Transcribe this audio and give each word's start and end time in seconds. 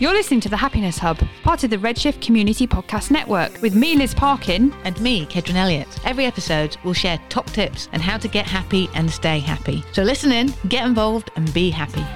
You're 0.00 0.14
listening 0.14 0.40
to 0.40 0.48
the 0.48 0.56
Happiness 0.56 0.96
Hub, 0.96 1.18
part 1.42 1.62
of 1.62 1.68
the 1.68 1.76
Redshift 1.76 2.22
Community 2.22 2.66
Podcast 2.66 3.10
Network, 3.10 3.60
with 3.60 3.74
me, 3.74 3.96
Liz 3.96 4.14
Parkin. 4.14 4.72
And 4.84 4.98
me, 4.98 5.26
Kedron 5.26 5.56
Elliott. 5.56 5.88
Every 6.06 6.24
episode, 6.24 6.78
we'll 6.82 6.94
share 6.94 7.20
top 7.28 7.44
tips 7.48 7.90
on 7.92 8.00
how 8.00 8.16
to 8.16 8.26
get 8.26 8.46
happy 8.46 8.88
and 8.94 9.10
stay 9.10 9.40
happy. 9.40 9.84
So 9.92 10.02
listen 10.02 10.32
in, 10.32 10.54
get 10.68 10.86
involved, 10.86 11.30
and 11.36 11.52
be 11.52 11.68
happy. 11.68 12.06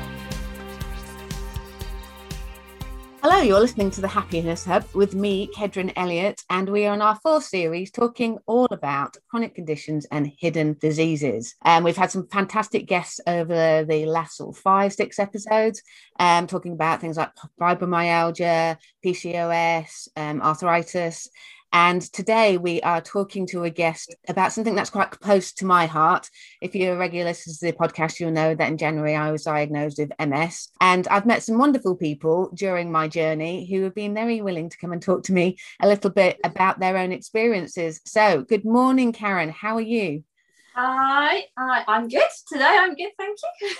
You're 3.45 3.61
listening 3.61 3.91
to 3.91 4.01
the 4.01 4.09
Happiness 4.09 4.65
Hub 4.65 4.87
with 4.95 5.15
me, 5.15 5.51
Kedron 5.55 5.93
Elliott, 5.97 6.43
and 6.49 6.67
we 6.67 6.87
are 6.87 6.95
in 6.95 7.03
our 7.03 7.17
fourth 7.17 7.45
series 7.45 7.91
talking 7.91 8.39
all 8.47 8.67
about 8.71 9.19
chronic 9.29 9.55
conditions 9.55 10.07
and 10.11 10.33
hidden 10.39 10.79
diseases. 10.81 11.55
And 11.63 11.81
um, 11.81 11.85
we've 11.85 11.97
had 11.97 12.11
some 12.11 12.27
fantastic 12.29 12.87
guests 12.87 13.21
over 13.27 13.85
the 13.85 14.07
last 14.07 14.39
sort 14.39 14.57
of 14.57 14.63
five, 14.63 14.95
six 14.95 15.19
episodes, 15.19 15.83
um, 16.19 16.47
talking 16.47 16.73
about 16.73 17.03
things 17.03 17.19
like 17.19 17.33
fibromyalgia, 17.61 18.79
PCOS, 19.05 20.09
um, 20.17 20.41
arthritis, 20.41 21.29
and 21.75 22.01
today 22.01 22.57
we 22.57 22.81
are 22.83 23.01
talking 23.01 23.49
to 23.49 23.65
a 23.65 23.71
guest 23.71 24.15
about 24.29 24.53
something 24.53 24.77
that's 24.77 24.91
quite 24.91 25.11
close 25.11 25.53
to 25.55 25.67
my 25.67 25.87
heart. 25.87 26.31
If 26.63 26.77
you're 26.77 26.95
a 26.95 26.97
regular 26.97 27.25
listener 27.25 27.53
to 27.53 27.67
the 27.67 27.73
podcast, 27.73 28.21
you'll 28.21 28.31
know 28.31 28.55
that 28.55 28.69
in 28.69 28.79
January 28.79 29.17
I 29.17 29.33
was 29.33 29.43
diagnosed 29.43 29.99
with 29.99 30.13
MS. 30.25 30.69
And 30.81 31.09
I've 31.09 31.27
met 31.27 31.43
some 31.43 31.59
wonderful 31.59 31.97
people 31.97 32.53
during 32.55 32.93
my 32.93 33.09
journey 33.09 33.69
who 33.69 33.83
have 33.83 33.95
been 33.95 34.15
very 34.15 34.41
willing 34.41 34.71
to 34.71 34.79
come 34.79 34.93
and 34.93 35.03
talk 35.03 35.25
to 35.25 35.33
me 35.33 35.59
a 35.83 35.89
little 35.89 36.11
bit 36.11 36.39
about 36.45 36.79
their 36.79 36.97
own 36.97 37.11
experiences. 37.11 38.01
So, 38.07 38.43
good 38.43 38.65
morning, 38.65 39.13
Karen. 39.13 39.51
How 39.51 39.75
are 39.75 39.81
you? 39.81 40.23
Hi, 40.77 41.43
hi 41.59 41.85
I'm 41.89 42.07
good. 42.07 42.23
Today 42.47 42.77
I'm 42.79 42.95
good, 42.95 43.11
thank 43.19 43.39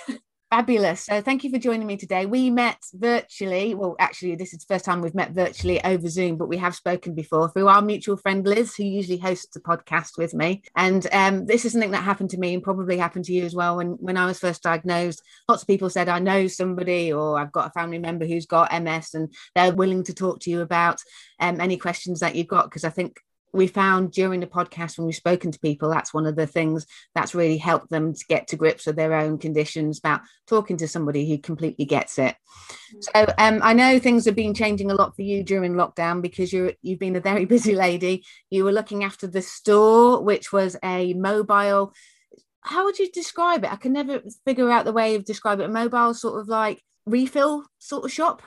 you. 0.09 0.19
Fabulous. 0.55 1.01
So 1.01 1.19
thank 1.19 1.43
you 1.43 1.49
for 1.49 1.59
joining 1.59 1.85
me 1.85 1.97
today. 1.97 2.25
We 2.25 2.49
met 2.49 2.77
virtually. 2.93 3.75
Well, 3.75 3.97
actually, 3.99 4.35
this 4.37 4.53
is 4.53 4.59
the 4.59 4.73
first 4.73 4.85
time 4.85 5.01
we've 5.01 5.13
met 5.13 5.31
virtually 5.31 5.83
over 5.83 6.07
Zoom, 6.07 6.37
but 6.37 6.47
we 6.47 6.55
have 6.55 6.73
spoken 6.73 7.13
before 7.13 7.49
through 7.49 7.67
our 7.67 7.81
mutual 7.81 8.15
friend 8.15 8.47
Liz, 8.47 8.73
who 8.73 8.85
usually 8.85 9.17
hosts 9.17 9.53
the 9.53 9.59
podcast 9.59 10.17
with 10.17 10.33
me. 10.33 10.63
And 10.77 11.05
um, 11.11 11.45
this 11.45 11.65
is 11.65 11.73
something 11.73 11.91
that 11.91 12.05
happened 12.05 12.29
to 12.29 12.37
me 12.37 12.53
and 12.53 12.63
probably 12.63 12.97
happened 12.97 13.25
to 13.25 13.33
you 13.33 13.43
as 13.43 13.53
well. 13.53 13.75
When 13.75 13.97
when 13.99 14.15
I 14.15 14.27
was 14.27 14.39
first 14.39 14.63
diagnosed, 14.63 15.21
lots 15.49 15.63
of 15.63 15.67
people 15.67 15.89
said, 15.89 16.07
I 16.07 16.19
know 16.19 16.47
somebody 16.47 17.11
or 17.11 17.37
I've 17.37 17.51
got 17.51 17.67
a 17.67 17.71
family 17.71 17.99
member 17.99 18.25
who's 18.25 18.45
got 18.45 18.71
MS 18.81 19.13
and 19.13 19.33
they're 19.55 19.75
willing 19.75 20.05
to 20.05 20.13
talk 20.13 20.39
to 20.39 20.49
you 20.49 20.61
about 20.61 21.01
um, 21.41 21.59
any 21.59 21.75
questions 21.75 22.21
that 22.21 22.35
you've 22.35 22.47
got. 22.47 22.67
Because 22.67 22.85
I 22.85 22.91
think 22.91 23.19
we 23.55 23.67
found 23.67 24.11
during 24.11 24.39
the 24.39 24.47
podcast 24.47 24.97
when 24.97 25.05
we've 25.07 25.15
spoken 25.15 25.51
to 25.51 25.59
people 25.59 25.89
that's 25.89 26.13
one 26.13 26.25
of 26.25 26.35
the 26.35 26.47
things 26.47 26.85
that's 27.13 27.35
really 27.35 27.57
helped 27.57 27.89
them 27.89 28.13
to 28.13 28.25
get 28.27 28.47
to 28.47 28.55
grips 28.55 28.85
with 28.85 28.95
their 28.95 29.13
own 29.13 29.37
conditions 29.37 29.99
about 29.99 30.21
talking 30.47 30.77
to 30.77 30.87
somebody 30.87 31.27
who 31.27 31.37
completely 31.37 31.85
gets 31.85 32.19
it. 32.19 32.35
So 32.99 33.25
um, 33.37 33.59
i 33.63 33.73
know 33.73 33.99
things 33.99 34.25
have 34.25 34.35
been 34.35 34.53
changing 34.53 34.91
a 34.91 34.95
lot 34.95 35.15
for 35.15 35.21
you 35.21 35.43
during 35.43 35.73
lockdown 35.73 36.21
because 36.21 36.51
you're 36.51 36.73
you've 36.81 36.99
been 36.99 37.15
a 37.15 37.21
very 37.21 37.45
busy 37.55 37.75
lady. 37.75 38.25
You 38.49 38.63
were 38.63 38.71
looking 38.71 39.03
after 39.03 39.27
the 39.27 39.41
store 39.41 40.21
which 40.21 40.51
was 40.51 40.75
a 40.83 41.13
mobile 41.13 41.93
how 42.61 42.85
would 42.85 42.97
you 42.97 43.11
describe 43.11 43.63
it? 43.63 43.71
I 43.71 43.75
can 43.75 43.93
never 43.93 44.23
figure 44.43 44.71
out 44.71 44.85
the 44.85 44.91
way 44.91 45.13
of 45.13 45.23
describing 45.23 45.65
it. 45.65 45.69
A 45.69 45.71
mobile 45.71 46.15
sort 46.15 46.41
of 46.41 46.47
like 46.47 46.81
refill 47.05 47.63
sort 47.77 48.05
of 48.05 48.11
shop? 48.11 48.41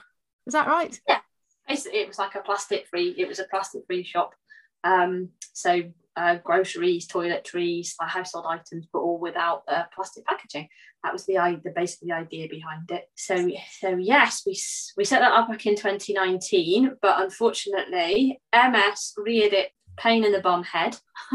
Is 0.45 0.55
that 0.55 0.67
right? 0.67 0.99
Yeah. 1.09 1.21
It 1.69 2.09
was 2.09 2.19
like 2.19 2.35
a 2.35 2.41
plastic 2.41 2.89
free 2.89 3.15
it 3.19 3.29
was 3.29 3.39
a 3.39 3.45
plastic 3.45 3.83
free 3.87 4.03
shop 4.03 4.35
um, 4.85 5.31
so 5.53 5.83
uh, 6.17 6.37
groceries, 6.43 7.07
toiletries, 7.07 7.93
like 8.01 8.11
household 8.11 8.47
items, 8.49 8.89
but 8.93 8.99
all 8.99 9.19
without 9.19 9.63
uh, 9.69 9.85
plastic 9.95 10.25
packaging. 10.27 10.69
That 11.05 11.13
was 11.13 11.27
the, 11.27 11.61
the 11.63 11.71
basically 11.71 12.09
the 12.09 12.17
idea 12.17 12.49
behind 12.49 12.91
it. 12.91 13.09
So 13.15 13.49
so 13.79 13.97
yes, 13.97 14.43
we 14.45 14.59
we 14.97 15.05
set 15.05 15.21
that 15.21 15.33
up 15.33 15.49
back 15.49 15.65
in 15.67 15.77
2019, 15.77 16.97
but 17.01 17.23
unfortunately, 17.23 18.41
MS 18.53 19.15
reared 19.17 19.53
it 19.53 19.71
pain 19.97 20.25
in 20.25 20.33
the 20.33 20.41
bum 20.41 20.65
head, 20.65 20.97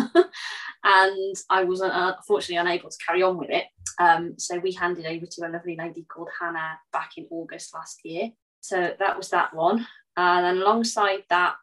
and 0.83 1.35
I 1.49 1.63
was 1.63 1.81
uh, 1.81 2.13
unfortunately 2.17 2.57
unable 2.57 2.89
to 2.89 3.05
carry 3.05 3.23
on 3.23 3.37
with 3.37 3.49
it. 3.51 3.65
Um, 3.99 4.35
so 4.37 4.59
we 4.59 4.73
handed 4.73 5.05
over 5.05 5.25
to 5.25 5.47
a 5.47 5.49
lovely 5.49 5.77
lady 5.77 6.03
called 6.03 6.29
Hannah 6.39 6.79
back 6.91 7.11
in 7.15 7.27
August 7.29 7.73
last 7.73 8.01
year. 8.03 8.31
So 8.59 8.93
that 8.99 9.17
was 9.17 9.29
that 9.29 9.53
one. 9.53 9.87
And 10.17 10.45
then 10.45 10.57
alongside 10.63 11.23
that, 11.29 11.55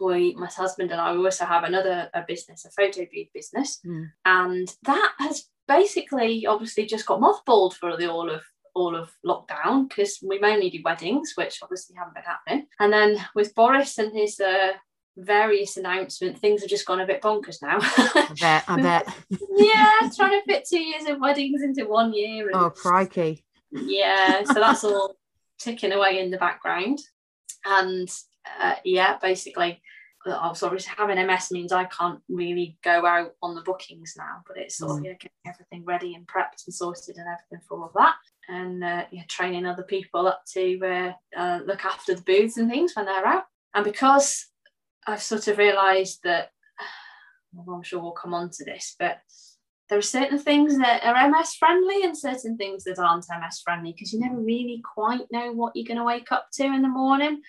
we, 0.00 0.34
my 0.34 0.46
husband 0.46 0.90
and 0.90 1.00
I, 1.00 1.12
we 1.12 1.24
also 1.24 1.44
have 1.44 1.64
another 1.64 2.10
a 2.14 2.22
business, 2.26 2.64
a 2.64 2.70
photo 2.70 3.06
booth 3.12 3.28
business, 3.32 3.80
mm. 3.86 4.10
and 4.24 4.74
that 4.82 5.12
has 5.18 5.48
basically 5.68 6.46
obviously 6.46 6.86
just 6.86 7.06
got 7.06 7.20
mothballed 7.20 7.74
for 7.74 7.96
the 7.96 8.10
all 8.10 8.30
of 8.30 8.42
all 8.74 8.96
of 8.96 9.12
lockdown 9.24 9.88
because 9.88 10.18
we 10.22 10.38
mainly 10.38 10.70
do 10.70 10.80
weddings, 10.84 11.32
which 11.36 11.60
obviously 11.62 11.96
haven't 11.96 12.14
been 12.14 12.24
happening. 12.24 12.66
And 12.80 12.92
then 12.92 13.24
with 13.34 13.54
Boris 13.54 13.98
and 13.98 14.12
his 14.12 14.40
uh, 14.40 14.72
various 15.16 15.76
announcements, 15.76 16.40
things 16.40 16.60
have 16.60 16.70
just 16.70 16.86
gone 16.86 17.00
a 17.00 17.06
bit 17.06 17.22
bonkers 17.22 17.62
now. 17.62 17.78
I 17.80 18.34
bet. 18.40 18.64
I 18.66 18.80
bet. 18.80 19.14
yeah, 19.56 20.10
trying 20.14 20.40
to 20.40 20.42
fit 20.46 20.66
two 20.68 20.80
years 20.80 21.06
of 21.08 21.20
weddings 21.20 21.62
into 21.62 21.86
one 21.86 22.12
year. 22.12 22.48
And, 22.48 22.56
oh, 22.56 22.70
crikey. 22.70 23.44
Yeah, 23.70 24.42
so 24.44 24.54
that's 24.54 24.84
all 24.84 25.16
ticking 25.58 25.92
away 25.92 26.20
in 26.20 26.30
the 26.30 26.38
background. 26.38 27.00
And 27.64 28.08
uh, 28.60 28.74
yeah, 28.84 29.18
basically, 29.20 29.80
I 30.26 30.48
was 30.48 30.62
obviously 30.62 30.92
having 30.96 31.24
MS 31.26 31.50
means 31.50 31.72
I 31.72 31.84
can't 31.84 32.20
really 32.28 32.78
go 32.82 33.04
out 33.04 33.32
on 33.42 33.54
the 33.54 33.60
bookings 33.60 34.14
now, 34.16 34.42
but 34.46 34.56
it's 34.56 34.78
sort 34.78 34.92
mm. 34.92 34.98
of 34.98 35.04
yeah, 35.04 35.12
getting 35.12 35.30
everything 35.46 35.84
ready 35.84 36.14
and 36.14 36.26
prepped 36.26 36.66
and 36.66 36.74
sorted 36.74 37.16
and 37.16 37.26
everything 37.26 37.64
for 37.68 37.78
all 37.78 37.86
of 37.86 37.92
that. 37.94 38.14
And 38.48 38.82
uh, 38.82 39.04
yeah, 39.10 39.22
training 39.28 39.66
other 39.66 39.82
people 39.82 40.26
up 40.26 40.42
to 40.54 40.80
uh, 40.82 41.12
uh, 41.38 41.60
look 41.66 41.84
after 41.84 42.14
the 42.14 42.22
booths 42.22 42.56
and 42.56 42.70
things 42.70 42.92
when 42.94 43.06
they're 43.06 43.26
out. 43.26 43.44
And 43.74 43.84
because 43.84 44.46
I've 45.06 45.22
sort 45.22 45.48
of 45.48 45.58
realised 45.58 46.20
that, 46.24 46.50
well, 47.52 47.76
I'm 47.76 47.82
sure 47.82 48.00
we'll 48.00 48.12
come 48.12 48.34
on 48.34 48.50
to 48.50 48.64
this, 48.64 48.96
but 48.98 49.18
there 49.88 49.98
are 49.98 50.02
certain 50.02 50.38
things 50.38 50.78
that 50.78 51.04
are 51.04 51.28
MS 51.28 51.54
friendly 51.54 52.02
and 52.04 52.16
certain 52.16 52.56
things 52.56 52.84
that 52.84 52.98
aren't 52.98 53.26
MS 53.28 53.60
friendly 53.62 53.92
because 53.92 54.12
you 54.12 54.20
never 54.20 54.40
really 54.40 54.82
quite 54.94 55.30
know 55.30 55.52
what 55.52 55.72
you're 55.74 55.86
going 55.86 55.98
to 55.98 56.04
wake 56.04 56.32
up 56.32 56.48
to 56.54 56.64
in 56.64 56.80
the 56.80 56.88
morning, 56.88 57.42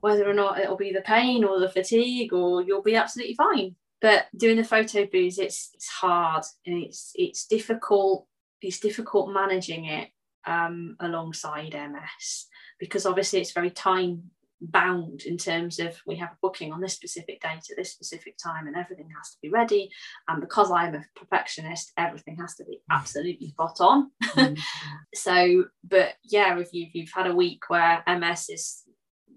whether 0.00 0.28
or 0.28 0.34
not 0.34 0.58
it'll 0.58 0.76
be 0.76 0.92
the 0.92 1.00
pain 1.02 1.44
or 1.44 1.60
the 1.60 1.68
fatigue 1.68 2.32
or 2.32 2.62
you'll 2.62 2.82
be 2.82 2.96
absolutely 2.96 3.34
fine. 3.34 3.76
But 4.00 4.26
doing 4.36 4.56
the 4.56 4.64
photo 4.64 5.06
booths, 5.06 5.38
it's 5.38 5.70
it's 5.74 5.88
hard 5.88 6.44
and 6.66 6.82
it's 6.82 7.12
it's 7.14 7.46
difficult. 7.46 8.26
It's 8.60 8.80
difficult 8.80 9.32
managing 9.32 9.84
it 9.84 10.08
um, 10.46 10.96
alongside 11.00 11.74
MS 11.74 12.46
because 12.78 13.06
obviously 13.06 13.40
it's 13.40 13.52
very 13.52 13.70
time 13.70 14.30
bound 14.60 15.22
in 15.22 15.36
terms 15.36 15.78
of 15.78 15.96
we 16.06 16.16
have 16.16 16.30
a 16.30 16.38
booking 16.40 16.72
on 16.72 16.80
this 16.80 16.94
specific 16.94 17.40
date 17.42 17.70
at 17.70 17.76
this 17.76 17.92
specific 17.92 18.36
time 18.42 18.66
and 18.66 18.76
everything 18.76 19.08
has 19.16 19.30
to 19.30 19.38
be 19.42 19.50
ready 19.50 19.90
and 20.28 20.40
because 20.40 20.70
i'm 20.70 20.94
a 20.94 21.04
perfectionist 21.14 21.92
everything 21.98 22.36
has 22.36 22.54
to 22.54 22.64
be 22.64 22.76
mm. 22.76 22.96
absolutely 22.96 23.48
spot 23.48 23.76
on 23.80 24.10
mm-hmm. 24.24 24.54
so 25.14 25.64
but 25.84 26.14
yeah 26.24 26.58
if 26.58 26.68
you've, 26.72 26.90
you've 26.94 27.12
had 27.14 27.26
a 27.26 27.34
week 27.34 27.62
where 27.68 28.02
ms 28.18 28.48
is 28.48 28.82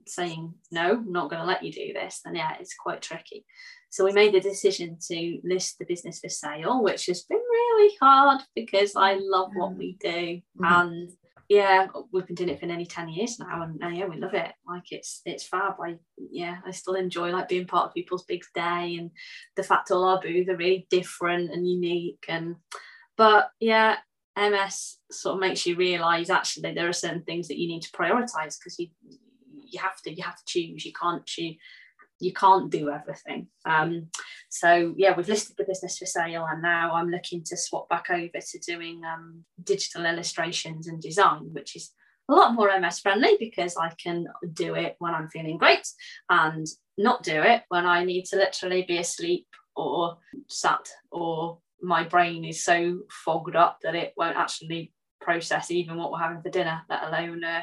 saying 0.08 0.54
no 0.72 0.94
I'm 0.94 1.12
not 1.12 1.30
going 1.30 1.42
to 1.42 1.48
let 1.48 1.64
you 1.64 1.72
do 1.72 1.94
this 1.94 2.22
then 2.24 2.36
yeah 2.36 2.54
it's 2.60 2.74
quite 2.74 3.02
tricky 3.02 3.46
so 3.90 4.06
we 4.06 4.14
made 4.14 4.34
the 4.34 4.40
decision 4.40 4.98
to 5.08 5.40
list 5.44 5.78
the 5.80 5.86
business 5.86 6.20
for 6.20 6.30
sale 6.30 6.82
which 6.82 7.08
has 7.08 7.24
been 7.24 7.38
really 7.38 7.96
hard 8.02 8.42
because 8.56 8.96
i 8.96 9.20
love 9.20 9.52
what 9.54 9.74
mm. 9.74 9.78
we 9.78 9.98
do 10.00 10.42
mm-hmm. 10.58 10.64
and 10.64 11.12
yeah, 11.50 11.88
we've 12.14 12.28
been 12.28 12.36
doing 12.36 12.50
it 12.50 12.60
for 12.60 12.68
nearly 12.68 12.86
10 12.86 13.10
years 13.10 13.40
now 13.40 13.64
and, 13.64 13.82
and, 13.82 13.98
yeah, 13.98 14.06
we 14.06 14.18
love 14.18 14.36
it. 14.36 14.52
Like 14.68 14.84
it's 14.92 15.22
it's 15.26 15.48
fab. 15.48 15.74
I 15.84 15.96
yeah, 16.18 16.58
I 16.66 16.70
still 16.70 16.94
enjoy 16.94 17.32
like 17.32 17.50
being 17.50 17.66
part 17.66 17.88
of 17.88 17.94
people's 17.96 18.24
big 18.26 18.44
day 18.54 18.98
and 19.00 19.10
the 19.56 19.64
fact 19.64 19.90
all 19.90 20.04
our 20.06 20.22
booths 20.22 20.48
are 20.48 20.56
really 20.56 20.86
different 20.92 21.52
and 21.52 21.68
unique 21.68 22.24
and 22.30 22.56
but 23.18 23.50
yeah, 23.60 23.98
MS 24.38 24.98
sort 25.12 25.36
of 25.36 25.42
makes 25.42 25.66
you 25.66 25.76
realise 25.76 26.30
actually 26.30 26.72
there 26.72 26.88
are 26.88 26.94
certain 26.94 27.24
things 27.24 27.48
that 27.48 27.58
you 27.58 27.68
need 27.68 27.82
to 27.82 27.92
prioritise 27.92 28.58
because 28.60 28.78
you 28.78 28.88
you 29.72 29.80
have 29.80 30.00
to 30.04 30.14
you 30.14 30.24
have 30.24 30.38
to 30.38 30.44
choose. 30.48 30.86
You 30.86 30.94
can't 30.94 31.26
choose 31.26 31.56
you 32.20 32.34
can't 32.34 32.70
do 32.70 32.90
everything. 32.90 33.48
Um, 33.66 34.08
so 34.50 34.94
yeah, 34.98 35.16
we've 35.16 35.28
listed 35.28 35.56
the 35.58 35.66
business 35.66 35.98
for 35.98 36.06
sale, 36.06 36.46
and 36.50 36.62
now 36.62 36.94
I'm 36.94 37.10
looking 37.10 37.44
to 37.46 37.58
swap 37.58 37.90
back 37.90 38.10
over 38.10 38.40
to 38.40 38.60
doing 38.60 39.02
um, 39.06 39.46
digital 39.64 40.06
illustrations 40.06 40.88
and 40.88 41.02
design, 41.02 41.50
which 41.54 41.76
is 41.76 41.92
a 42.30 42.34
lot 42.34 42.54
more 42.54 42.78
MS 42.80 43.00
friendly 43.00 43.38
because 43.40 43.76
I 43.76 43.92
can 44.02 44.28
do 44.54 44.76
it 44.76 44.96
when 45.00 45.14
I'm 45.14 45.30
feeling 45.30 45.58
great 45.58 45.88
and 46.30 46.68
not 46.98 47.24
do 47.24 47.42
it 47.42 47.64
when 47.70 47.86
I 47.86 48.04
need 48.04 48.26
to 48.26 48.36
literally 48.36 48.84
be 48.88 48.98
asleep 48.98 49.48
or 49.76 50.18
sat 50.48 50.88
or 51.12 51.60
my 51.82 52.04
brain 52.04 52.46
is 52.46 52.64
so 52.64 53.00
fogged 53.10 53.56
up 53.56 53.80
that 53.82 53.96
it 53.96 54.14
won't 54.18 54.38
actually 54.38 54.92
process 55.22 55.72
even 55.72 55.98
what 55.98 56.12
we're 56.12 56.20
having 56.20 56.42
for 56.42 56.50
dinner, 56.50 56.82
let 56.90 57.04
alone 57.04 57.44
uh, 57.44 57.62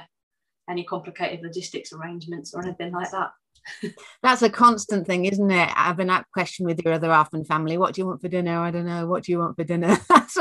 any 0.69 0.85
complicated 0.85 1.43
logistics 1.43 1.93
arrangements 1.93 2.55
or 2.55 2.63
anything 2.65 2.93
like 2.93 3.11
that. 3.11 3.31
That's 4.23 4.43
a 4.43 4.51
constant 4.51 5.07
thing, 5.07 5.25
isn't 5.25 5.51
it? 5.51 5.55
I 5.55 5.85
have 5.85 5.97
Having 5.97 6.09
that 6.09 6.27
question 6.33 6.67
with 6.67 6.81
your 6.85 6.95
other 6.95 7.11
half 7.11 7.33
and 7.33 7.47
family. 7.47 7.79
What 7.79 7.95
do 7.95 8.03
you 8.03 8.07
want 8.07 8.21
for 8.21 8.29
dinner? 8.29 8.61
I 8.61 8.71
don't 8.71 8.87
know. 8.87 9.07
What 9.07 9.25
do 9.25 9.33
you 9.33 9.39
want 9.39 9.57
for 9.57 9.65
dinner? 9.65 9.97
that's 10.09 10.37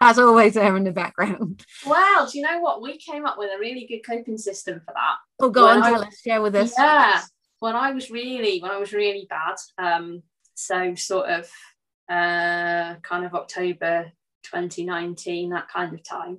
That's 0.00 0.18
always 0.18 0.54
there 0.54 0.76
in 0.76 0.84
the 0.84 0.92
background. 0.92 1.62
Well, 1.84 2.26
do 2.26 2.38
you 2.38 2.44
know 2.44 2.58
what? 2.60 2.80
We 2.80 2.96
came 2.96 3.26
up 3.26 3.36
with 3.36 3.50
a 3.54 3.58
really 3.58 3.86
good 3.86 4.00
coping 4.00 4.38
system 4.38 4.80
for 4.80 4.94
that. 4.94 5.16
Oh, 5.38 5.50
go 5.50 5.66
When 5.66 5.82
on, 5.82 5.82
tell 5.82 6.02
us, 6.02 6.20
share 6.20 6.40
with 6.40 6.54
us. 6.54 6.72
Yeah. 6.76 7.20
When 7.58 7.76
I 7.76 7.92
was 7.92 8.10
really, 8.10 8.60
when 8.60 8.70
I 8.70 8.78
was 8.78 8.94
really 8.94 9.26
bad, 9.28 9.56
um, 9.76 10.22
so 10.54 10.94
sort 10.94 11.28
of 11.28 11.50
uh, 12.08 12.96
kind 13.02 13.26
of 13.26 13.34
October 13.34 14.10
2019, 14.44 15.50
that 15.50 15.68
kind 15.68 15.92
of 15.92 16.02
time, 16.02 16.38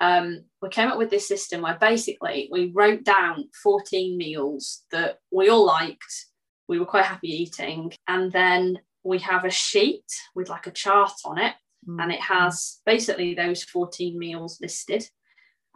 um, 0.00 0.44
we 0.60 0.68
came 0.68 0.88
up 0.88 0.98
with 0.98 1.10
this 1.10 1.28
system 1.28 1.62
where 1.62 1.78
basically 1.80 2.48
we 2.52 2.72
wrote 2.74 3.04
down 3.04 3.48
14 3.62 4.16
meals 4.16 4.82
that 4.90 5.18
we 5.30 5.48
all 5.48 5.64
liked, 5.64 6.26
we 6.68 6.78
were 6.78 6.86
quite 6.86 7.04
happy 7.04 7.28
eating, 7.28 7.92
and 8.06 8.32
then 8.32 8.78
we 9.04 9.18
have 9.20 9.44
a 9.44 9.50
sheet 9.50 10.04
with 10.34 10.48
like 10.48 10.66
a 10.66 10.72
chart 10.72 11.12
on 11.24 11.38
it 11.38 11.54
Mm. 11.88 12.02
and 12.02 12.12
it 12.12 12.20
has 12.20 12.80
basically 12.84 13.34
those 13.34 13.62
14 13.62 14.18
meals 14.18 14.58
listed. 14.60 15.08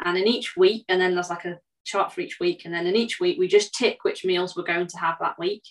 And 0.05 0.17
in 0.17 0.27
each 0.27 0.57
week, 0.57 0.85
and 0.89 1.01
then 1.01 1.15
there's 1.15 1.31
like 1.31 1.45
a 1.45 1.59
chart 1.85 2.13
for 2.13 2.21
each 2.21 2.41
week, 2.41 2.65
and 2.65 2.73
then 2.75 2.87
in 2.87 2.97
each 2.97 3.21
week 3.21 3.39
we 3.39 3.49
just 3.49 3.75
tick 3.75 3.99
which 4.03 4.25
meals 4.25 4.57
we're 4.57 4.63
going 4.65 4.87
to 4.87 4.99
have 4.99 5.17
that 5.21 5.39
week. 5.39 5.63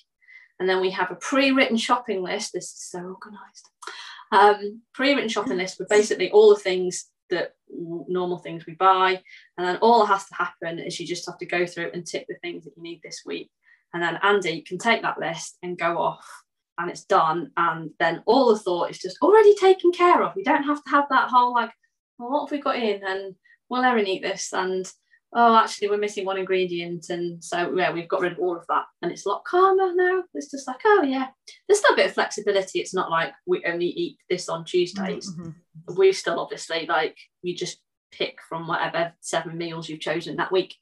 And 0.60 0.70
then 0.70 0.82
we 0.82 0.92
have 0.92 1.10
a 1.10 1.16
pre-written 1.16 1.78
shopping 1.78 2.22
list. 2.22 2.54
This 2.54 2.66
is 2.66 2.90
so 2.90 3.00
organized. 3.00 3.70
Um, 4.32 4.82
pre-written 4.94 5.30
shopping 5.30 5.58
list 5.58 5.80
with 5.80 5.90
basically 5.90 6.30
all 6.32 6.50
the 6.54 6.60
things 6.60 7.06
that 7.30 7.54
normal 7.70 8.38
things 8.40 8.66
we 8.66 8.74
buy. 8.74 9.22
And 9.58 9.68
then 9.68 9.78
all 9.78 10.00
that 10.00 10.14
has 10.14 10.26
to 10.28 10.36
happen 10.36 10.80
is 10.80 11.00
you 11.00 11.08
just 11.08 11.26
have 11.28 11.38
to 11.40 11.46
go 11.46 11.66
through 11.66 11.92
and 11.94 12.06
tick 12.06 12.26
the 12.28 12.36
things 12.42 12.64
that 12.64 12.74
you 12.76 12.84
need 12.84 13.02
this 13.04 13.22
week. 13.26 13.52
And 13.94 14.04
then 14.04 14.20
Andy 14.22 14.62
can 14.62 14.78
take 14.78 15.02
that 15.02 15.20
list 15.20 15.58
and 15.64 15.78
go 15.78 15.98
off 15.98 16.28
and 16.78 16.90
it's 16.90 17.06
done. 17.06 17.52
And 17.58 17.92
then 18.00 18.24
all 18.26 18.50
the 18.50 18.60
thought 18.60 18.90
is 18.90 19.00
just 19.00 19.18
already 19.22 19.56
taken 19.56 19.92
care 19.92 20.24
of. 20.24 20.36
We 20.36 20.44
don't 20.44 20.64
have 20.64 20.84
to 20.84 20.90
have 20.90 21.06
that 21.10 21.30
whole 21.30 21.54
like, 21.54 21.72
well, 22.18 22.30
what 22.30 22.50
have 22.50 22.52
we 22.52 22.62
got 22.62 22.76
in? 22.76 23.04
And 23.04 23.36
will 23.70 23.84
Erin 23.84 24.08
eat 24.08 24.22
this? 24.22 24.54
And 24.54 24.92
oh, 25.34 25.56
actually, 25.56 25.90
we're 25.90 25.98
missing 25.98 26.26
one 26.26 26.38
ingredient. 26.38 27.10
And 27.10 27.44
so, 27.44 27.74
yeah, 27.76 27.92
we've 27.92 28.08
got 28.08 28.22
rid 28.22 28.32
of 28.34 28.40
all 28.40 28.58
of 28.58 28.66
that. 28.68 28.86
And 29.02 29.12
it's 29.12 29.26
a 29.26 29.30
lot 29.30 29.44
calmer 29.46 29.94
now. 29.94 30.24
It's 30.34 30.50
just 30.50 30.68
like, 30.68 30.82
oh, 30.86 31.04
yeah, 31.04 31.28
there's 31.68 31.80
still 31.80 31.94
a 31.94 31.98
bit 31.98 32.08
of 32.08 32.14
flexibility. 32.14 32.80
It's 32.80 32.94
not 32.94 33.12
like 33.12 33.34
we 33.46 33.64
only 33.66 33.88
eat 33.88 34.18
this 34.30 34.50
on 34.50 34.66
Tuesdays. 34.66 35.32
Mhm. 35.32 35.54
We 35.96 36.12
still 36.14 36.40
obviously 36.40 36.86
like, 36.88 37.18
you 37.42 37.56
just 37.56 37.80
pick 38.12 38.40
from 38.48 38.68
whatever 38.68 39.14
seven 39.22 39.58
meals 39.58 39.88
you've 39.88 40.00
chosen 40.00 40.38
that 40.38 40.52
week. 40.52 40.76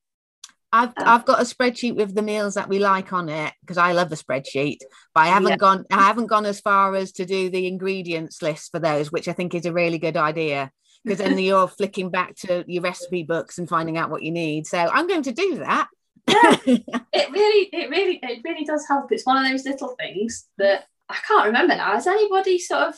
I've 0.71 0.89
Um, 0.89 1.07
I've 1.07 1.25
got 1.25 1.39
a 1.39 1.43
spreadsheet 1.45 1.95
with 1.95 2.13
the 2.13 2.21
meals 2.21 2.55
that 2.55 2.67
we 2.67 2.79
like 2.79 3.13
on 3.13 3.29
it 3.29 3.53
because 3.61 3.77
I 3.77 3.93
love 3.93 4.09
the 4.09 4.17
spreadsheet, 4.17 4.79
but 5.13 5.21
I 5.21 5.27
haven't 5.27 5.49
Yeah. 5.51 5.57
gone 5.57 5.85
I 5.91 6.03
haven't 6.03 6.27
gone 6.27 6.45
as 6.45 6.59
far 6.59 6.93
as 6.95 7.11
to 7.13 7.25
do 7.25 7.49
the 7.49 7.67
ingredients 7.67 8.41
list 8.41 8.71
for 8.71 8.79
those, 8.79 9.11
which 9.11 9.27
I 9.27 9.33
think 9.33 9.55
is 9.55 9.65
a 9.65 9.73
really 9.73 9.97
good 9.97 10.17
idea. 10.17 10.71
Because 11.03 11.19
then 11.19 11.37
you're 11.37 11.67
flicking 11.67 12.09
back 12.09 12.35
to 12.37 12.63
your 12.67 12.83
recipe 12.83 13.23
books 13.23 13.57
and 13.57 13.69
finding 13.69 13.97
out 13.97 14.09
what 14.09 14.23
you 14.23 14.31
need. 14.31 14.67
So 14.67 14.77
I'm 14.77 15.07
going 15.07 15.23
to 15.23 15.31
do 15.31 15.57
that. 15.59 15.87
yeah, 16.27 16.57
it 16.65 17.31
really 17.31 17.69
it 17.71 17.89
really 17.89 18.19
it 18.21 18.41
really 18.43 18.65
does 18.65 18.85
help 18.85 19.09
it's 19.11 19.25
one 19.25 19.37
of 19.37 19.49
those 19.49 19.63
little 19.63 19.95
things 19.97 20.49
that 20.57 20.83
i 21.07 21.15
can't 21.25 21.45
remember 21.45 21.73
now 21.73 21.93
has 21.93 22.05
anybody 22.05 22.59
sort 22.59 22.81
of 22.81 22.95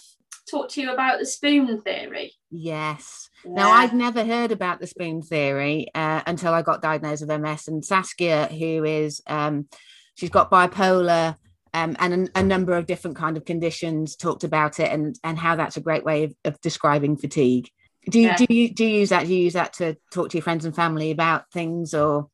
talked 0.50 0.74
to 0.74 0.82
you 0.82 0.92
about 0.92 1.20
the 1.20 1.26
spoon 1.28 1.80
theory 1.82 2.34
yes. 2.50 3.30
Now 3.46 3.72
I'd 3.72 3.94
never 3.94 4.26
heard 4.26 4.52
about 4.52 4.80
the 4.80 4.88
spoon 4.88 5.22
theory 5.22 5.88
uh, 5.96 6.22
until 6.28 6.54
I 6.54 6.62
got 6.62 6.82
diagnosed 6.82 7.26
with 7.26 7.42
MS. 7.42 7.68
And 7.68 7.86
Saskia, 7.86 8.48
who 8.48 8.84
is 8.84 9.22
um, 9.28 9.68
she's 10.16 10.30
got 10.30 10.52
bipolar 10.52 11.36
um, 11.74 11.96
and 12.00 12.30
a, 12.36 12.40
a 12.40 12.44
number 12.44 12.74
of 12.74 12.86
different 12.86 13.16
kind 13.16 13.38
of 13.38 13.46
conditions, 13.46 14.16
talked 14.16 14.44
about 14.44 14.80
it 14.80 14.92
and 14.92 15.18
and 15.24 15.38
how 15.38 15.56
that's 15.56 15.78
a 15.78 15.82
great 15.82 16.04
way 16.04 16.26
of, 16.26 16.36
of 16.46 16.62
describing 16.62 17.16
fatigue. 17.16 17.70
Do 18.10 18.20
you 18.20 18.28
Yeah. 18.28 18.36
do 18.36 18.46
you 18.50 18.74
do 18.74 18.86
you 18.86 19.00
use 19.00 19.10
that? 19.10 19.26
Do 19.26 19.34
you 19.34 19.44
use 19.44 19.54
that 19.54 19.74
to 19.74 19.96
talk 20.12 20.30
to 20.30 20.38
your 20.38 20.44
friends 20.44 20.66
and 20.66 20.76
family 20.76 21.12
about 21.12 21.52
things 21.52 21.94
or? 21.94 22.30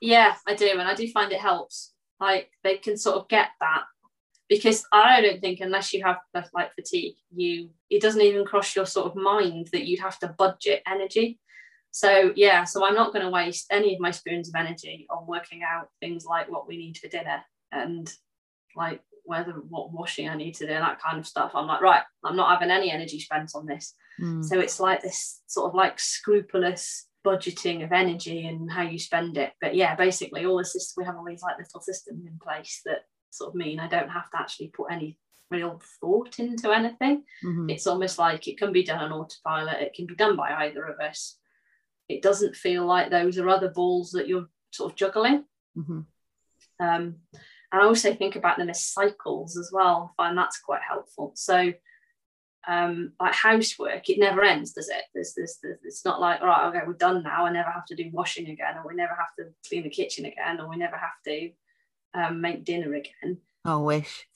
yeah 0.00 0.34
i 0.46 0.54
do 0.54 0.66
and 0.66 0.82
i 0.82 0.94
do 0.94 1.08
find 1.10 1.32
it 1.32 1.40
helps 1.40 1.92
like 2.20 2.50
they 2.64 2.76
can 2.76 2.96
sort 2.96 3.16
of 3.16 3.28
get 3.28 3.48
that 3.60 3.84
because 4.48 4.84
i 4.92 5.20
don't 5.20 5.40
think 5.40 5.60
unless 5.60 5.92
you 5.92 6.02
have 6.04 6.18
like 6.54 6.74
fatigue 6.74 7.14
you 7.34 7.70
it 7.90 8.00
doesn't 8.00 8.22
even 8.22 8.44
cross 8.44 8.74
your 8.76 8.86
sort 8.86 9.06
of 9.06 9.16
mind 9.16 9.68
that 9.72 9.86
you'd 9.86 10.00
have 10.00 10.18
to 10.18 10.34
budget 10.38 10.82
energy 10.86 11.38
so 11.90 12.32
yeah 12.36 12.64
so 12.64 12.84
i'm 12.84 12.94
not 12.94 13.12
going 13.12 13.24
to 13.24 13.30
waste 13.30 13.66
any 13.70 13.94
of 13.94 14.00
my 14.00 14.10
spoons 14.10 14.48
of 14.48 14.54
energy 14.54 15.06
on 15.10 15.26
working 15.26 15.62
out 15.62 15.88
things 16.00 16.24
like 16.24 16.50
what 16.50 16.68
we 16.68 16.76
need 16.76 16.96
for 16.96 17.08
dinner 17.08 17.42
and 17.72 18.12
like 18.76 19.00
whether 19.24 19.52
what 19.52 19.92
washing 19.92 20.28
i 20.28 20.34
need 20.34 20.54
to 20.54 20.66
do 20.66 20.72
and 20.72 20.82
that 20.82 21.00
kind 21.00 21.18
of 21.18 21.26
stuff 21.26 21.52
i'm 21.54 21.66
like 21.66 21.80
right 21.80 22.02
i'm 22.24 22.36
not 22.36 22.50
having 22.50 22.70
any 22.70 22.90
energy 22.90 23.18
spent 23.18 23.50
on 23.54 23.66
this 23.66 23.94
Mm. 24.20 24.44
so 24.44 24.58
it's 24.58 24.80
like 24.80 25.02
this 25.02 25.40
sort 25.46 25.68
of 25.68 25.74
like 25.74 26.00
scrupulous 26.00 27.06
budgeting 27.24 27.84
of 27.84 27.92
energy 27.92 28.46
and 28.46 28.70
how 28.70 28.82
you 28.82 28.98
spend 28.98 29.36
it. 29.36 29.52
But 29.60 29.74
yeah, 29.74 29.94
basically 29.94 30.44
all 30.44 30.58
the 30.58 30.64
systems 30.64 30.94
we 30.96 31.04
have 31.04 31.16
all 31.16 31.24
these 31.24 31.42
like 31.42 31.58
little 31.58 31.80
systems 31.80 32.24
in 32.26 32.38
place 32.42 32.80
that 32.86 33.04
sort 33.30 33.48
of 33.48 33.54
mean 33.54 33.78
I 33.80 33.88
don't 33.88 34.08
have 34.08 34.30
to 34.30 34.38
actually 34.38 34.68
put 34.68 34.90
any 34.90 35.18
real 35.50 35.80
thought 36.00 36.38
into 36.38 36.72
anything. 36.72 37.24
Mhm. 37.44 37.70
It's 37.70 37.86
almost 37.86 38.18
like 38.18 38.48
it 38.48 38.58
can 38.58 38.72
be 38.72 38.82
done 38.82 39.00
on 39.00 39.12
autopilot, 39.12 39.82
it 39.82 39.94
can 39.94 40.06
be 40.06 40.14
done 40.14 40.36
by 40.36 40.52
either 40.52 40.84
of 40.84 40.98
us. 41.00 41.38
It 42.08 42.22
doesn't 42.22 42.56
feel 42.56 42.86
like 42.86 43.10
those 43.10 43.38
are 43.38 43.48
other 43.48 43.70
balls 43.70 44.12
that 44.12 44.28
you're 44.28 44.48
sort 44.70 44.92
of 44.92 44.96
juggling. 44.96 45.44
Mhm. 45.76 46.06
Um, 46.80 47.16
and 47.70 47.82
I 47.82 47.84
also 47.84 48.14
think 48.14 48.36
about 48.36 48.56
them 48.56 48.70
as 48.70 48.84
cycles 48.84 49.58
as 49.58 49.70
well. 49.72 50.14
I 50.18 50.22
find 50.22 50.38
that's 50.38 50.58
quite 50.60 50.82
helpful. 50.82 51.32
So, 51.34 51.72
um, 52.68 53.12
like 53.18 53.32
housework, 53.32 54.10
it 54.10 54.18
never 54.18 54.44
ends, 54.44 54.72
does 54.72 54.90
it? 54.90 55.02
There's, 55.14 55.32
there's, 55.34 55.58
there's, 55.62 55.78
it's 55.82 56.04
not 56.04 56.20
like, 56.20 56.42
all 56.42 56.48
right, 56.48 56.66
okay, 56.68 56.86
we're 56.86 56.92
done 56.92 57.22
now. 57.22 57.46
I 57.46 57.50
never 57.50 57.70
have 57.70 57.86
to 57.86 57.96
do 57.96 58.10
washing 58.12 58.50
again, 58.50 58.76
or 58.76 58.86
we 58.86 58.94
never 58.94 59.14
have 59.14 59.34
to 59.38 59.54
clean 59.66 59.84
the 59.84 59.90
kitchen 59.90 60.26
again, 60.26 60.60
or 60.60 60.68
we 60.68 60.76
never 60.76 60.96
have 60.96 61.22
to 61.24 61.50
um, 62.12 62.42
make 62.42 62.64
dinner 62.64 62.92
again. 62.94 63.38
Oh, 63.64 63.80
wish. 63.80 64.26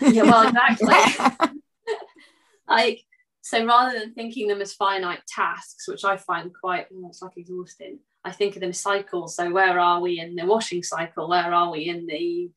Yeah, 0.00 0.22
well, 0.22 0.48
exactly. 0.48 1.58
like, 2.68 3.04
so 3.42 3.64
rather 3.66 3.98
than 3.98 4.14
thinking 4.14 4.48
them 4.48 4.62
as 4.62 4.72
finite 4.72 5.26
tasks, 5.26 5.86
which 5.86 6.06
I 6.06 6.16
find 6.16 6.52
quite, 6.58 6.86
oh, 6.90 7.08
it's 7.10 7.20
like 7.20 7.36
exhausting, 7.36 7.98
I 8.24 8.32
think 8.32 8.54
of 8.56 8.62
them 8.62 8.70
as 8.70 8.80
cycles. 8.80 9.36
So 9.36 9.50
where 9.50 9.78
are 9.78 10.00
we 10.00 10.18
in 10.18 10.36
the 10.36 10.46
washing 10.46 10.82
cycle? 10.82 11.28
Where 11.28 11.52
are 11.52 11.70
we 11.70 11.86
in 11.90 12.06
the 12.06 12.50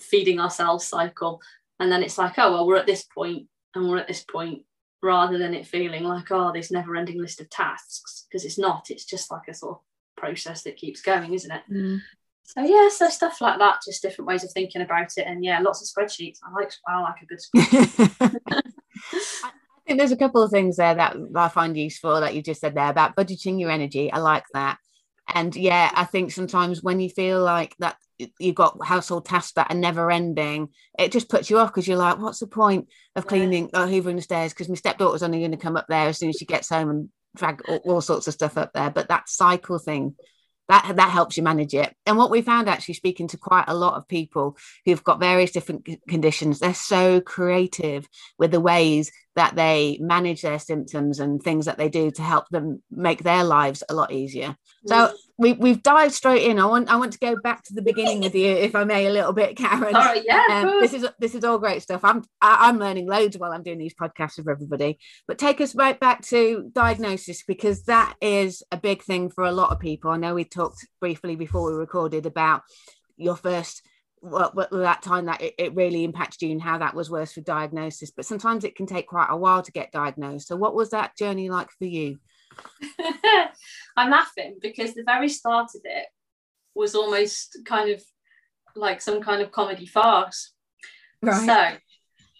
feeding 0.00 0.40
ourselves 0.40 0.84
cycle? 0.84 1.40
And 1.78 1.92
then 1.92 2.02
it's 2.02 2.18
like, 2.18 2.34
oh, 2.38 2.50
well, 2.50 2.66
we're 2.66 2.76
at 2.78 2.86
this 2.86 3.04
point 3.04 3.46
and 3.74 3.88
we're 3.88 3.98
at 3.98 4.08
this 4.08 4.22
point 4.22 4.62
rather 5.02 5.38
than 5.38 5.54
it 5.54 5.66
feeling 5.66 6.04
like, 6.04 6.30
oh, 6.30 6.52
this 6.52 6.70
never 6.70 6.96
ending 6.96 7.20
list 7.20 7.40
of 7.40 7.50
tasks. 7.50 8.26
Because 8.28 8.44
it's 8.44 8.58
not, 8.58 8.86
it's 8.90 9.04
just 9.04 9.30
like 9.30 9.48
a 9.48 9.54
sort 9.54 9.76
of 9.76 9.80
process 10.16 10.62
that 10.62 10.76
keeps 10.76 11.02
going, 11.02 11.34
isn't 11.34 11.50
it? 11.50 11.62
Mm. 11.70 12.00
So 12.44 12.62
yeah, 12.62 12.88
so 12.90 13.08
stuff 13.08 13.40
like 13.40 13.58
that, 13.58 13.80
just 13.84 14.02
different 14.02 14.28
ways 14.28 14.44
of 14.44 14.50
thinking 14.52 14.82
about 14.82 15.12
it. 15.16 15.26
And 15.26 15.44
yeah, 15.44 15.60
lots 15.60 15.82
of 15.82 15.88
spreadsheets. 15.88 16.38
I 16.44 16.52
like 16.52 16.72
I 16.86 17.00
like 17.00 17.22
a 17.22 17.26
good 17.26 17.38
spreadsheet. 17.56 18.32
I 19.42 19.86
think 19.86 19.98
there's 19.98 20.12
a 20.12 20.16
couple 20.16 20.42
of 20.42 20.50
things 20.50 20.76
there 20.76 20.94
that 20.94 21.16
I 21.34 21.48
find 21.48 21.76
useful 21.76 22.20
that 22.20 22.34
you 22.34 22.42
just 22.42 22.60
said 22.60 22.74
there 22.74 22.88
about 22.88 23.16
budgeting 23.16 23.60
your 23.60 23.70
energy. 23.70 24.12
I 24.12 24.18
like 24.18 24.44
that. 24.52 24.78
And 25.26 25.54
yeah, 25.56 25.90
I 25.94 26.04
think 26.04 26.32
sometimes 26.32 26.82
when 26.82 27.00
you 27.00 27.08
feel 27.08 27.42
like 27.42 27.74
that 27.78 27.96
you've 28.38 28.54
got 28.54 28.84
household 28.84 29.26
tasks 29.26 29.52
that 29.52 29.70
are 29.70 29.76
never 29.76 30.10
ending, 30.10 30.68
it 30.98 31.12
just 31.12 31.28
puts 31.28 31.50
you 31.50 31.58
off 31.58 31.70
because 31.70 31.88
you're 31.88 31.96
like, 31.96 32.18
what's 32.18 32.40
the 32.40 32.46
point 32.46 32.88
of 33.16 33.24
Yeah. 33.24 33.28
cleaning 33.28 33.64
or 33.74 33.86
hoovering 33.86 34.16
the 34.16 34.22
stairs? 34.22 34.52
Because 34.52 34.68
my 34.68 34.74
stepdaughter's 34.74 35.22
only 35.22 35.40
going 35.40 35.50
to 35.50 35.56
come 35.56 35.76
up 35.76 35.86
there 35.88 36.08
as 36.08 36.18
soon 36.18 36.30
as 36.30 36.36
she 36.36 36.46
gets 36.46 36.68
home 36.68 36.90
and 36.90 37.08
drag 37.36 37.62
all, 37.68 37.80
all 37.84 38.00
sorts 38.00 38.28
of 38.28 38.34
stuff 38.34 38.56
up 38.56 38.72
there. 38.72 38.90
But 38.90 39.08
that 39.08 39.28
cycle 39.28 39.78
thing, 39.78 40.14
that 40.68 40.94
that 40.96 41.10
helps 41.10 41.36
you 41.36 41.42
manage 41.42 41.74
it. 41.74 41.94
And 42.06 42.16
what 42.16 42.30
we 42.30 42.40
found 42.40 42.68
actually 42.68 42.94
speaking 42.94 43.28
to 43.28 43.36
quite 43.36 43.64
a 43.68 43.74
lot 43.74 43.94
of 43.94 44.08
people 44.08 44.56
who've 44.84 45.04
got 45.04 45.20
various 45.20 45.50
different 45.50 45.86
conditions, 46.08 46.58
they're 46.58 46.72
so 46.72 47.20
creative 47.20 48.08
with 48.38 48.50
the 48.50 48.60
ways 48.60 49.12
that 49.36 49.56
they 49.56 49.98
manage 50.00 50.42
their 50.42 50.58
symptoms 50.58 51.20
and 51.20 51.42
things 51.42 51.66
that 51.66 51.76
they 51.76 51.88
do 51.88 52.10
to 52.12 52.22
help 52.22 52.48
them 52.48 52.82
make 52.90 53.22
their 53.22 53.44
lives 53.44 53.82
a 53.88 53.94
lot 53.94 54.12
easier. 54.12 54.56
So 54.86 54.94
mm. 54.94 55.12
We, 55.36 55.52
we've 55.54 55.82
dived 55.82 56.14
straight 56.14 56.44
in. 56.44 56.58
I 56.58 56.66
want 56.66 56.88
I 56.88 56.96
want 56.96 57.12
to 57.12 57.18
go 57.18 57.36
back 57.40 57.64
to 57.64 57.74
the 57.74 57.82
beginning 57.82 58.20
with 58.20 58.34
you, 58.34 58.50
if 58.50 58.74
I 58.74 58.84
may, 58.84 59.06
a 59.06 59.10
little 59.10 59.32
bit, 59.32 59.56
Karen. 59.56 59.94
all 59.94 60.04
right, 60.04 60.22
yeah, 60.24 60.44
Um, 60.50 60.80
this 60.80 60.92
is 60.92 61.06
this 61.18 61.34
is 61.34 61.44
all 61.44 61.58
great 61.58 61.82
stuff. 61.82 62.04
I'm 62.04 62.22
I, 62.40 62.68
I'm 62.68 62.78
learning 62.78 63.06
loads 63.06 63.36
while 63.36 63.52
I'm 63.52 63.64
doing 63.64 63.78
these 63.78 63.94
podcasts 63.94 64.38
with 64.38 64.48
everybody. 64.48 64.98
But 65.26 65.38
take 65.38 65.60
us 65.60 65.74
right 65.74 65.98
back 65.98 66.22
to 66.26 66.70
diagnosis 66.72 67.42
because 67.42 67.84
that 67.84 68.14
is 68.20 68.62
a 68.70 68.76
big 68.76 69.02
thing 69.02 69.30
for 69.30 69.44
a 69.44 69.52
lot 69.52 69.72
of 69.72 69.80
people. 69.80 70.10
I 70.10 70.18
know 70.18 70.34
we 70.34 70.44
talked 70.44 70.86
briefly 71.00 71.34
before 71.34 71.70
we 71.70 71.76
recorded 71.76 72.26
about 72.26 72.62
your 73.16 73.36
first 73.36 73.82
what, 74.20 74.54
what 74.54 74.70
that 74.70 75.02
time 75.02 75.26
that 75.26 75.42
it, 75.42 75.54
it 75.58 75.74
really 75.74 76.02
impacted 76.02 76.42
you 76.42 76.50
and 76.52 76.62
how 76.62 76.78
that 76.78 76.94
was 76.94 77.10
worse 77.10 77.32
for 77.32 77.42
diagnosis. 77.42 78.10
But 78.10 78.24
sometimes 78.24 78.64
it 78.64 78.76
can 78.76 78.86
take 78.86 79.06
quite 79.08 79.28
a 79.28 79.36
while 79.36 79.62
to 79.62 79.72
get 79.72 79.92
diagnosed. 79.92 80.48
So 80.48 80.56
what 80.56 80.74
was 80.74 80.90
that 80.90 81.16
journey 81.16 81.50
like 81.50 81.70
for 81.70 81.84
you? 81.84 82.18
I'm 83.96 84.10
laughing 84.10 84.58
because 84.60 84.94
the 84.94 85.02
very 85.04 85.28
start 85.28 85.70
of 85.74 85.80
it 85.84 86.06
was 86.74 86.94
almost 86.94 87.58
kind 87.64 87.90
of 87.90 88.02
like 88.76 89.00
some 89.00 89.20
kind 89.22 89.40
of 89.42 89.52
comedy 89.52 89.86
farce. 89.86 90.52
So 91.24 91.76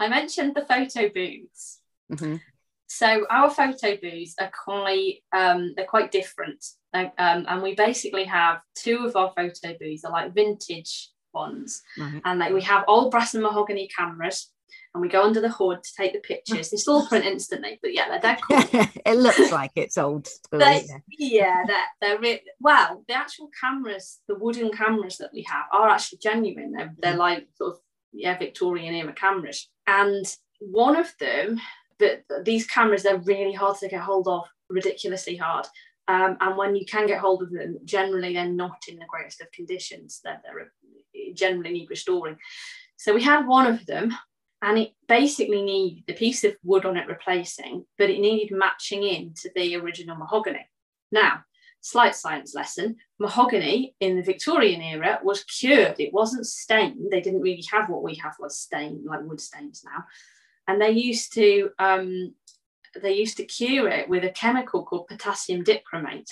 I 0.00 0.08
mentioned 0.08 0.54
the 0.54 0.66
photo 0.66 1.08
booths. 1.08 1.80
Mhm. 2.12 2.40
so 2.86 3.26
our 3.30 3.48
photo 3.48 3.96
booths 3.96 4.34
are 4.38 4.50
quite 4.64 5.22
um, 5.32 5.72
they're 5.74 5.86
quite 5.86 6.12
different 6.12 6.62
um, 6.92 7.10
and 7.48 7.62
we 7.62 7.74
basically 7.74 8.24
have 8.24 8.60
two 8.74 9.06
of 9.06 9.16
our 9.16 9.32
photo 9.34 9.74
booths 9.80 10.04
are 10.04 10.12
like 10.12 10.34
vintage 10.34 11.08
ones 11.32 11.82
Right. 11.98 12.20
and 12.26 12.38
like 12.38 12.52
we 12.52 12.60
have 12.62 12.84
old 12.86 13.10
brass 13.10 13.32
and 13.34 13.42
mahogany 13.42 13.88
cameras 13.88 14.52
and 14.94 15.02
we 15.02 15.08
go 15.08 15.22
under 15.22 15.40
the 15.40 15.48
hood 15.48 15.82
to 15.82 15.90
take 15.96 16.12
the 16.12 16.20
pictures 16.20 16.70
they 16.70 16.76
still 16.76 17.06
print 17.06 17.24
instantly 17.24 17.78
but 17.82 17.92
yeah 17.92 18.08
they're 18.08 18.20
dead 18.20 18.38
cool 18.42 18.58
it 19.06 19.16
looks 19.16 19.52
like 19.52 19.72
it's 19.76 19.98
old 19.98 20.26
school. 20.26 20.58
they, 20.58 20.86
yeah. 21.18 21.62
they're, 21.66 21.84
they're 22.00 22.20
re- 22.20 22.42
well, 22.60 23.04
the 23.08 23.14
actual 23.14 23.50
cameras, 23.60 24.20
the 24.28 24.34
wooden 24.34 24.70
cameras 24.70 25.18
that 25.18 25.30
we 25.32 25.44
have 25.48 25.66
are 25.72 25.88
actually 25.88 26.18
genuine. 26.22 26.72
They're, 26.72 26.94
they're 26.98 27.16
like 27.16 27.46
sort 27.56 27.74
of, 27.74 27.80
yeah, 28.12 28.38
Victorian 28.38 28.94
era 28.94 29.12
cameras. 29.12 29.68
And 29.86 30.24
one 30.60 30.96
of 30.96 31.12
them, 31.18 31.60
but 31.98 32.24
these 32.44 32.66
cameras, 32.66 33.02
they're 33.02 33.18
really 33.18 33.52
hard 33.52 33.76
to 33.78 33.88
get 33.88 34.00
hold 34.00 34.28
of, 34.28 34.44
ridiculously 34.70 35.36
hard. 35.36 35.66
Um, 36.08 36.36
and 36.40 36.56
when 36.56 36.76
you 36.76 36.84
can 36.86 37.06
get 37.06 37.20
hold 37.20 37.42
of 37.42 37.50
them, 37.50 37.78
generally 37.84 38.34
they're 38.34 38.48
not 38.48 38.82
in 38.88 38.98
the 38.98 39.06
greatest 39.06 39.40
of 39.40 39.50
conditions. 39.52 40.20
They're, 40.22 40.40
they're 40.44 41.34
generally 41.34 41.72
need 41.72 41.90
restoring. 41.90 42.36
So 42.96 43.14
we 43.14 43.22
had 43.22 43.46
one 43.46 43.66
of 43.66 43.84
them, 43.86 44.14
and 44.64 44.78
it 44.78 44.92
basically 45.06 45.60
needed 45.60 46.04
the 46.06 46.14
piece 46.14 46.42
of 46.42 46.56
wood 46.64 46.86
on 46.86 46.96
it 46.96 47.06
replacing, 47.06 47.84
but 47.98 48.08
it 48.08 48.18
needed 48.18 48.56
matching 48.56 49.02
in 49.02 49.34
to 49.34 49.50
the 49.54 49.76
original 49.76 50.16
mahogany. 50.16 50.66
Now, 51.12 51.44
slight 51.82 52.16
science 52.16 52.54
lesson 52.54 52.96
mahogany 53.20 53.94
in 54.00 54.16
the 54.16 54.22
Victorian 54.22 54.80
era 54.80 55.20
was 55.22 55.44
cured, 55.44 56.00
it 56.00 56.14
wasn't 56.14 56.46
stained. 56.46 57.12
They 57.12 57.20
didn't 57.20 57.42
really 57.42 57.64
have 57.70 57.90
what 57.90 58.02
we 58.02 58.14
have 58.16 58.36
was 58.40 58.56
stained, 58.58 59.04
like 59.04 59.20
wood 59.22 59.38
stains 59.38 59.82
now. 59.84 60.04
And 60.66 60.80
they 60.80 60.92
used 60.92 61.34
to 61.34 61.70
um, 61.78 62.34
they 63.02 63.12
used 63.12 63.36
to 63.36 63.44
cure 63.44 63.88
it 63.88 64.08
with 64.08 64.24
a 64.24 64.30
chemical 64.30 64.82
called 64.82 65.08
potassium 65.08 65.62
dichromate, 65.62 66.30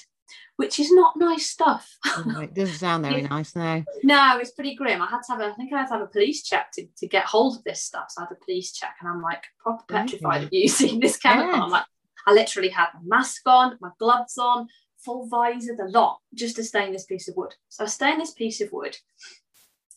which 0.57 0.79
is 0.79 0.93
not 0.93 1.17
nice 1.17 1.51
stuff. 1.51 1.99
Oh, 2.07 2.41
it 2.41 2.55
doesn't 2.55 2.77
sound 2.77 3.05
very 3.05 3.23
nice 3.31 3.57
now. 3.57 3.85
No, 4.05 4.39
it's 4.39 4.53
pretty 4.53 4.75
grim. 4.75 5.03
I 5.03 5.07
had 5.07 5.23
to 5.23 5.33
have 5.33 5.41
a, 5.41 5.47
I 5.47 5.55
think 5.55 5.73
I 5.73 5.79
had 5.79 5.89
to 5.89 5.95
have 5.95 6.03
a 6.03 6.07
police 6.07 6.43
check 6.43 6.71
to, 6.73 6.87
to 6.99 7.09
get 7.09 7.25
hold 7.25 7.57
of 7.57 7.65
this 7.65 7.83
stuff. 7.83 8.11
So 8.11 8.23
I 8.23 8.25
had 8.27 8.37
a 8.41 8.45
police 8.45 8.73
check, 8.73 8.95
and 9.01 9.09
I'm 9.09 9.23
like 9.23 9.43
proper 9.59 9.85
petrified 9.89 10.45
of 10.45 10.49
using 10.53 11.01
this 11.01 11.17
chemical. 11.17 11.53
Yes. 11.53 11.62
I'm 11.62 11.71
like, 11.71 11.87
I 12.27 12.33
literally 12.33 12.69
had 12.69 12.89
my 12.95 13.17
mask 13.17 13.43
on, 13.47 13.79
my 13.81 13.91
gloves 13.99 14.39
on, 14.39 14.69
full 14.99 15.27
visor, 15.27 15.75
the 15.77 15.89
lot, 15.89 16.21
just 16.35 16.57
to 16.57 16.65
stain 16.65 16.93
this 16.93 17.07
piece 17.07 17.29
of 17.29 17.37
wood. 17.37 17.55
So 17.69 17.85
I 17.85 17.89
stained 17.89 18.21
this 18.21 18.33
piece 18.33 18.61
of 18.61 18.71
wood, 18.73 18.97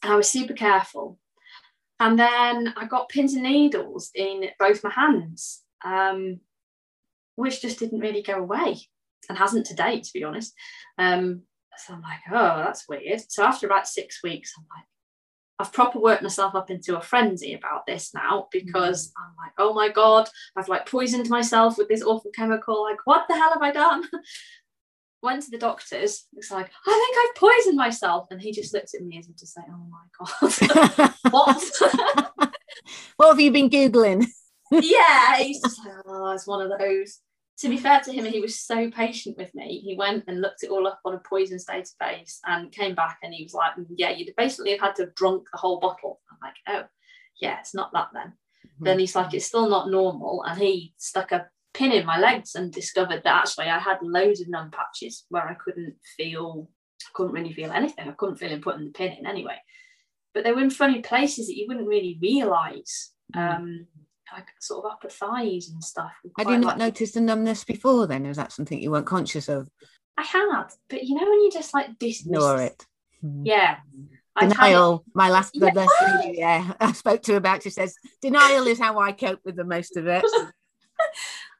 and 0.02 0.14
I 0.14 0.16
was 0.16 0.30
super 0.30 0.54
careful. 0.54 1.20
And 2.00 2.18
then 2.18 2.74
I 2.76 2.86
got 2.86 3.10
pins 3.10 3.36
and 3.36 3.44
needles 3.44 4.12
in 4.16 4.50
both 4.58 4.84
my 4.84 4.90
hands, 4.90 5.62
um, 5.84 6.40
which 7.36 7.62
just 7.62 7.80
didn't 7.80 8.00
really 8.00 8.22
go 8.22 8.34
away 8.34 8.80
and 9.30 9.38
hasn't 9.38 9.66
to 9.68 9.76
date, 9.76 10.04
to 10.04 10.14
be 10.14 10.24
honest. 10.24 10.54
Um, 10.98 11.44
so 11.78 11.94
I'm 11.94 12.02
like, 12.02 12.20
oh, 12.32 12.64
that's 12.64 12.88
weird. 12.88 13.22
So 13.30 13.44
after 13.44 13.66
about 13.66 13.88
six 13.88 14.24
weeks, 14.24 14.54
I'm 14.58 14.66
like, 14.76 14.86
I've 15.58 15.72
proper 15.72 16.00
worked 16.00 16.24
myself 16.24 16.54
up 16.54 16.70
into 16.70 16.98
a 16.98 17.02
frenzy 17.02 17.54
about 17.54 17.86
this 17.86 18.14
now 18.14 18.48
because 18.52 19.14
I'm 19.18 19.36
like, 19.38 19.54
oh 19.58 19.74
my 19.74 19.90
God, 19.90 20.28
I've 20.56 20.68
like 20.68 20.86
poisoned 20.86 21.30
myself 21.30 21.78
with 21.78 21.88
this 21.88 22.04
awful 22.04 22.32
chemical. 22.32 22.84
Like, 22.84 23.00
what 23.06 23.26
the 23.28 23.36
hell 23.36 23.54
have 23.54 23.62
I 23.62 23.72
done? 23.72 24.04
Went 25.24 25.44
to 25.44 25.52
the 25.52 25.58
doctors. 25.58 26.28
It's 26.34 26.52
like, 26.52 26.70
I 26.86 26.92
think 26.92 27.18
I've 27.18 27.36
poisoned 27.36 27.78
myself. 27.78 28.28
And 28.32 28.42
he 28.42 28.52
just 28.52 28.74
looked 28.74 28.94
at 28.94 29.02
me 29.02 29.18
as 29.18 29.30
if 29.30 29.38
to 29.38 29.48
say, 29.48 29.62
oh 29.70 29.88
my 29.90 30.04
God, 31.00 31.14
what? 31.32 31.64
what 33.16 33.28
have 33.30 33.40
you 33.40 33.52
been 33.52 33.70
Googling? 33.70 34.28
yeah, 34.72 35.38
he's 35.38 35.62
just 35.62 35.80
like, 35.86 35.96
oh, 36.06 36.32
it's 36.32 36.46
one 36.46 36.70
of 36.70 36.78
those. 36.78 37.22
To 37.60 37.70
be 37.70 37.78
fair 37.78 38.02
to 38.02 38.12
him, 38.12 38.26
he 38.26 38.42
was 38.42 38.60
so 38.60 38.92
patient 38.92 39.38
with 39.38 39.54
me. 39.56 39.80
He 39.80 39.96
went 39.96 40.26
and 40.28 40.42
looked 40.42 40.64
it 40.64 40.70
all 40.70 40.88
up 40.88 41.00
on 41.06 41.16
a 41.16 41.20
poisons 41.20 41.66
database 41.66 42.40
and 42.46 42.72
came 42.72 42.96
back 42.96 43.20
and 43.24 43.34
he 43.34 43.44
was 43.44 43.54
like, 43.54 43.76
"Mm, 43.78 43.86
yeah, 43.96 44.10
you'd 44.10 44.36
basically 44.36 44.72
have 44.72 44.82
had 44.82 44.96
to 44.96 45.04
have 45.04 45.16
drunk 45.16 45.48
the 45.52 45.58
whole 45.58 45.80
bottle. 45.80 46.20
I'm 46.30 46.38
like, 46.42 46.56
oh, 46.68 46.88
yeah, 47.40 47.60
it's 47.60 47.74
not 47.74 47.94
that 47.94 48.10
then. 48.14 48.34
Then 48.80 49.00
he's 49.00 49.16
like, 49.16 49.34
it's 49.34 49.46
still 49.46 49.70
not 49.70 49.90
normal. 49.90 50.44
And 50.44 50.60
he 50.60 50.94
stuck 50.98 51.32
a 51.32 51.48
pin 51.74 51.92
in 51.92 52.06
my 52.06 52.20
legs 52.20 52.56
and 52.56 52.72
discovered 52.72 53.22
that 53.24 53.42
actually 53.42 53.66
I 53.66 53.80
had 53.80 54.00
loads 54.02 54.42
of 54.42 54.50
numb 54.50 54.72
patches 54.72 55.26
where 55.30 55.48
I 55.48 55.54
couldn't 55.54 55.96
feel, 56.18 56.70
I 57.04 57.10
couldn't 57.14 57.34
really 57.34 57.54
feel 57.54 57.72
anything. 57.72 58.08
I 58.08 58.14
couldn't 58.14 58.38
feel 58.38 58.50
him 58.50 58.62
putting 58.62 58.86
the 58.86 58.92
pin 58.92 59.14
in 59.14 59.26
anyway. 59.26 59.58
But 60.34 60.44
they 60.44 60.52
were 60.52 60.62
in 60.62 60.70
funny 60.70 61.02
places 61.02 61.48
that 61.48 61.56
you 61.56 61.66
wouldn't 61.68 61.88
really 61.88 62.18
realise. 62.22 63.12
Um, 63.34 63.88
like 64.34 64.48
sort 64.60 64.86
of 64.86 64.92
upper 64.92 65.10
thighs 65.10 65.70
and 65.70 65.84
stuff. 65.84 66.12
Had 66.38 66.50
you 66.50 66.58
not 66.58 66.78
like- 66.78 66.78
noticed 66.78 67.14
the 67.14 67.22
numbness 67.22 67.64
before 67.64 68.08
then? 68.08 68.28
Was 68.28 68.38
that 68.38 68.52
something 68.52 68.80
you 68.82 68.92
weren't 68.92 69.06
conscious 69.06 69.50
of? 69.50 69.70
I 70.18 70.24
had, 70.24 70.68
but 70.90 71.04
you 71.04 71.16
know 71.16 71.30
when 71.30 71.42
you 71.42 71.52
just 71.52 71.74
like 71.74 72.00
dismiss 72.00 72.26
Ignore 72.26 72.62
it. 72.62 72.86
Hmm. 73.22 73.46
Yeah. 73.46 73.78
I'd 74.36 74.44
had 74.44 74.52
it- 74.52 74.56
Denial. 74.56 75.06
My 75.14 75.30
last 75.30 75.52
Yeah. 75.56 75.72
yeah, 76.26 76.74
I 76.80 76.92
spoke 76.94 77.22
to 77.24 77.34
her 77.34 77.38
about. 77.38 77.64
She 77.64 77.70
says 77.70 77.96
denial 78.22 78.68
is 78.68 78.80
how 78.80 79.00
I 79.00 79.12
cope 79.12 79.40
with 79.46 79.56
the 79.56 79.64
most 79.66 79.98
of 79.98 80.08
it. 80.08 80.24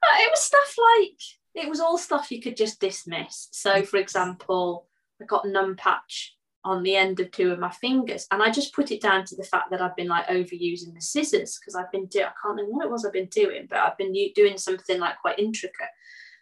Uh, 0.02 0.18
it 0.20 0.30
was 0.30 0.40
stuff 0.40 0.76
like 0.78 1.64
it 1.64 1.68
was 1.68 1.80
all 1.80 1.98
stuff 1.98 2.30
you 2.30 2.40
could 2.40 2.56
just 2.56 2.80
dismiss. 2.80 3.48
So, 3.50 3.82
for 3.82 3.96
example, 3.96 4.86
I 5.20 5.24
got 5.24 5.46
numb 5.48 5.74
patch 5.76 6.35
on 6.66 6.82
the 6.82 6.96
end 6.96 7.20
of 7.20 7.30
two 7.30 7.52
of 7.52 7.60
my 7.60 7.70
fingers, 7.70 8.26
and 8.32 8.42
I 8.42 8.50
just 8.50 8.74
put 8.74 8.90
it 8.90 9.00
down 9.00 9.24
to 9.26 9.36
the 9.36 9.44
fact 9.44 9.70
that 9.70 9.80
I've 9.80 9.94
been 9.94 10.08
like 10.08 10.26
overusing 10.26 10.92
the 10.92 11.00
scissors 11.00 11.58
because 11.58 11.76
I've 11.76 11.92
been 11.92 12.06
doing 12.06 12.24
I 12.24 12.34
can't 12.42 12.56
remember 12.56 12.72
what 12.72 12.84
it 12.84 12.90
was 12.90 13.04
I've 13.04 13.12
been 13.12 13.26
doing, 13.26 13.66
but 13.70 13.78
I've 13.78 13.96
been 13.96 14.12
doing 14.34 14.58
something 14.58 14.98
like 14.98 15.20
quite 15.20 15.38
intricate. 15.38 15.88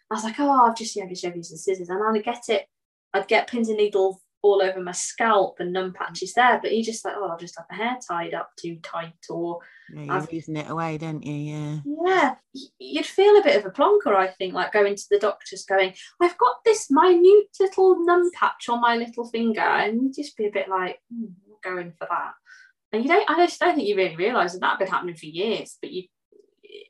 I 0.09 0.15
was 0.15 0.23
like, 0.23 0.39
oh, 0.39 0.65
I've 0.65 0.75
just 0.75 0.95
yeah, 0.95 1.07
just 1.07 1.23
overused 1.23 1.51
the 1.51 1.57
scissors, 1.57 1.89
and 1.89 2.03
I'd 2.03 2.23
get 2.23 2.49
it, 2.49 2.67
I'd 3.13 3.27
get 3.27 3.47
pins 3.47 3.69
and 3.69 3.77
needles 3.77 4.17
all 4.45 4.61
over 4.61 4.79
my 4.79 4.91
scalp 4.91 5.57
and 5.59 5.73
numb 5.73 5.91
patches 5.93 6.33
there, 6.33 6.59
but 6.61 6.71
he 6.71 6.83
just 6.83 7.03
like, 7.03 7.15
oh, 7.17 7.29
I've 7.31 7.39
just 7.39 7.55
have 7.57 7.65
the 7.69 7.75
hair 7.75 7.97
tied 8.07 8.33
up 8.33 8.51
too 8.59 8.77
tight, 8.83 9.13
or 9.29 9.59
Yeah, 9.93 10.03
you're 10.03 10.13
I've- 10.13 10.35
using 10.35 10.55
it 10.57 10.69
away, 10.69 10.97
don't 10.99 11.23
you? 11.25 11.33
Yeah. 11.33 11.77
yeah, 12.05 12.35
you'd 12.79 13.05
feel 13.05 13.37
a 13.37 13.43
bit 13.43 13.57
of 13.57 13.65
a 13.65 13.71
plonker, 13.71 14.15
I 14.15 14.27
think, 14.27 14.53
like 14.53 14.71
going 14.71 14.95
to 14.95 15.05
the 15.09 15.19
doctors 15.19 15.65
going, 15.65 15.93
I've 16.21 16.37
got 16.37 16.57
this 16.63 16.91
minute 16.91 17.47
little 17.59 18.05
numb 18.05 18.29
patch 18.33 18.69
on 18.69 18.81
my 18.81 18.95
little 18.95 19.25
finger, 19.27 19.61
and 19.61 20.01
you'd 20.01 20.15
just 20.15 20.37
be 20.37 20.45
a 20.45 20.51
bit 20.51 20.69
like, 20.69 20.99
not 21.11 21.61
going 21.63 21.91
for 21.97 22.07
that. 22.09 22.33
And 22.93 23.03
you 23.03 23.09
don't, 23.09 23.29
I 23.29 23.45
just 23.45 23.59
don't 23.59 23.75
think 23.75 23.87
you 23.87 23.95
really 23.97 24.15
realise 24.15 24.53
that 24.53 24.61
that 24.61 24.69
had 24.71 24.79
been 24.79 24.87
happening 24.87 25.15
for 25.15 25.25
years, 25.25 25.77
but 25.81 25.91
you, 25.91 26.03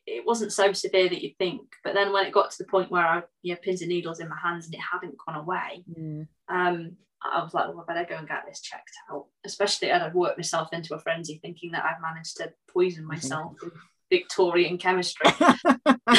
it 0.05 0.23
wasn't 0.25 0.51
so 0.53 0.71
severe 0.73 1.09
that 1.09 1.21
you'd 1.23 1.37
think. 1.37 1.61
But 1.83 1.93
then 1.95 2.11
when 2.13 2.25
it 2.27 2.33
got 2.33 2.51
to 2.51 2.57
the 2.59 2.69
point 2.69 2.91
where 2.91 3.05
I, 3.05 3.23
you 3.41 3.53
know, 3.53 3.59
pins 3.63 3.81
and 3.81 3.89
needles 3.89 4.19
in 4.19 4.29
my 4.29 4.37
hands 4.41 4.65
and 4.65 4.73
it 4.75 4.79
hadn't 4.79 5.15
gone 5.25 5.35
away, 5.37 5.83
yeah. 5.87 6.23
um, 6.47 6.97
I 7.33 7.43
was 7.43 7.53
like, 7.53 7.67
well, 7.67 7.85
I 7.87 7.93
better 7.93 8.07
go 8.07 8.17
and 8.17 8.27
get 8.27 8.43
this 8.47 8.61
checked 8.61 8.91
out. 9.11 9.25
Especially, 9.45 9.91
and 9.91 10.03
I'd 10.03 10.13
worked 10.13 10.37
myself 10.37 10.69
into 10.73 10.95
a 10.95 10.99
frenzy 10.99 11.39
thinking 11.41 11.71
that 11.71 11.85
I'd 11.85 12.01
managed 12.01 12.37
to 12.37 12.51
poison 12.71 13.05
myself 13.05 13.53
with 13.63 13.73
Victorian 14.09 14.77
chemistry. 14.77 15.31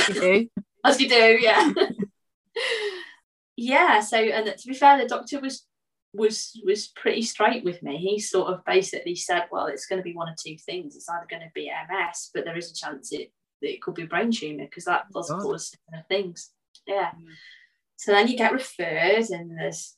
you 0.08 0.14
do. 0.14 0.48
As 0.84 1.00
you 1.00 1.08
do, 1.08 1.38
yeah. 1.40 1.72
yeah. 3.56 4.00
So, 4.00 4.18
and 4.18 4.46
to 4.56 4.68
be 4.68 4.75
fair, 4.75 4.98
the 4.98 5.08
doctor 5.08 5.40
was 5.40 5.66
was 6.14 6.60
was 6.64 6.88
pretty 6.88 7.22
straight 7.22 7.64
with 7.64 7.82
me. 7.82 7.96
He 7.96 8.20
sort 8.20 8.52
of 8.52 8.64
basically 8.64 9.16
said, 9.16 9.46
"Well, 9.50 9.66
it's 9.66 9.86
going 9.86 9.98
to 9.98 10.04
be 10.04 10.14
one 10.14 10.28
of 10.28 10.36
two 10.36 10.56
things. 10.58 10.94
It's 10.94 11.08
either 11.08 11.26
going 11.28 11.42
to 11.42 11.50
be 11.54 11.70
MS, 11.70 12.30
but 12.32 12.44
there 12.44 12.56
is 12.56 12.70
a 12.70 12.75
chance 12.75 13.12
it 13.12 13.32
that 13.62 13.72
it 13.72 13.82
could 13.82 13.94
be 13.94 14.04
brain 14.04 14.30
tumor 14.30 14.64
because 14.64 14.84
that 14.84 15.06
does 15.12 15.30
God. 15.30 15.42
cause 15.42 15.72
similar 15.88 16.04
things." 16.08 16.50
Yeah. 16.86 17.10
Mm. 17.10 17.32
So 17.96 18.12
then 18.12 18.28
you 18.28 18.36
get 18.36 18.52
referred, 18.52 19.30
and 19.30 19.58
there's 19.58 19.96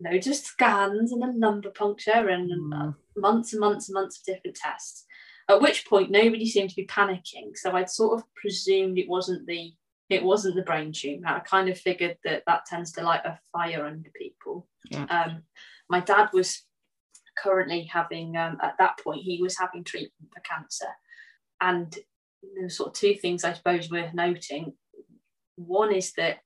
loads 0.00 0.26
of 0.26 0.34
scans 0.34 1.12
and 1.12 1.22
a 1.22 1.32
lumbar 1.32 1.72
puncture 1.72 2.28
and 2.28 2.50
Mm. 2.50 2.94
months 3.16 3.52
and 3.52 3.60
months 3.60 3.88
and 3.88 3.94
months 3.94 4.18
of 4.18 4.24
different 4.24 4.56
tests. 4.56 5.06
At 5.48 5.60
which 5.60 5.86
point 5.86 6.10
nobody 6.10 6.48
seemed 6.48 6.70
to 6.70 6.76
be 6.76 6.86
panicking, 6.86 7.56
so 7.56 7.72
I'd 7.72 7.90
sort 7.90 8.18
of 8.18 8.34
presumed 8.34 8.98
it 8.98 9.08
wasn't 9.08 9.46
the 9.46 9.74
it 10.08 10.24
wasn't 10.24 10.56
the 10.56 10.62
brain 10.62 10.92
tumor. 10.92 11.28
I 11.28 11.38
kind 11.40 11.68
of 11.68 11.78
figured 11.78 12.18
that 12.24 12.42
that 12.46 12.66
tends 12.66 12.90
to 12.92 13.02
light 13.02 13.24
a 13.24 13.38
fire 13.52 13.86
under 13.86 14.10
people. 14.10 14.68
Yeah. 14.90 15.04
Um, 15.04 15.44
my 15.88 16.00
dad 16.00 16.30
was 16.32 16.64
currently 17.38 17.84
having 17.84 18.36
um, 18.36 18.58
at 18.60 18.74
that 18.78 18.98
point 18.98 19.22
he 19.22 19.40
was 19.40 19.56
having 19.56 19.84
treatment 19.84 20.32
for 20.34 20.40
cancer, 20.40 20.88
and 21.60 21.96
there's 22.54 22.76
sort 22.76 22.88
of 22.88 22.94
two 22.94 23.14
things 23.14 23.44
I 23.44 23.52
suppose 23.52 23.90
worth 23.90 24.14
noting. 24.14 24.74
One 25.56 25.92
is 25.92 26.12
that 26.14 26.38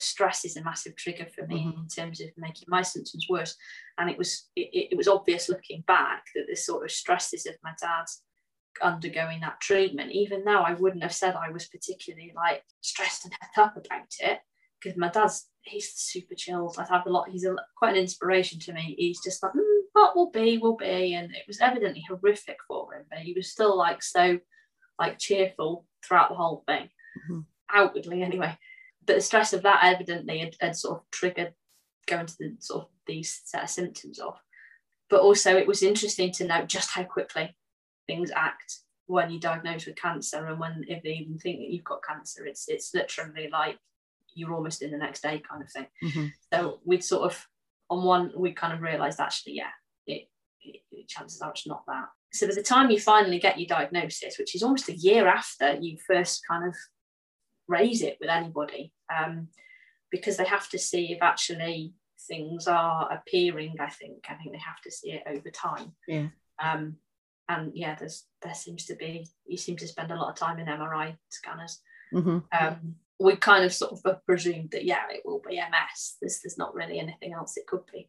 stress 0.00 0.44
is 0.44 0.56
a 0.56 0.62
massive 0.62 0.96
trigger 0.96 1.26
for 1.26 1.46
me 1.46 1.64
Mhm. 1.64 1.78
in 1.82 1.88
terms 1.88 2.20
of 2.20 2.28
making 2.36 2.64
my 2.68 2.82
symptoms 2.82 3.26
worse 3.28 3.56
and 3.98 4.08
it 4.10 4.16
was 4.18 4.48
it, 4.56 4.88
it 4.92 4.96
was 4.96 5.08
obvious 5.08 5.48
looking 5.48 5.82
back 5.82 6.24
that 6.34 6.46
the 6.48 6.56
sort 6.56 6.84
of 6.84 6.90
stresses 6.90 7.46
of 7.46 7.54
my 7.62 7.72
dad's 7.80 8.22
undergoing 8.82 9.40
that 9.40 9.60
treatment 9.60 10.12
even 10.12 10.44
though 10.44 10.62
i 10.62 10.72
wouldn't 10.74 11.02
have 11.02 11.12
said 11.14 11.34
i 11.34 11.50
was 11.50 11.66
particularly 11.68 12.32
like 12.36 12.62
stressed 12.80 13.24
and 13.24 13.34
het 13.40 13.58
up 13.58 13.76
about 13.76 14.06
it 14.20 14.40
because 14.80 14.96
my 14.96 15.08
dad's 15.08 15.50
he's 15.62 15.92
super 15.94 16.34
chilled 16.36 16.76
i'd 16.78 16.88
have 16.88 17.06
a 17.06 17.10
lot 17.10 17.28
he's 17.28 17.44
a, 17.44 17.54
quite 17.76 17.90
an 17.96 18.00
inspiration 18.02 18.58
to 18.60 18.72
me 18.72 18.94
he's 18.96 19.20
just 19.22 19.42
like 19.42 19.52
mm, 19.52 19.80
what 19.92 20.14
will 20.14 20.30
be 20.30 20.58
will 20.58 20.76
be 20.76 21.14
and 21.14 21.34
it 21.34 21.42
was 21.48 21.60
evidently 21.60 22.04
horrific 22.08 22.58
for 22.68 22.94
him 22.94 23.04
but 23.10 23.18
he 23.18 23.32
was 23.32 23.50
still 23.50 23.76
like 23.76 24.00
so 24.02 24.38
like 25.00 25.18
cheerful 25.18 25.84
throughout 26.04 26.28
the 26.28 26.36
whole 26.36 26.62
thing 26.66 26.88
Mhm. 27.30 27.44
outwardly 27.70 28.22
anyway. 28.22 28.56
But 29.08 29.16
the 29.16 29.20
stress 29.22 29.52
of 29.52 29.62
that 29.62 29.80
evidently 29.82 30.38
had, 30.38 30.54
had 30.60 30.76
sort 30.76 30.98
of 30.98 31.10
triggered 31.10 31.54
going 32.06 32.26
to 32.26 32.36
the 32.38 32.56
sort 32.60 32.82
of 32.84 32.88
these 33.06 33.40
set 33.44 33.64
of 33.64 33.70
symptoms 33.70 34.20
off. 34.20 34.40
But 35.10 35.20
also, 35.22 35.56
it 35.56 35.66
was 35.66 35.82
interesting 35.82 36.30
to 36.32 36.46
note 36.46 36.68
just 36.68 36.90
how 36.90 37.02
quickly 37.04 37.56
things 38.06 38.30
act 38.30 38.80
when 39.06 39.30
you're 39.30 39.40
diagnosed 39.40 39.86
with 39.86 39.96
cancer, 39.96 40.46
and 40.46 40.60
when 40.60 40.84
if 40.86 41.02
they 41.02 41.10
even 41.14 41.38
think 41.38 41.58
that 41.58 41.70
you've 41.70 41.84
got 41.84 42.04
cancer, 42.06 42.44
it's 42.46 42.68
it's 42.68 42.94
literally 42.94 43.48
like 43.50 43.78
you're 44.34 44.52
almost 44.54 44.82
in 44.82 44.90
the 44.90 44.98
next 44.98 45.22
day 45.22 45.42
kind 45.50 45.62
of 45.62 45.72
thing. 45.72 45.86
Mhm. 46.04 46.30
So 46.52 46.80
we'd 46.84 47.02
sort 47.02 47.22
of 47.32 47.46
on 47.90 48.04
one 48.04 48.32
we 48.36 48.52
kind 48.52 48.74
of 48.74 48.82
realised 48.82 49.18
actually, 49.18 49.54
yeah, 49.54 49.70
it, 50.06 50.28
it, 50.60 50.82
it- 50.92 51.08
chances 51.08 51.40
are 51.40 51.50
it's 51.52 51.66
not 51.66 51.84
that. 51.86 52.08
So 52.34 52.46
by 52.46 52.54
the 52.54 52.62
time 52.62 52.90
you 52.90 53.00
finally 53.00 53.38
get 53.38 53.58
your 53.58 53.66
diagnosis, 53.66 54.38
which 54.38 54.54
is 54.54 54.62
almost 54.62 54.90
a 54.90 54.94
year 54.94 55.26
after 55.26 55.78
you 55.80 55.96
first 56.06 56.42
kind 56.46 56.68
of 56.68 56.74
raise 57.68 58.02
it 58.02 58.16
with 58.20 58.30
anybody, 58.30 58.92
um, 59.14 59.48
because 60.10 60.36
they 60.36 60.44
have 60.46 60.68
to 60.70 60.78
see 60.78 61.12
if 61.12 61.22
actually 61.22 61.94
things 62.26 62.66
are 62.66 63.12
appearing. 63.12 63.76
I 63.80 63.90
think 63.90 64.24
I 64.28 64.34
think 64.34 64.52
they 64.52 64.58
have 64.58 64.80
to 64.82 64.90
see 64.90 65.12
it 65.12 65.22
over 65.26 65.50
time. 65.50 65.92
Yeah. 66.06 66.28
Um, 66.62 66.96
and 67.48 67.72
yeah, 67.74 67.94
there's 67.94 68.24
there 68.42 68.54
seems 68.54 68.84
to 68.86 68.94
be 68.96 69.26
you 69.46 69.56
seem 69.56 69.76
to 69.76 69.88
spend 69.88 70.10
a 70.10 70.16
lot 70.16 70.30
of 70.30 70.36
time 70.36 70.58
in 70.58 70.66
MRI 70.66 71.16
scanners 71.28 71.80
Mhm. 72.12 72.42
um, 72.58 72.94
we 73.20 73.36
kind 73.36 73.64
of 73.64 73.72
sort 73.74 74.00
of 74.04 74.24
presumed 74.24 74.70
that 74.70 74.84
yeah 74.84 75.02
it 75.10 75.22
will 75.26 75.42
be 75.46 75.56
MS 75.56 76.16
there's, 76.22 76.40
there's 76.40 76.56
not 76.56 76.74
really 76.74 76.98
anything 76.98 77.34
else 77.34 77.58
it 77.58 77.66
could 77.66 77.82
be 77.92 78.08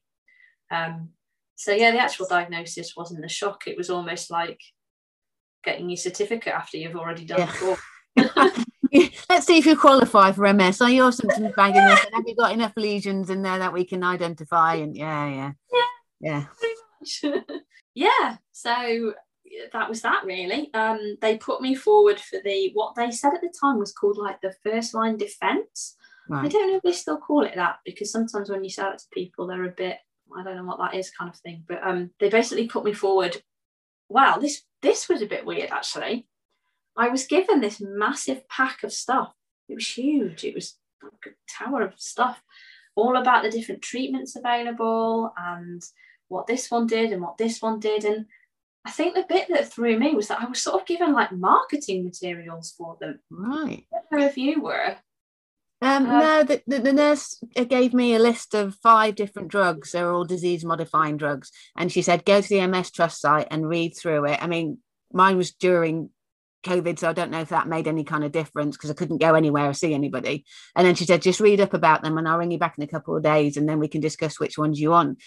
um, 0.71 1.09
so 1.57 1.73
yeah 1.73 1.91
the 1.91 1.99
actual 1.99 2.25
diagnosis 2.25 2.95
wasn't 2.95 3.25
a 3.25 3.27
shock 3.27 3.67
it 3.67 3.75
was 3.77 3.89
almost 3.89 4.31
like 4.31 4.61
getting 5.65 5.89
your 5.89 5.97
certificate 5.97 6.53
after 6.53 6.77
you've 6.77 6.95
already 6.95 7.25
done 7.25 7.49
Yeah. 8.15 8.49
Let's 9.29 9.45
see 9.45 9.57
if 9.57 9.65
you 9.65 9.77
qualify 9.77 10.31
for 10.31 10.51
MS. 10.51 10.81
Are 10.81 10.89
your 10.89 11.11
symptoms 11.11 11.53
bad 11.55 11.75
enough? 11.75 12.03
And 12.05 12.15
have 12.15 12.27
you 12.27 12.35
got 12.35 12.51
enough 12.51 12.73
lesions 12.75 13.29
in 13.29 13.43
there 13.43 13.59
that 13.59 13.71
we 13.71 13.85
can 13.85 14.03
identify? 14.03 14.75
And 14.75 14.95
yeah, 14.97 15.51
yeah, 16.19 16.45
yeah. 17.03 17.41
yeah 17.95 18.37
so 18.51 19.13
yeah, 19.45 19.65
that 19.71 19.87
was 19.87 20.01
that 20.01 20.25
really 20.25 20.69
um, 20.73 21.17
they 21.21 21.37
put 21.37 21.61
me 21.61 21.73
forward 21.73 22.19
for 22.19 22.39
the 22.43 22.71
what 22.73 22.93
they 22.95 23.09
said 23.09 23.33
at 23.33 23.41
the 23.41 23.53
time 23.59 23.79
was 23.79 23.93
called 23.93 24.17
like 24.17 24.41
the 24.41 24.53
first 24.63 24.93
line 24.93 25.15
defense 25.15 25.95
I 26.31 26.47
don't 26.47 26.69
know 26.69 26.77
if 26.77 26.83
they 26.83 26.91
still 26.91 27.17
call 27.17 27.43
it 27.43 27.55
that 27.55 27.79
because 27.85 28.11
sometimes 28.11 28.49
when 28.49 28.63
you 28.63 28.69
sell 28.69 28.91
it 28.91 28.99
to 28.99 29.05
people, 29.11 29.47
they're 29.47 29.65
a 29.65 29.69
bit, 29.69 29.97
I 30.37 30.43
don't 30.43 30.57
know 30.57 30.65
what 30.65 30.77
that 30.77 30.97
is 30.97 31.09
kind 31.09 31.29
of 31.29 31.35
thing. 31.37 31.63
But 31.67 31.79
um, 31.83 32.11
they 32.19 32.29
basically 32.29 32.67
put 32.67 32.85
me 32.85 32.93
forward. 32.93 33.41
Wow, 34.09 34.37
this 34.37 34.63
this 34.81 35.09
was 35.09 35.21
a 35.21 35.27
bit 35.27 35.45
weird 35.45 35.71
actually. 35.71 36.27
I 36.99 37.09
was 37.09 37.25
given 37.27 37.61
this 37.61 37.81
massive 37.81 38.47
pack 38.49 38.83
of 38.83 38.91
stuff. 38.91 39.33
It 39.69 39.75
was 39.75 39.87
huge. 39.87 40.43
It 40.43 40.53
was 40.53 40.77
like 41.01 41.33
a 41.33 41.63
tower 41.63 41.81
of 41.81 41.93
stuff, 41.97 42.41
all 42.95 43.15
about 43.15 43.43
the 43.43 43.49
different 43.49 43.81
treatments 43.81 44.35
available 44.35 45.33
and 45.37 45.81
what 46.27 46.45
this 46.45 46.69
one 46.69 46.87
did 46.87 47.11
and 47.11 47.21
what 47.21 47.37
this 47.37 47.61
one 47.61 47.79
did. 47.79 48.03
And 48.03 48.25
I 48.83 48.91
think 48.91 49.15
the 49.15 49.25
bit 49.27 49.47
that 49.49 49.71
threw 49.71 49.97
me 49.97 50.13
was 50.13 50.27
that 50.27 50.41
I 50.41 50.45
was 50.45 50.61
sort 50.61 50.81
of 50.81 50.87
given 50.87 51.13
like 51.13 51.31
marketing 51.31 52.03
materials 52.03 52.73
for 52.77 52.97
them. 52.99 53.19
Right. 53.29 53.85
I 53.93 53.97
don't 54.11 54.19
know 54.19 54.25
if 54.27 54.37
you 54.37 54.61
were. 54.61 54.97
Um, 55.81 56.05
Uh, 56.07 56.19
no, 56.19 56.43
the, 56.43 56.61
the, 56.67 56.79
the 56.79 56.93
nurse 56.93 57.41
gave 57.69 57.93
me 57.93 58.13
a 58.13 58.19
list 58.19 58.53
of 58.53 58.75
five 58.75 59.15
different 59.15 59.47
drugs. 59.47 59.93
They're 59.93 60.11
all 60.11 60.25
disease 60.25 60.65
modifying 60.65 61.15
drugs. 61.15 61.51
And 61.77 61.89
she 61.89 62.01
said, 62.01 62.25
go 62.25 62.41
to 62.41 62.49
the 62.49 62.67
MS 62.67 62.91
Trust 62.91 63.21
site 63.21 63.47
and 63.49 63.69
read 63.69 63.95
through 63.95 64.25
it. 64.25 64.43
I 64.43 64.47
mean, 64.47 64.79
mine 65.13 65.37
was 65.37 65.51
during 65.51 66.09
COVID, 66.63 66.99
so 66.99 67.09
I 67.09 67.13
don't 67.13 67.31
know 67.31 67.41
if 67.41 67.49
that 67.49 67.67
made 67.67 67.87
any 67.87 68.03
kind 68.03 68.23
of 68.23 68.31
difference 68.31 68.75
because 68.75 68.91
I 68.91 68.93
couldn't 68.93 69.17
go 69.17 69.35
anywhere 69.35 69.69
or 69.69 69.73
see 69.73 69.93
anybody. 69.93 70.45
And 70.75 70.85
then 70.85 70.95
she 70.95 71.05
said, 71.05 71.21
just 71.21 71.39
read 71.39 71.61
up 71.61 71.73
about 71.73 72.03
them 72.03 72.17
and 72.17 72.27
I'll 72.27 72.37
ring 72.37 72.51
you 72.51 72.59
back 72.59 72.75
in 72.77 72.83
a 72.83 72.87
couple 72.87 73.15
of 73.15 73.23
days 73.23 73.57
and 73.57 73.67
then 73.67 73.79
we 73.79 73.87
can 73.87 74.01
discuss 74.01 74.39
which 74.39 74.57
ones 74.57 74.79
you 74.79 74.91
want. 74.91 75.19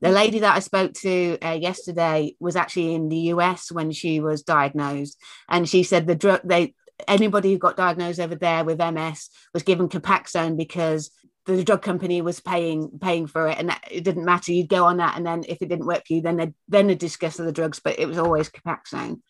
The 0.00 0.10
lady 0.10 0.38
that 0.40 0.56
I 0.56 0.60
spoke 0.60 0.94
to 0.94 1.38
uh, 1.42 1.58
yesterday 1.60 2.36
was 2.38 2.56
actually 2.56 2.94
in 2.94 3.08
the 3.08 3.18
US 3.32 3.72
when 3.72 3.90
she 3.90 4.20
was 4.20 4.42
diagnosed. 4.42 5.20
And 5.48 5.68
she 5.68 5.82
said 5.82 6.06
the 6.06 6.14
drug, 6.14 6.40
they, 6.44 6.74
anybody 7.06 7.52
who 7.52 7.58
got 7.58 7.76
diagnosed 7.76 8.20
over 8.20 8.34
there 8.34 8.64
with 8.64 8.78
MS 8.78 9.28
was 9.52 9.62
given 9.62 9.88
Copaxone 9.88 10.56
because 10.56 11.10
the 11.44 11.64
drug 11.64 11.82
company 11.82 12.20
was 12.20 12.40
paying 12.40 12.90
paying 13.00 13.26
for 13.26 13.48
it 13.48 13.58
and 13.58 13.70
that, 13.70 13.82
it 13.90 14.04
didn't 14.04 14.26
matter 14.26 14.52
you'd 14.52 14.68
go 14.68 14.84
on 14.84 14.98
that 14.98 15.16
and 15.16 15.26
then 15.26 15.42
if 15.48 15.62
it 15.62 15.68
didn't 15.68 15.86
work 15.86 16.02
for 16.06 16.12
you 16.12 16.20
then 16.20 16.36
they'd 16.36 16.54
then 16.68 16.88
they'd 16.88 16.98
discuss 16.98 17.40
other 17.40 17.52
drugs 17.52 17.80
but 17.80 17.98
it 17.98 18.06
was 18.06 18.18
always 18.18 18.50
Copaxone 18.50 19.20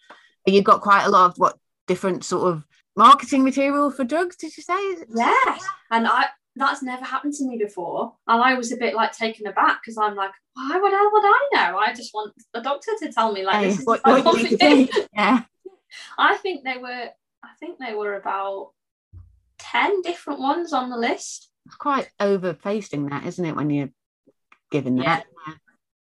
you 0.48 0.62
got 0.62 0.80
quite 0.80 1.04
a 1.04 1.08
lot 1.10 1.30
of 1.30 1.38
what 1.38 1.58
different 1.86 2.24
sort 2.24 2.52
of 2.52 2.64
marketing 2.96 3.44
material 3.44 3.90
for 3.90 4.04
drugs 4.04 4.36
did 4.36 4.56
you 4.56 4.62
say 4.62 4.96
Yes. 5.14 5.64
And 5.90 6.06
I 6.06 6.26
that's 6.56 6.82
never 6.82 7.04
happened 7.04 7.34
to 7.34 7.44
me 7.46 7.56
before. 7.56 8.14
And 8.26 8.42
I 8.42 8.54
was 8.54 8.72
a 8.72 8.76
bit 8.76 8.94
like 8.94 9.12
taken 9.12 9.46
aback 9.46 9.80
because 9.80 9.96
I'm 9.96 10.16
like, 10.16 10.32
why 10.54 10.76
would 10.76 10.92
hell 10.92 11.10
would 11.12 11.24
I 11.24 11.48
know? 11.52 11.78
I 11.78 11.94
just 11.94 12.12
want 12.12 12.34
the 12.52 12.60
doctor 12.60 12.90
to 13.00 13.12
tell 13.12 13.32
me 13.32 13.44
like 13.44 13.56
Hey, 13.56 13.64
this 13.68 13.78
is 13.80 13.86
what, 13.86 14.00
what 14.04 14.26
I 14.26 14.40
you 14.40 14.48
to 14.48 14.56
do. 14.56 14.88
yeah 15.14 15.42
I 16.18 16.36
think 16.36 16.64
they 16.64 16.76
were 16.78 17.10
I 17.44 17.48
think 17.60 17.78
they 17.78 17.94
were 17.94 18.16
about 18.16 18.72
10 19.60 20.02
different 20.02 20.40
ones 20.40 20.72
on 20.72 20.90
the 20.90 20.96
list. 20.96 21.48
it's 21.66 21.74
quite 21.76 22.08
over 22.18 22.52
pasting 22.54 23.06
that 23.06 23.24
isn't 23.26 23.44
it 23.44 23.54
when 23.56 23.70
you're 23.70 23.90
given 24.70 24.96
that 24.96 25.26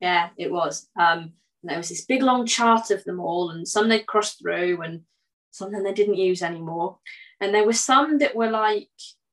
Yeah, 0.00 0.28
it 0.36 0.52
was. 0.52 0.88
Um 1.00 1.32
and 1.62 1.70
there 1.70 1.78
was 1.78 1.88
this 1.88 2.04
big 2.04 2.22
long 2.22 2.46
chart 2.46 2.90
of 2.90 3.04
them 3.04 3.20
all, 3.20 3.50
and 3.50 3.66
some 3.66 3.88
they'd 3.88 4.06
crossed 4.06 4.40
through 4.40 4.80
and 4.82 5.02
some 5.50 5.70
then 5.70 5.84
they 5.84 5.92
didn't 5.92 6.16
use 6.16 6.42
anymore. 6.42 6.98
And 7.40 7.54
there 7.54 7.66
were 7.66 7.72
some 7.72 8.18
that 8.18 8.34
were 8.34 8.50
like 8.50 8.88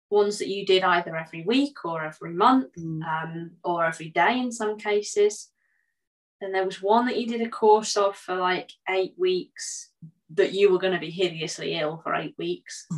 ones 0.10 0.40
that 0.40 0.48
you 0.48 0.66
did 0.66 0.84
either 0.84 1.16
every 1.16 1.44
week 1.44 1.86
or 1.86 2.04
every 2.04 2.34
month. 2.34 2.76
Mm. 2.78 3.04
um, 3.04 3.52
or 3.64 3.86
every 3.86 4.10
day 4.10 4.40
in 4.40 4.52
some 4.52 4.78
cases. 4.78 5.50
Then 6.42 6.52
there 6.52 6.66
was 6.66 6.82
one 6.82 7.06
that 7.08 7.18
you 7.18 7.28
did 7.28 7.42
a 7.42 7.50
course 7.50 7.98
of 7.98 8.16
for 8.16 8.36
like 8.36 8.72
eight 8.88 9.14
weeks 9.18 9.92
that 10.36 10.54
you 10.54 10.72
were 10.72 10.80
going 10.80 10.94
to 10.94 11.00
be 11.00 11.12
hideously 11.12 11.76
ill 11.78 12.00
for 12.04 12.16
eight 12.16 12.36
weeks. 12.38 12.88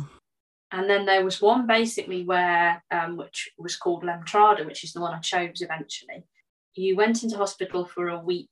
And 0.74 0.88
then 0.88 1.04
there 1.04 1.22
was 1.22 1.42
one 1.42 1.66
basically 1.66 2.24
where, 2.24 2.82
um, 2.90 3.18
which 3.18 3.50
was 3.58 3.76
called 3.76 4.04
Lemtrada, 4.04 4.64
which 4.64 4.84
is 4.84 4.94
the 4.94 5.02
one 5.02 5.12
I 5.12 5.18
chose 5.18 5.60
eventually. 5.60 6.24
You 6.74 6.96
went 6.96 7.22
into 7.22 7.36
hospital 7.36 7.84
for 7.84 8.08
a 8.08 8.18
week, 8.18 8.48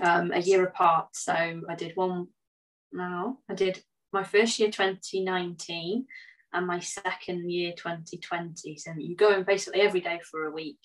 um, 0.00 0.32
a 0.32 0.40
year 0.40 0.64
apart. 0.64 1.08
So 1.14 1.32
I 1.32 1.74
did 1.76 1.92
one, 1.96 2.28
no, 2.92 3.38
I 3.48 3.54
did 3.54 3.82
my 4.12 4.24
first 4.24 4.58
year 4.58 4.70
2019 4.70 6.06
and 6.52 6.66
my 6.66 6.80
second 6.80 7.50
year 7.50 7.72
2020. 7.76 8.76
So 8.76 8.92
you 8.96 9.16
go 9.16 9.32
in 9.34 9.44
basically 9.44 9.80
every 9.80 10.00
day 10.00 10.20
for 10.30 10.44
a 10.44 10.50
week. 10.50 10.80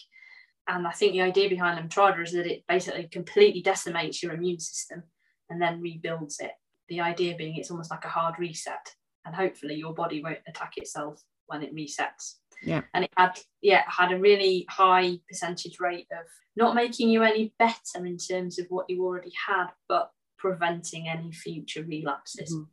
And 0.68 0.88
I 0.88 0.92
think 0.92 1.14
the 1.14 1.22
idea 1.22 1.50
behind 1.50 1.78
Lemtrada 1.78 2.24
is 2.24 2.32
that 2.34 2.48
it 2.48 2.64
basically 2.68 3.08
completely 3.12 3.62
decimates 3.62 4.24
your 4.24 4.34
immune 4.34 4.60
system 4.60 5.04
and 5.50 5.62
then 5.62 5.82
rebuilds 5.82 6.40
it. 6.40 6.52
The 6.90 7.02
idea 7.02 7.36
being 7.36 7.56
it's 7.56 7.72
almost 7.72 7.92
like 7.92 8.06
a 8.06 8.10
hard 8.10 8.36
reset, 8.40 8.94
and 9.26 9.36
hopefully 9.36 9.76
your 9.76 9.94
body 9.94 10.24
won't 10.24 10.40
attack 10.48 10.74
itself 10.78 11.22
when 11.48 11.64
it 11.64 11.76
resets. 11.76 12.36
Yeah. 12.66 12.82
And 12.94 13.06
it 13.06 13.12
had, 13.16 13.40
yeah, 13.62 13.84
had 13.88 14.12
a 14.12 14.20
really 14.20 14.66
high 14.70 15.20
percentage 15.30 15.80
rate 15.80 16.08
of 16.12 16.26
not 16.56 16.76
making 16.76 17.10
you 17.10 17.24
any 17.24 17.54
better 17.60 18.06
in 18.06 18.18
terms 18.18 18.60
of 18.60 18.66
what 18.70 18.90
you 18.90 19.04
already 19.06 19.32
had, 19.48 19.68
but 19.88 20.12
preventing 20.38 21.08
any 21.08 21.32
future 21.32 21.84
relapses. 21.84 22.54
Mhm. 22.54 22.68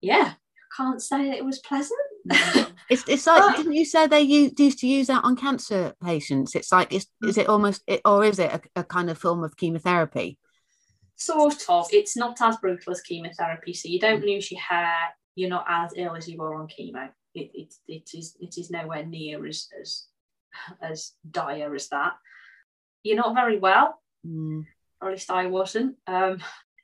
Yeah, 0.00 0.34
I 0.34 0.76
can't 0.76 1.02
say 1.02 1.28
that 1.30 1.36
it 1.36 1.44
was 1.44 1.58
pleasant. 1.60 2.00
It's, 2.90 3.02
it's 3.08 3.26
like 3.26 3.42
Oh. 3.42 3.56
didn't 3.56 3.72
you 3.72 3.84
say 3.86 4.06
they 4.06 4.20
used, 4.20 4.60
used 4.60 4.78
to 4.80 4.86
use 4.86 5.06
that 5.06 5.24
on 5.24 5.36
cancer 5.36 5.94
patients? 6.02 6.54
It's 6.54 6.70
like 6.70 6.92
is, 6.92 7.06
is 7.22 7.38
it 7.38 7.48
almost 7.48 7.82
it, 7.86 8.02
or 8.04 8.24
is 8.24 8.38
it 8.38 8.52
a, 8.52 8.80
a 8.80 8.84
kind 8.84 9.08
of 9.08 9.16
form 9.16 9.42
of 9.42 9.56
chemotherapy? 9.56 10.38
sort 11.16 11.64
of. 11.68 11.86
It's 11.92 12.16
not 12.16 12.40
as 12.42 12.56
brutal 12.56 12.92
as 12.92 13.00
chemotherapy, 13.00 13.72
so 13.72 13.88
you 13.88 14.00
don't 14.00 14.24
lose 14.24 14.50
your 14.50 14.60
hair. 14.60 15.14
You're 15.36 15.48
not 15.48 15.64
as 15.68 15.92
ill 15.96 16.14
as 16.16 16.28
you 16.28 16.36
were 16.38 16.54
on 16.56 16.66
chemo. 16.68 17.08
It, 17.34 17.50
it, 17.54 17.74
it 17.88 18.10
is 18.14 18.36
it 18.40 18.56
is 18.58 18.70
nowhere 18.70 19.04
near 19.04 19.46
as 19.46 19.68
as 19.80 20.04
as 20.80 21.12
dire 21.28 21.74
as 21.74 21.88
that. 21.88 22.14
You're 23.02 23.16
not 23.16 23.34
very 23.34 23.58
well, 23.58 24.00
Mm. 24.26 24.64
or 25.00 25.08
at 25.08 25.14
least 25.14 25.30
I 25.30 25.46
wasn't. 25.46 25.96
Um, 26.06 26.38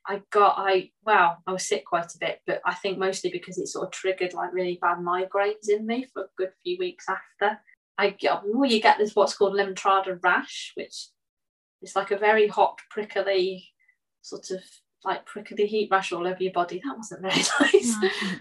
I 0.06 0.22
got 0.30 0.54
I 0.58 0.90
well 1.04 1.42
I 1.46 1.52
was 1.52 1.66
sick 1.66 1.84
quite 1.86 2.12
a 2.14 2.18
bit, 2.18 2.40
but 2.46 2.60
I 2.64 2.74
think 2.74 2.98
mostly 2.98 3.30
because 3.30 3.58
it 3.58 3.68
sort 3.68 3.86
of 3.86 3.92
triggered 3.92 4.34
like 4.34 4.52
really 4.52 4.78
bad 4.80 4.98
migraines 4.98 5.68
in 5.68 5.86
me 5.86 6.06
for 6.12 6.22
a 6.24 6.28
good 6.36 6.52
few 6.62 6.76
weeks 6.78 7.06
after. 7.08 7.60
I 7.96 8.10
get 8.10 8.40
well, 8.44 8.70
you 8.70 8.80
get 8.80 8.98
this 8.98 9.14
what's 9.14 9.36
called 9.36 9.54
lemtrada 9.54 10.18
rash, 10.22 10.72
which 10.74 11.08
is 11.82 11.94
like 11.96 12.10
a 12.10 12.18
very 12.18 12.48
hot, 12.48 12.78
prickly 12.90 13.68
sort 14.22 14.50
of 14.50 14.60
like 15.04 15.24
prickly 15.26 15.66
heat 15.66 15.88
rash 15.90 16.12
all 16.12 16.26
over 16.26 16.42
your 16.42 16.52
body. 16.52 16.80
That 16.84 16.96
wasn't 16.96 17.22
very 17.22 17.34
nice. 17.60 17.94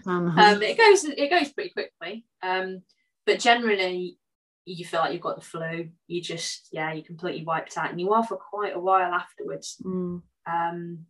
Um, 0.06 0.62
it 0.62 0.76
goes 0.76 1.04
it 1.04 1.30
goes 1.30 1.52
pretty 1.52 1.70
quickly. 1.70 2.24
Um, 2.42 2.82
but 3.26 3.38
generally 3.38 4.18
you 4.66 4.84
feel 4.84 5.00
like 5.00 5.12
you've 5.12 5.22
got 5.22 5.36
the 5.36 5.44
flu. 5.44 5.88
You 6.06 6.22
just 6.22 6.68
yeah 6.72 6.92
you're 6.92 7.04
completely 7.04 7.44
wiped 7.44 7.76
out, 7.76 7.90
and 7.90 8.00
you 8.00 8.12
are 8.12 8.24
for 8.24 8.36
quite 8.36 8.74
a 8.74 8.80
while 8.80 9.12
afterwards. 9.12 9.76
mm. 9.84 10.22
Um, 10.46 11.06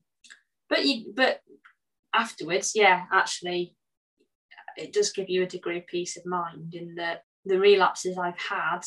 but 0.69 0.85
you 0.85 1.13
but 1.15 1.41
afterwards, 2.15 2.73
yeah, 2.75 3.05
actually, 3.13 3.75
it 4.77 4.93
does 4.93 5.13
give 5.13 5.29
you 5.29 5.43
a 5.43 5.47
degree 5.47 5.79
of 5.79 5.87
peace 5.87 6.17
of 6.17 6.27
mind 6.27 6.75
in 6.75 6.95
that 6.97 7.23
the 7.45 7.59
relapses 7.59 8.19
I've 8.19 8.39
had, 8.39 8.81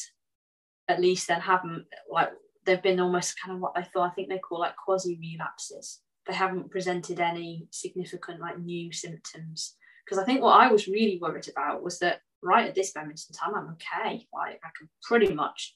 at 0.88 1.02
least 1.02 1.28
then 1.28 1.42
haven't 1.42 1.86
like 2.10 2.30
they've 2.66 2.82
been 2.82 3.00
almost 3.00 3.36
kind 3.44 3.56
of 3.56 3.62
what 3.62 3.74
I 3.76 3.84
thought 3.84 4.10
I 4.10 4.14
think 4.14 4.30
they 4.30 4.40
call 4.40 4.60
like 4.60 4.76
quasi 4.76 5.20
relapses. 5.20 6.00
They 6.28 6.34
haven't 6.34 6.72
presented 6.72 7.20
any 7.20 7.68
significant 7.72 8.40
like 8.40 8.60
new 8.60 8.92
symptoms. 8.92 9.76
Because 10.06 10.22
I 10.22 10.26
think 10.26 10.42
what 10.42 10.60
I 10.60 10.72
was 10.72 10.88
really 10.88 11.20
worried 11.22 11.48
about 11.50 11.84
was 11.84 12.00
that 12.00 12.22
right 12.42 12.68
at 12.68 12.76
this 12.76 12.96
moment 12.96 13.22
in 13.28 13.34
time, 13.34 13.56
I'm 13.56 13.74
okay. 13.74 14.28
Like 14.34 14.60
I 14.64 14.70
can 14.78 14.90
pretty 15.02 15.34
much 15.34 15.76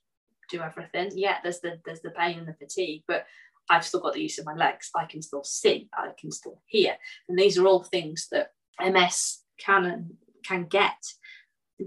do 0.49 0.61
everything. 0.61 1.11
Yeah, 1.15 1.37
there's 1.43 1.59
the 1.59 1.79
there's 1.85 2.01
the 2.01 2.11
pain 2.11 2.39
and 2.39 2.47
the 2.47 2.53
fatigue, 2.53 3.03
but 3.07 3.25
I've 3.69 3.85
still 3.85 3.99
got 3.99 4.13
the 4.13 4.21
use 4.21 4.39
of 4.39 4.45
my 4.45 4.53
legs. 4.53 4.89
I 4.95 5.05
can 5.05 5.21
still 5.21 5.43
see. 5.43 5.89
I 5.93 6.09
can 6.19 6.31
still 6.31 6.61
hear. 6.65 6.95
And 7.27 7.37
these 7.37 7.57
are 7.57 7.65
all 7.65 7.83
things 7.83 8.27
that 8.31 8.51
MS 8.79 9.39
can 9.59 10.11
can 10.45 10.65
get. 10.65 10.97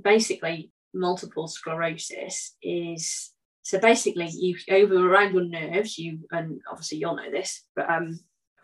Basically, 0.02 0.72
multiple 0.94 1.48
sclerosis 1.48 2.56
is 2.62 3.32
so 3.62 3.78
basically 3.78 4.28
you 4.30 4.56
over 4.70 4.96
around 4.96 5.34
your 5.34 5.44
nerves. 5.44 5.98
You 5.98 6.20
and 6.30 6.60
obviously 6.70 6.98
you'll 6.98 7.16
know 7.16 7.30
this, 7.30 7.64
but 7.74 7.88
um, 7.90 8.20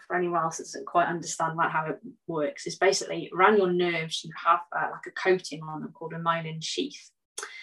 for 0.06 0.16
anyone 0.16 0.42
else 0.42 0.58
that 0.58 0.64
doesn't 0.64 0.86
quite 0.86 1.08
understand 1.08 1.56
like 1.56 1.70
how 1.70 1.86
it 1.86 1.98
works, 2.26 2.66
is 2.66 2.76
basically 2.76 3.30
around 3.34 3.58
your 3.58 3.72
nerves 3.72 4.22
you 4.24 4.30
have 4.44 4.60
uh, 4.76 4.88
like 4.92 5.06
a 5.06 5.10
coating 5.10 5.62
on 5.62 5.80
them 5.80 5.92
called 5.92 6.12
a 6.12 6.18
myelin 6.18 6.62
sheath. 6.62 7.10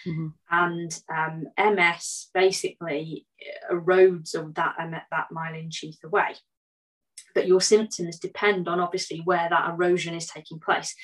Mm-hmm. 0.06 0.28
And 0.50 1.00
um, 1.12 1.46
MS 1.58 2.28
basically 2.32 3.26
erodes 3.72 4.34
of 4.34 4.54
that 4.54 4.76
that 5.10 5.26
myelin 5.32 5.72
sheath 5.72 5.98
away. 6.04 6.34
But 7.34 7.48
your 7.48 7.60
symptoms 7.60 8.18
depend 8.18 8.68
on 8.68 8.80
obviously 8.80 9.20
where 9.24 9.48
that 9.48 9.70
erosion 9.70 10.14
is 10.14 10.26
taking 10.26 10.60
place. 10.60 10.94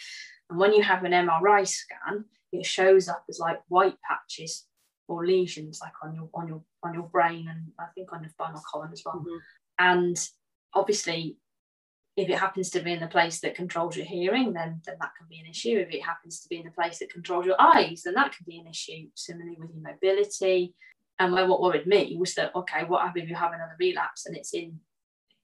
And 0.49 0.59
when 0.59 0.73
you 0.73 0.83
have 0.83 1.05
an 1.05 1.13
MRI 1.13 1.67
scan, 1.67 2.25
it 2.53 2.67
shows 2.67 3.09
up 3.09 3.25
as 3.29 3.39
like 3.39 3.61
white 3.69 3.97
patches 4.09 4.67
or 5.09 5.27
lesions, 5.27 5.81
like 5.83 5.93
on 6.03 6.15
your 6.15 6.29
on 6.35 6.49
your 6.49 6.63
on 6.83 6.95
your 6.95 7.09
brain 7.09 7.49
and 7.49 7.73
I 7.79 7.87
think 7.95 8.13
on 8.13 8.23
the 8.23 8.29
spinal 8.29 8.63
column 8.71 8.91
as 8.93 9.03
well. 9.05 9.17
Mm-hmm. 9.17 9.37
And 9.79 10.29
obviously 10.75 11.37
if 12.17 12.29
it 12.29 12.39
happens 12.39 12.71
to 12.71 12.81
be 12.81 12.93
in 12.93 13.01
the 13.01 13.07
place 13.07 13.41
that 13.41 13.55
controls 13.55 13.97
your 13.97 14.05
hearing, 14.05 14.53
then, 14.53 14.81
then 14.85 14.97
that 15.01 15.13
can 15.17 15.27
be 15.29 15.39
an 15.39 15.47
issue. 15.47 15.79
If 15.79 15.95
it 15.95 16.03
happens 16.03 16.41
to 16.41 16.49
be 16.49 16.59
in 16.59 16.65
the 16.65 16.71
place 16.71 16.99
that 16.99 17.13
controls 17.13 17.47
your 17.47 17.61
eyes, 17.61 18.03
then 18.05 18.15
that 18.15 18.37
can 18.37 18.45
be 18.47 18.59
an 18.59 18.67
issue. 18.67 19.09
Similarly 19.15 19.57
with 19.59 19.71
your 19.73 19.83
mobility. 19.83 20.75
And 21.19 21.33
where 21.33 21.47
what 21.47 21.63
worried 21.63 21.87
me 21.87 22.17
was 22.19 22.35
that, 22.35 22.55
okay, 22.55 22.85
what 22.85 23.03
happens 23.03 23.25
if 23.25 23.31
you 23.31 23.37
have 23.37 23.53
another 23.53 23.77
relapse 23.79 24.27
and 24.27 24.37
it's 24.37 24.55
in 24.55 24.81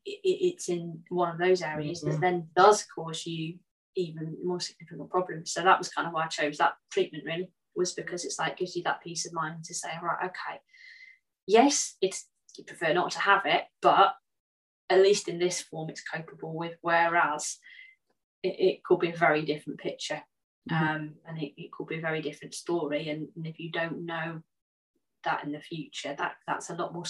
it, 0.05 0.21
it's 0.23 0.69
in 0.69 1.01
one 1.09 1.31
of 1.31 1.39
those 1.39 1.63
areas 1.63 2.01
mm-hmm. 2.03 2.13
that 2.13 2.21
then 2.21 2.49
does 2.57 2.85
cause 2.95 3.27
you 3.27 3.59
even 3.97 4.37
more 4.45 4.61
significant 4.61 5.11
problems. 5.11 5.53
So 5.53 5.63
that 5.63 5.79
was 5.79 5.89
kind 5.89 6.07
of 6.07 6.15
why 6.15 6.25
I 6.25 6.29
chose 6.29 6.59
that 6.59 6.75
treatment 6.91 7.25
really, 7.25 7.51
was 7.75 7.93
because 7.93 8.25
it's 8.25 8.39
like 8.39 8.59
gives 8.59 8.77
you 8.77 8.83
that 8.85 9.03
peace 9.03 9.27
of 9.27 9.33
mind 9.33 9.65
to 9.65 9.75
say, 9.75 9.89
right, 10.03 10.27
okay, 10.27 10.61
yes, 11.47 11.97
it's 12.01 12.27
you 12.57 12.65
prefer 12.65 12.93
not 12.93 13.11
to 13.13 13.19
have 13.19 13.43
it, 13.45 13.65
but 13.83 14.15
at 14.89 15.01
least 15.01 15.29
in 15.29 15.39
this 15.39 15.61
form 15.61 15.91
it's 15.91 16.03
capable 16.03 16.55
with 16.55 16.77
whereas 16.81 17.59
it, 18.43 18.57
it 18.59 18.85
could 18.85 19.01
be 19.01 19.11
a 19.11 19.17
very 19.17 19.43
different 19.43 19.79
picture 19.79 20.23
mm-hmm. 20.71 20.85
um, 20.85 21.15
and 21.27 21.39
it, 21.39 21.53
it, 21.57 21.73
could 21.73 21.87
be 21.87 21.99
a 21.99 22.01
very 22.01 22.23
different 22.23 22.55
story. 22.55 23.09
And, 23.09 23.29
and, 23.37 23.47
if 23.47 23.59
you 23.59 23.71
don't 23.71 24.07
know 24.07 24.43
that 25.27 25.45
in 25.45 25.53
the 25.53 25.61
future 25.61 26.15
that 26.17 26.35
that's 26.47 26.71
a 26.71 26.75
lot 26.75 26.95
more 26.95 27.03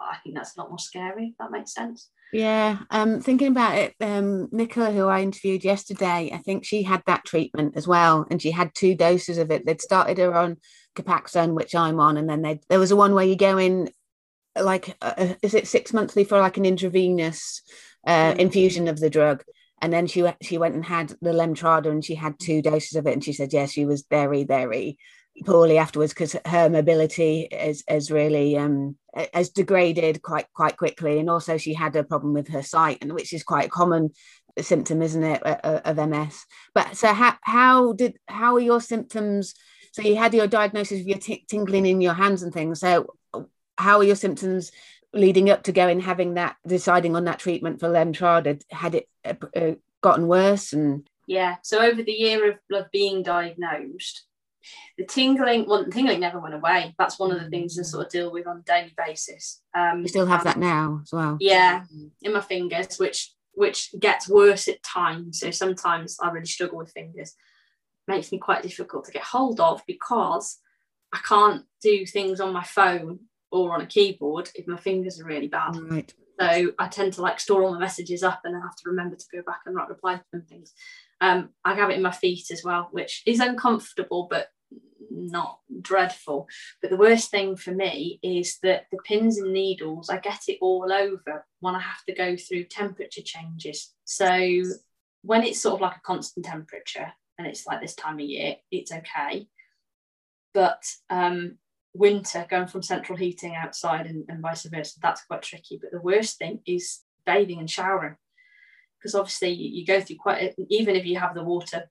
i 0.00 0.16
think 0.22 0.34
that's 0.36 0.56
a 0.56 0.60
lot 0.60 0.70
more 0.70 0.78
scary 0.78 1.28
if 1.28 1.38
that 1.38 1.50
makes 1.50 1.74
sense. 1.74 2.10
Yeah 2.32 2.78
um 2.90 3.20
thinking 3.20 3.48
about 3.48 3.76
it 3.76 3.94
um 4.00 4.48
nichola 4.48 4.94
who 4.94 5.06
i 5.06 5.20
interviewed 5.20 5.64
yesterday 5.64 6.30
i 6.32 6.38
think 6.38 6.64
she 6.64 6.82
had 6.82 7.02
that 7.06 7.24
treatment 7.24 7.76
as 7.76 7.86
well 7.86 8.26
and 8.30 8.40
she 8.40 8.52
had 8.52 8.74
two 8.74 8.94
doses 8.94 9.38
of 9.38 9.50
it. 9.50 9.66
They'd 9.66 9.80
started 9.80 10.18
her 10.18 10.34
on 10.34 10.56
Copaxone, 10.96 11.54
which 11.54 11.74
i'm 11.74 12.00
on 12.00 12.16
and 12.16 12.28
then 12.28 12.60
there 12.68 12.78
was 12.78 12.92
a 12.92 12.96
one 12.96 13.12
where 13.12 13.26
you 13.26 13.36
go 13.36 13.58
in 13.58 13.90
like 14.60 14.96
uh, 15.02 15.14
uh, 15.16 15.34
is 15.42 15.54
it 15.54 15.66
six 15.66 15.92
monthly 15.92 16.24
for 16.24 16.38
like 16.38 16.56
an 16.56 16.64
intravenous 16.64 17.62
uh, 18.06 18.32
mm. 18.32 18.38
infusion 18.38 18.88
of 18.88 19.00
the 19.00 19.10
drug? 19.10 19.44
And 19.80 19.92
then 19.92 20.06
she 20.06 20.24
she 20.40 20.58
went 20.58 20.74
and 20.74 20.84
had 20.84 21.10
the 21.20 21.32
lemtrada 21.32 21.86
and 21.86 22.04
she 22.04 22.14
had 22.14 22.38
two 22.38 22.62
doses 22.62 22.96
of 22.96 23.06
it 23.06 23.12
and 23.12 23.24
she 23.24 23.32
said 23.32 23.52
yes 23.52 23.72
she 23.72 23.84
was 23.84 24.04
very 24.08 24.44
very 24.44 24.98
poorly 25.44 25.78
afterwards 25.78 26.14
because 26.14 26.36
her 26.46 26.70
mobility 26.70 27.42
is 27.42 27.82
is 27.90 28.10
really 28.10 28.56
um 28.56 28.96
has 29.34 29.50
degraded 29.50 30.22
quite 30.22 30.46
quite 30.54 30.76
quickly. 30.76 31.18
And 31.18 31.28
also 31.28 31.58
she 31.58 31.74
had 31.74 31.96
a 31.96 32.04
problem 32.04 32.32
with 32.32 32.48
her 32.48 32.62
sight 32.62 32.98
and 33.02 33.12
which 33.12 33.32
is 33.32 33.42
quite 33.42 33.66
a 33.66 33.70
common 33.70 34.10
symptom 34.60 35.02
isn't 35.02 35.24
it 35.24 35.42
of 35.42 36.08
ms 36.08 36.44
but 36.76 36.96
so 36.96 37.12
how 37.12 37.34
how 37.42 37.92
did 37.92 38.16
how 38.28 38.54
are 38.54 38.60
your 38.60 38.80
symptoms? 38.80 39.54
So 39.92 40.02
you 40.02 40.16
had 40.16 40.34
your 40.34 40.46
diagnosis 40.46 41.00
of 41.00 41.06
your 41.06 41.18
t- 41.18 41.44
tingling 41.48 41.86
in 41.86 42.00
your 42.00 42.14
hands 42.14 42.42
and 42.42 42.52
things. 42.52 42.80
So 42.80 43.14
how 43.76 43.98
are 43.98 44.04
your 44.04 44.16
symptoms 44.16 44.72
leading 45.12 45.50
up 45.50 45.62
to 45.64 45.72
going 45.72 46.00
having 46.00 46.34
that 46.34 46.56
deciding 46.66 47.14
on 47.16 47.24
that 47.24 47.38
treatment 47.38 47.80
for 47.80 47.88
lemtrada? 47.88 48.62
Had 48.70 48.94
it 48.94 49.08
uh, 49.24 49.34
uh, 49.56 49.74
gotten 50.04 50.28
worse 50.28 50.74
and 50.74 51.08
yeah 51.26 51.56
so 51.62 51.80
over 51.80 52.02
the 52.02 52.12
year 52.12 52.50
of, 52.50 52.58
of 52.72 52.90
being 52.90 53.22
diagnosed 53.22 54.26
the 54.98 55.04
tingling 55.04 55.66
well 55.66 55.82
the 55.82 55.90
tingling 55.90 56.20
never 56.20 56.38
went 56.38 56.54
away. 56.54 56.94
That's 56.98 57.18
one 57.18 57.32
of 57.32 57.40
the 57.40 57.48
things 57.48 57.78
I 57.78 57.82
sort 57.82 58.06
of 58.06 58.12
deal 58.12 58.30
with 58.30 58.46
on 58.46 58.58
a 58.58 58.62
daily 58.62 58.94
basis. 58.96 59.62
Um 59.74 60.02
you 60.02 60.08
still 60.08 60.26
have 60.26 60.44
that 60.44 60.58
now 60.58 61.00
as 61.02 61.12
well. 61.12 61.38
Yeah 61.40 61.84
in 62.22 62.32
my 62.32 62.40
fingers 62.40 62.98
which 62.98 63.32
which 63.54 63.94
gets 63.98 64.28
worse 64.28 64.68
at 64.68 64.82
times. 64.82 65.40
So 65.40 65.50
sometimes 65.50 66.18
I 66.20 66.30
really 66.30 66.46
struggle 66.46 66.78
with 66.78 66.92
fingers. 66.92 67.34
Makes 68.06 68.32
me 68.32 68.38
quite 68.38 68.62
difficult 68.62 69.06
to 69.06 69.12
get 69.12 69.22
hold 69.22 69.60
of 69.60 69.82
because 69.86 70.58
I 71.12 71.18
can't 71.26 71.64
do 71.80 72.04
things 72.04 72.40
on 72.40 72.52
my 72.52 72.64
phone 72.64 73.20
or 73.54 73.72
on 73.72 73.80
a 73.80 73.86
keyboard 73.86 74.50
if 74.56 74.66
my 74.66 74.76
fingers 74.76 75.20
are 75.20 75.24
really 75.24 75.46
bad. 75.46 75.76
Right. 75.76 76.12
So 76.40 76.72
I 76.78 76.88
tend 76.88 77.12
to 77.14 77.22
like 77.22 77.38
store 77.38 77.62
all 77.62 77.72
my 77.72 77.78
messages 77.78 78.24
up 78.24 78.40
and 78.44 78.52
then 78.52 78.60
have 78.60 78.74
to 78.76 78.90
remember 78.90 79.14
to 79.14 79.26
go 79.32 79.42
back 79.42 79.60
and 79.64 79.76
write 79.76 79.88
reply 79.88 80.16
to 80.16 80.24
them 80.32 80.42
things. 80.42 80.72
Um, 81.20 81.50
I 81.64 81.74
have 81.74 81.90
it 81.90 81.96
in 81.96 82.02
my 82.02 82.10
feet 82.10 82.50
as 82.50 82.64
well, 82.64 82.88
which 82.90 83.22
is 83.24 83.38
uncomfortable 83.38 84.26
but 84.28 84.48
not 85.08 85.60
dreadful. 85.80 86.48
But 86.82 86.90
the 86.90 86.96
worst 86.96 87.30
thing 87.30 87.54
for 87.54 87.70
me 87.70 88.18
is 88.24 88.58
that 88.64 88.86
the 88.90 88.98
pins 89.04 89.38
and 89.38 89.52
needles, 89.52 90.10
I 90.10 90.18
get 90.18 90.40
it 90.48 90.58
all 90.60 90.92
over 90.92 91.46
when 91.60 91.76
I 91.76 91.80
have 91.80 92.04
to 92.08 92.14
go 92.14 92.36
through 92.36 92.64
temperature 92.64 93.22
changes. 93.24 93.94
So 94.04 94.64
when 95.22 95.44
it's 95.44 95.60
sort 95.60 95.76
of 95.76 95.80
like 95.82 95.96
a 95.96 96.00
constant 96.00 96.46
temperature 96.46 97.12
and 97.38 97.46
it's 97.46 97.64
like 97.64 97.80
this 97.80 97.94
time 97.94 98.14
of 98.14 98.26
year, 98.26 98.56
it's 98.72 98.90
okay. 98.90 99.46
But 100.52 100.82
um, 101.10 101.58
winter 101.94 102.44
going 102.50 102.66
from 102.66 102.82
central 102.82 103.16
heating 103.16 103.54
outside 103.54 104.06
and, 104.06 104.24
and 104.28 104.40
vice 104.40 104.64
versa 104.64 104.98
that's 105.00 105.24
quite 105.24 105.42
tricky. 105.42 105.78
But 105.80 105.92
the 105.92 106.00
worst 106.00 106.38
thing 106.38 106.60
is 106.66 107.00
bathing 107.24 107.60
and 107.60 107.70
showering 107.70 108.16
because 108.98 109.14
obviously 109.14 109.50
you, 109.50 109.80
you 109.80 109.86
go 109.86 110.00
through 110.00 110.16
quite 110.16 110.42
a, 110.42 110.54
even 110.68 110.96
if 110.96 111.06
you 111.06 111.18
have 111.18 111.34
the 111.34 111.44
water 111.44 111.84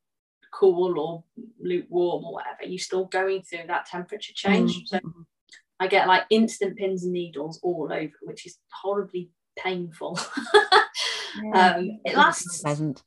cool 0.53 0.99
or 0.99 1.23
lukewarm 1.59 2.23
or 2.25 2.33
whatever 2.33 2.63
you're 2.63 2.77
still 2.77 3.05
going 3.05 3.41
through 3.41 3.65
that 3.67 3.87
temperature 3.87 4.33
change. 4.35 4.75
Mm-hmm. 4.75 4.97
so 4.97 4.99
i 5.79 5.87
get 5.87 6.07
like 6.07 6.25
instant 6.29 6.77
pins 6.77 7.03
and 7.03 7.13
needles 7.13 7.59
all 7.63 7.89
over 7.91 8.13
which 8.21 8.45
is 8.45 8.57
horribly 8.71 9.31
painful. 9.57 10.19
Yeah, 11.43 11.77
um 11.77 11.99
it 12.05 12.15
lasts 12.15 12.61
pleasant 12.61 13.01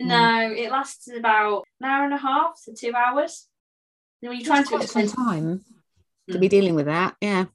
no 0.00 0.14
mm. 0.16 0.56
it 0.56 0.70
lasts 0.70 1.08
about 1.16 1.64
an 1.80 1.88
hour 1.88 2.04
and 2.04 2.14
a 2.14 2.18
half 2.18 2.60
to 2.64 2.74
two 2.74 2.92
hours. 2.94 3.46
Then 4.20 4.30
when 4.30 4.40
you're 4.40 4.46
trying 4.46 4.64
to 4.64 4.76
explain 4.76 5.08
time 5.08 5.64
to 6.30 6.38
be 6.38 6.48
dealing 6.48 6.74
with 6.74 6.86
that. 6.86 7.16
Yeah. 7.20 7.46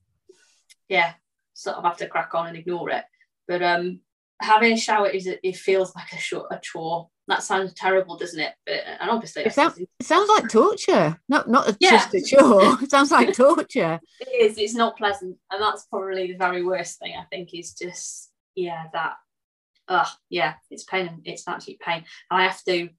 Yeah. 0.87 1.13
Sort 1.53 1.77
of 1.77 1.83
have 1.83 1.97
to 1.97 2.07
crack 2.07 2.33
on 2.33 2.47
and 2.47 2.57
ignore 2.57 2.89
it. 2.89 3.05
But 3.47 3.61
um 3.61 4.01
having 4.41 4.73
a 4.73 4.77
shower 4.77 5.07
is 5.07 5.27
it 5.27 5.55
feels 5.55 5.95
like 5.95 6.11
a 6.11 6.17
short 6.17 6.47
a 6.51 6.59
chore. 6.61 7.09
That 7.27 7.41
sounds 7.41 7.73
terrible, 7.73 8.17
doesn't 8.17 8.39
it? 8.39 8.53
But, 8.65 8.81
and 8.99 9.09
obviously 9.09 9.43
it 9.43 9.53
sounds, 9.53 9.77
it 9.77 9.87
sounds 10.01 10.27
like 10.27 10.49
torture. 10.49 11.17
Not 11.29 11.49
not 11.49 11.77
yeah. 11.79 11.91
just 11.91 12.13
a 12.13 12.21
chore. 12.21 12.77
it 12.81 12.91
sounds 12.91 13.11
like 13.11 13.33
torture. 13.33 13.99
it 14.19 14.51
is, 14.51 14.57
it's 14.57 14.75
not 14.75 14.97
pleasant. 14.97 15.37
And 15.49 15.61
that's 15.61 15.85
probably 15.85 16.27
the 16.27 16.37
very 16.37 16.63
worst 16.63 16.99
thing 16.99 17.13
I 17.17 17.23
think 17.25 17.53
is 17.53 17.73
just 17.73 18.31
yeah, 18.55 18.85
that 18.93 19.13
uh 19.87 20.07
yeah, 20.29 20.55
it's 20.69 20.83
pain 20.83 21.21
it's 21.23 21.47
an 21.47 21.53
absolute 21.53 21.79
pain. 21.79 22.03
And 22.29 22.41
I 22.41 22.43
have 22.43 22.61
to 22.65 22.89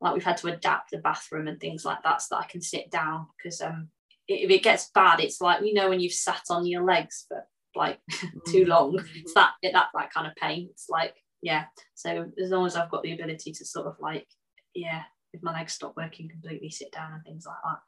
like 0.00 0.14
we've 0.14 0.24
had 0.24 0.36
to 0.38 0.48
adapt 0.48 0.90
the 0.90 0.98
bathroom 0.98 1.48
and 1.48 1.58
things 1.58 1.84
like 1.84 2.02
that 2.04 2.22
so 2.22 2.36
that 2.36 2.44
I 2.44 2.46
can 2.46 2.60
sit 2.60 2.90
down 2.90 3.26
because 3.36 3.60
um 3.60 3.88
if 4.28 4.50
it 4.50 4.62
gets 4.62 4.90
bad, 4.94 5.20
it's 5.20 5.40
like 5.40 5.62
you 5.64 5.74
know 5.74 5.88
when 5.88 6.00
you've 6.00 6.12
sat 6.12 6.42
on 6.50 6.66
your 6.66 6.84
legs 6.84 7.26
for 7.28 7.44
like 7.74 7.98
too 8.46 8.64
mm. 8.64 8.68
long. 8.68 9.04
It's 9.14 9.34
that 9.34 9.52
that 9.62 9.88
that 9.94 10.12
kind 10.12 10.26
of 10.26 10.34
pain. 10.36 10.68
It's 10.70 10.88
like 10.88 11.14
yeah. 11.42 11.66
So 11.94 12.30
as 12.42 12.50
long 12.50 12.66
as 12.66 12.76
I've 12.76 12.90
got 12.90 13.02
the 13.02 13.12
ability 13.12 13.52
to 13.52 13.64
sort 13.64 13.86
of 13.86 13.96
like 14.00 14.26
yeah, 14.74 15.02
if 15.32 15.42
my 15.42 15.52
legs 15.52 15.74
stop 15.74 15.94
working 15.96 16.28
completely, 16.28 16.70
sit 16.70 16.92
down 16.92 17.12
and 17.12 17.22
things 17.24 17.46
like 17.46 17.56
that. 17.64 17.78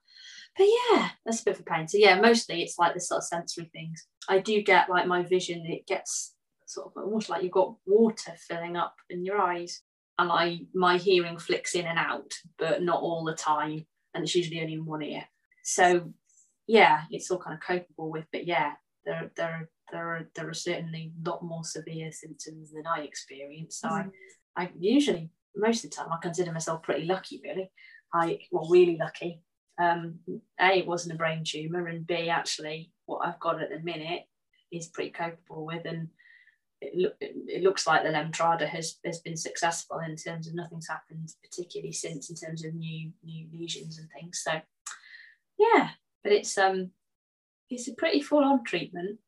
But 0.56 0.66
yeah, 0.66 1.08
that's 1.24 1.40
a 1.40 1.44
bit 1.44 1.54
of 1.54 1.60
a 1.60 1.64
pain. 1.64 1.88
So 1.88 1.98
yeah, 1.98 2.20
mostly 2.20 2.62
it's 2.62 2.78
like 2.78 2.94
the 2.94 3.00
sort 3.00 3.18
of 3.18 3.24
sensory 3.24 3.70
things. 3.72 4.06
I 4.28 4.38
do 4.38 4.62
get 4.62 4.90
like 4.90 5.06
my 5.06 5.22
vision. 5.22 5.64
It 5.66 5.86
gets 5.86 6.34
sort 6.66 6.86
of 6.88 7.02
almost 7.02 7.30
like 7.30 7.42
you've 7.42 7.52
got 7.52 7.74
water 7.86 8.32
filling 8.36 8.76
up 8.76 8.94
in 9.10 9.24
your 9.24 9.38
eyes. 9.38 9.82
and 10.18 10.30
I 10.30 10.60
my 10.74 10.98
hearing 10.98 11.38
flicks 11.38 11.74
in 11.74 11.86
and 11.86 11.98
out, 11.98 12.32
but 12.58 12.82
not 12.82 13.00
all 13.00 13.24
the 13.24 13.34
time, 13.34 13.86
and 14.14 14.24
it's 14.24 14.34
usually 14.34 14.60
only 14.60 14.74
in 14.74 14.84
one 14.84 15.02
ear. 15.02 15.24
So 15.62 16.12
yeah, 16.68 17.02
it's 17.10 17.30
all 17.30 17.38
kind 17.38 17.58
of 17.58 17.66
copable 17.66 18.10
with, 18.10 18.26
but 18.30 18.46
yeah, 18.46 18.74
there 19.04 19.32
there 19.36 19.70
there 19.90 20.08
are 20.08 20.28
there 20.36 20.48
are 20.48 20.54
certainly 20.54 21.12
a 21.24 21.28
lot 21.28 21.42
more 21.42 21.64
severe 21.64 22.12
symptoms 22.12 22.72
than 22.72 22.86
I 22.86 23.00
experience. 23.00 23.78
So 23.80 23.88
mm. 23.88 24.10
I, 24.54 24.64
I 24.64 24.70
usually 24.78 25.30
most 25.56 25.84
of 25.84 25.90
the 25.90 25.96
time 25.96 26.12
I 26.12 26.18
consider 26.22 26.52
myself 26.52 26.82
pretty 26.82 27.06
lucky 27.06 27.40
really. 27.42 27.72
I 28.12 28.38
well 28.52 28.68
really 28.70 28.98
lucky. 28.98 29.42
Um, 29.80 30.18
a 30.60 30.78
it 30.78 30.86
wasn't 30.86 31.14
a 31.14 31.18
brain 31.18 31.42
tumor, 31.44 31.86
and 31.86 32.06
B 32.06 32.28
actually 32.28 32.92
what 33.06 33.26
I've 33.26 33.40
got 33.40 33.62
at 33.62 33.70
the 33.70 33.80
minute 33.80 34.24
is 34.70 34.88
pretty 34.88 35.10
capable 35.10 35.64
with, 35.64 35.86
and 35.86 36.08
it, 36.82 36.94
look, 36.94 37.14
it 37.20 37.62
looks 37.62 37.86
like 37.86 38.02
the 38.02 38.10
Lemtrada 38.10 38.68
has 38.68 38.96
has 39.06 39.20
been 39.20 39.36
successful 39.36 40.00
in 40.00 40.16
terms 40.16 40.46
of 40.46 40.54
nothing's 40.54 40.88
happened 40.88 41.30
particularly 41.42 41.92
since 41.92 42.28
in 42.28 42.36
terms 42.36 42.64
of 42.64 42.74
new 42.74 43.10
new 43.24 43.46
lesions 43.52 43.98
and 43.98 44.08
things. 44.10 44.42
So 44.44 44.60
yeah, 45.58 45.90
but 46.22 46.32
it's 46.32 46.56
um 46.58 46.90
it's 47.70 47.88
a 47.88 47.94
pretty 47.94 48.20
full 48.20 48.44
on 48.44 48.64
treatment. 48.64 49.18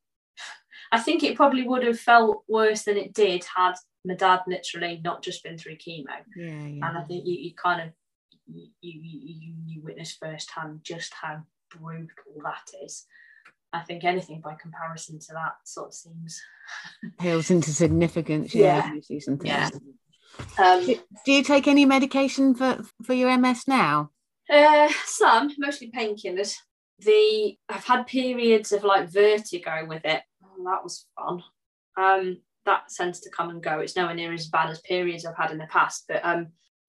I 0.91 0.99
think 0.99 1.23
it 1.23 1.37
probably 1.37 1.67
would 1.67 1.83
have 1.83 1.99
felt 1.99 2.43
worse 2.47 2.83
than 2.83 2.97
it 2.97 3.13
did 3.13 3.45
had 3.55 3.75
my 4.03 4.15
dad 4.15 4.41
literally 4.47 4.99
not 5.03 5.23
just 5.23 5.43
been 5.43 5.57
through 5.57 5.77
chemo. 5.77 6.07
Yeah, 6.35 6.47
yeah. 6.47 6.87
And 6.87 6.97
I 6.97 7.03
think 7.03 7.25
you, 7.25 7.35
you 7.35 7.53
kind 7.53 7.81
of 7.81 7.89
you, 8.47 8.67
you 8.81 9.53
you 9.65 9.81
witness 9.83 10.17
firsthand 10.19 10.81
just 10.83 11.13
how 11.13 11.43
brutal 11.69 12.41
that 12.43 12.71
is. 12.83 13.05
I 13.73 13.81
think 13.81 14.03
anything 14.03 14.41
by 14.41 14.55
comparison 14.55 15.19
to 15.19 15.33
that 15.33 15.53
sort 15.63 15.89
of 15.89 15.93
seems 15.93 16.41
pales 17.19 17.51
into 17.51 17.71
significance. 17.71 18.53
Yeah, 18.53 18.85
yeah. 18.87 18.93
you 18.93 19.01
see 19.01 19.19
some 19.19 19.37
things. 19.37 19.53
Yeah. 19.53 19.69
Um, 20.57 20.85
do, 20.85 20.99
do 21.25 21.31
you 21.31 21.43
take 21.43 21.67
any 21.67 21.85
medication 21.85 22.55
for 22.55 22.83
for 23.03 23.13
your 23.13 23.35
MS 23.37 23.67
now? 23.67 24.11
Uh, 24.49 24.89
some, 25.05 25.51
mostly 25.57 25.91
painkillers. 25.91 26.55
The 27.03 27.57
I've 27.69 27.85
had 27.85 28.07
periods 28.07 28.71
of 28.71 28.83
like 28.83 29.09
vertigo 29.09 29.85
with 29.87 30.05
it. 30.05 30.21
Oh, 30.43 30.63
that 30.65 30.83
was 30.83 31.05
fun. 31.15 31.43
Um, 31.97 32.37
that 32.65 32.83
tends 32.95 33.19
to 33.21 33.29
come 33.29 33.49
and 33.49 33.63
go. 33.63 33.79
It's 33.79 33.95
nowhere 33.95 34.13
near 34.13 34.33
as 34.33 34.47
bad 34.47 34.69
as 34.69 34.81
periods 34.81 35.25
I've 35.25 35.37
had 35.37 35.51
in 35.51 35.57
the 35.57 35.65
past, 35.65 36.05
but 36.07 36.23
um, 36.23 36.47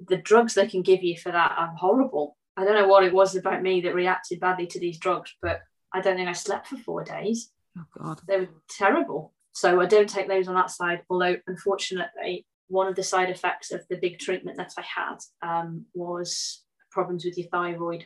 the 0.08 0.18
drugs 0.18 0.54
they 0.54 0.66
can 0.66 0.82
give 0.82 1.02
you 1.02 1.16
for 1.16 1.32
that 1.32 1.54
are 1.56 1.74
horrible. 1.76 2.36
I 2.56 2.64
don't 2.64 2.74
know 2.74 2.88
what 2.88 3.04
it 3.04 3.14
was 3.14 3.34
about 3.34 3.62
me 3.62 3.80
that 3.82 3.94
reacted 3.94 4.40
badly 4.40 4.66
to 4.68 4.78
these 4.78 4.98
drugs, 4.98 5.34
but 5.40 5.60
I 5.92 6.00
don't 6.00 6.16
think 6.16 6.28
I 6.28 6.32
slept 6.32 6.68
for 6.68 6.76
four 6.76 7.04
days. 7.04 7.50
Oh 7.78 7.84
God, 7.98 8.20
they 8.28 8.40
were 8.40 8.48
terrible. 8.68 9.32
So 9.52 9.80
I 9.80 9.86
don't 9.86 10.08
take 10.08 10.28
those 10.28 10.48
on 10.48 10.54
that 10.54 10.70
side. 10.70 11.02
Although 11.08 11.36
unfortunately, 11.46 12.46
one 12.68 12.86
of 12.86 12.96
the 12.96 13.02
side 13.02 13.30
effects 13.30 13.70
of 13.70 13.86
the 13.88 13.96
big 13.96 14.18
treatment 14.18 14.56
that 14.58 14.72
I 14.76 14.82
had 14.82 15.18
um, 15.42 15.86
was 15.94 16.64
problems 16.90 17.24
with 17.24 17.38
your 17.38 17.48
thyroid, 17.48 18.04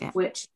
yeah. 0.00 0.10
which 0.12 0.46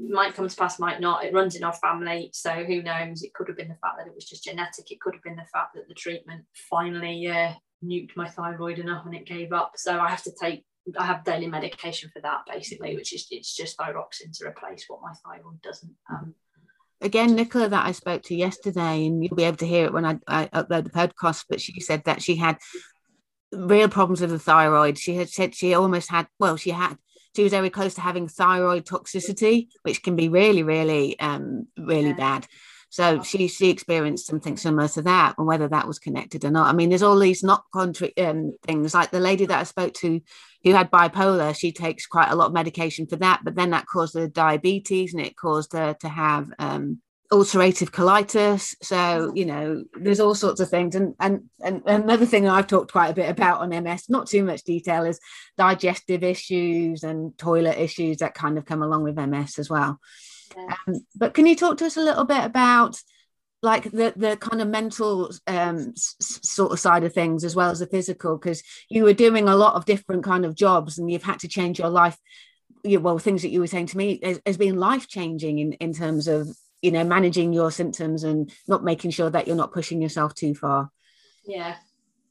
might 0.00 0.34
come 0.34 0.48
to 0.48 0.56
pass, 0.56 0.78
might 0.78 1.00
not. 1.00 1.24
It 1.24 1.34
runs 1.34 1.56
in 1.56 1.64
our 1.64 1.72
family, 1.72 2.30
so 2.32 2.50
who 2.50 2.82
knows? 2.82 3.22
It 3.22 3.34
could 3.34 3.48
have 3.48 3.56
been 3.56 3.68
the 3.68 3.74
fact 3.76 3.98
that 3.98 4.06
it 4.06 4.14
was 4.14 4.24
just 4.24 4.44
genetic. 4.44 4.90
It 4.90 5.00
could 5.00 5.14
have 5.14 5.22
been 5.22 5.36
the 5.36 5.46
fact 5.52 5.74
that 5.74 5.88
the 5.88 5.94
treatment 5.94 6.44
finally 6.70 7.26
uh, 7.28 7.52
nuked 7.84 8.16
my 8.16 8.28
thyroid 8.28 8.78
enough 8.78 9.04
and 9.06 9.14
it 9.14 9.26
gave 9.26 9.52
up. 9.52 9.72
So 9.76 9.98
I 9.98 10.08
have 10.08 10.22
to 10.24 10.32
take. 10.40 10.64
I 10.98 11.06
have 11.06 11.22
daily 11.22 11.46
medication 11.46 12.10
for 12.12 12.20
that 12.22 12.40
basically, 12.52 12.96
which 12.96 13.14
is 13.14 13.28
it's 13.30 13.54
just 13.54 13.78
thyroxine 13.78 14.36
to 14.38 14.48
replace 14.48 14.84
what 14.88 15.00
my 15.00 15.12
thyroid 15.24 15.62
doesn't. 15.62 15.94
Um, 16.10 16.34
Again, 17.02 17.36
Nichola, 17.36 17.68
that 17.70 17.86
I 17.86 17.90
spoke 17.90 18.22
to 18.24 18.34
yesterday, 18.34 19.06
and 19.06 19.24
you'll 19.24 19.34
be 19.34 19.42
able 19.42 19.56
to 19.56 19.66
hear 19.66 19.86
it 19.86 19.92
when 19.92 20.04
I, 20.04 20.18
I 20.28 20.46
upload 20.46 20.84
the 20.84 20.90
podcast. 20.90 21.46
But 21.48 21.60
she 21.60 21.80
said 21.80 22.04
that 22.04 22.22
she 22.22 22.36
had 22.36 22.58
real 23.52 23.88
problems 23.88 24.20
with 24.20 24.30
the 24.30 24.38
thyroid. 24.38 24.98
She 24.98 25.16
had 25.16 25.28
said 25.28 25.54
she 25.54 25.74
almost 25.74 26.10
had, 26.10 26.28
well, 26.38 26.56
she 26.56 26.70
had, 26.70 26.96
she 27.34 27.42
was 27.42 27.52
very 27.52 27.70
close 27.70 27.94
to 27.94 28.00
having 28.00 28.28
thyroid 28.28 28.84
toxicity, 28.84 29.68
which 29.82 30.02
can 30.02 30.16
be 30.16 30.28
really, 30.28 30.62
really, 30.62 31.18
um, 31.18 31.66
really 31.76 32.10
yeah. 32.10 32.16
bad. 32.16 32.46
So 32.92 33.22
she 33.22 33.48
she 33.48 33.70
experienced 33.70 34.26
something 34.26 34.58
similar 34.58 34.86
to 34.88 35.02
that, 35.02 35.36
and 35.38 35.46
whether 35.46 35.66
that 35.66 35.86
was 35.86 35.98
connected 35.98 36.44
or 36.44 36.50
not. 36.50 36.68
I 36.68 36.76
mean, 36.76 36.90
there's 36.90 37.02
all 37.02 37.18
these 37.18 37.42
not 37.42 37.64
contra- 37.72 38.10
um, 38.18 38.52
things 38.64 38.92
like 38.92 39.10
the 39.10 39.18
lady 39.18 39.46
that 39.46 39.60
I 39.60 39.62
spoke 39.62 39.94
to 39.94 40.20
who 40.62 40.72
had 40.74 40.90
bipolar. 40.90 41.56
She 41.56 41.72
takes 41.72 42.06
quite 42.06 42.30
a 42.30 42.34
lot 42.34 42.48
of 42.48 42.52
medication 42.52 43.06
for 43.06 43.16
that, 43.16 43.40
but 43.44 43.54
then 43.54 43.70
that 43.70 43.86
caused 43.86 44.14
her 44.14 44.28
diabetes, 44.28 45.14
and 45.14 45.24
it 45.24 45.36
caused 45.36 45.72
her 45.72 45.94
to 46.00 46.08
have 46.10 46.52
um, 46.58 47.00
ulcerative 47.32 47.90
colitis. 47.90 48.74
So 48.82 49.32
you 49.34 49.46
know 49.46 49.84
there's 49.94 50.20
all 50.20 50.34
sorts 50.34 50.60
of 50.60 50.68
things. 50.68 50.94
And, 50.94 51.14
and 51.18 51.48
and 51.64 51.82
another 51.86 52.26
thing 52.26 52.46
i've 52.48 52.66
talked 52.66 52.92
quite 52.92 53.08
a 53.10 53.14
bit 53.14 53.30
about 53.30 53.60
on 53.60 53.70
ms 53.82 54.08
not 54.08 54.28
too 54.28 54.44
much 54.44 54.62
detail 54.64 55.04
is 55.04 55.18
digestive 55.56 56.22
issues 56.22 57.02
and 57.02 57.36
toilet 57.38 57.78
issues 57.78 58.18
that 58.18 58.34
kind 58.34 58.58
of 58.58 58.66
come 58.66 58.82
along 58.82 59.02
with 59.02 59.16
ms 59.16 59.58
as 59.58 59.70
well. 59.70 59.98
Yeah. 60.56 60.74
um, 60.86 61.06
but 61.16 61.32
can 61.32 61.46
you 61.46 61.56
talk 61.56 61.78
to 61.78 61.86
us 61.86 61.96
a 61.96 62.02
little 62.02 62.24
bit 62.24 62.44
about 62.44 63.00
like 63.62 63.84
the 63.84 64.12
the 64.16 64.36
kind 64.36 64.60
of 64.60 64.68
mental 64.68 65.32
um, 65.46 65.92
s- 65.96 66.16
sort 66.42 66.72
of 66.72 66.80
side 66.80 67.04
of 67.04 67.14
things 67.14 67.44
as 67.44 67.56
well 67.56 67.70
as 67.70 67.78
the 67.78 67.86
physical? 67.86 68.36
Because 68.36 68.62
you 68.90 69.04
were 69.04 69.14
doing 69.14 69.48
a 69.48 69.56
lot 69.56 69.74
of 69.74 69.86
different 69.86 70.24
kind 70.24 70.44
of 70.44 70.54
jobs 70.54 70.98
and 70.98 71.10
you've 71.10 71.22
had 71.22 71.38
to 71.40 71.48
change 71.48 71.78
your 71.78 71.88
life. 71.88 72.18
Well 72.84 73.18
things 73.18 73.42
that 73.42 73.50
you 73.50 73.60
were 73.60 73.68
saying 73.68 73.86
to 73.86 73.96
me 73.96 74.18
has, 74.24 74.40
has 74.44 74.56
been 74.56 74.76
life 74.76 75.06
changing 75.06 75.60
in 75.60 75.72
in 75.74 75.92
terms 75.92 76.26
of 76.26 76.48
you 76.82 76.90
know 76.90 77.04
managing 77.04 77.52
your 77.52 77.70
symptoms 77.70 78.24
and 78.24 78.52
not 78.68 78.84
making 78.84 79.12
sure 79.12 79.30
that 79.30 79.46
you're 79.46 79.56
not 79.56 79.72
pushing 79.72 80.02
yourself 80.02 80.34
too 80.34 80.54
far. 80.54 80.90
Yeah. 81.46 81.76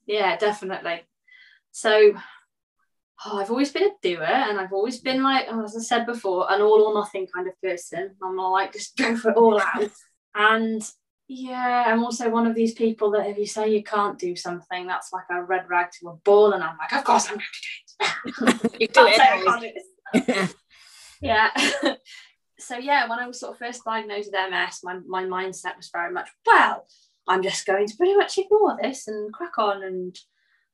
Yeah 0.05 0.37
definitely. 0.37 1.01
So 1.71 2.13
oh, 3.25 3.39
I've 3.39 3.49
always 3.49 3.71
been 3.71 3.89
a 3.89 3.91
doer 4.01 4.23
and 4.23 4.59
I've 4.59 4.73
always 4.73 4.99
been 4.99 5.23
like 5.23 5.45
oh, 5.49 5.63
as 5.63 5.75
I 5.75 5.79
said 5.79 6.05
before 6.05 6.51
an 6.51 6.61
all 6.61 6.83
or 6.83 6.93
nothing 6.93 7.27
kind 7.33 7.47
of 7.47 7.59
person. 7.61 8.15
I'm 8.21 8.35
not 8.35 8.49
like 8.49 8.73
just 8.73 8.97
go 8.97 9.15
for 9.15 9.31
it 9.31 9.37
all 9.37 9.59
out. 9.59 9.89
And 10.35 10.83
yeah 11.27 11.85
I'm 11.87 12.03
also 12.03 12.29
one 12.29 12.45
of 12.45 12.55
these 12.55 12.73
people 12.73 13.11
that 13.11 13.25
if 13.27 13.37
you 13.37 13.45
say 13.45 13.69
you 13.69 13.83
can't 13.83 14.19
do 14.19 14.35
something 14.35 14.85
that's 14.85 15.13
like 15.13 15.23
a 15.31 15.41
red 15.41 15.69
rag 15.69 15.87
to 15.99 16.09
a 16.09 16.15
bull 16.25 16.51
and 16.51 16.61
I'm 16.61 16.77
like 16.77 16.91
of 16.91 17.05
course 17.05 17.29
I'm 17.29 17.35
going 17.35 17.45
to 17.45 17.61
do 17.61 18.65
it. 18.67 18.71
You 18.81 18.87
do 18.87 19.07
it 20.13 20.55
yeah 21.21 21.49
so 22.61 22.77
yeah, 22.77 23.09
when 23.09 23.19
I 23.19 23.27
was 23.27 23.39
sort 23.39 23.53
of 23.53 23.59
first 23.59 23.83
diagnosed 23.83 24.29
with 24.31 24.51
MS, 24.51 24.79
my, 24.83 24.99
my 25.07 25.23
mindset 25.23 25.77
was 25.77 25.89
very 25.91 26.11
much, 26.11 26.29
well, 26.45 26.85
I'm 27.27 27.43
just 27.43 27.65
going 27.65 27.87
to 27.87 27.97
pretty 27.97 28.15
much 28.15 28.37
ignore 28.37 28.77
this 28.81 29.07
and 29.07 29.33
crack 29.33 29.57
on 29.57 29.83
and 29.83 30.17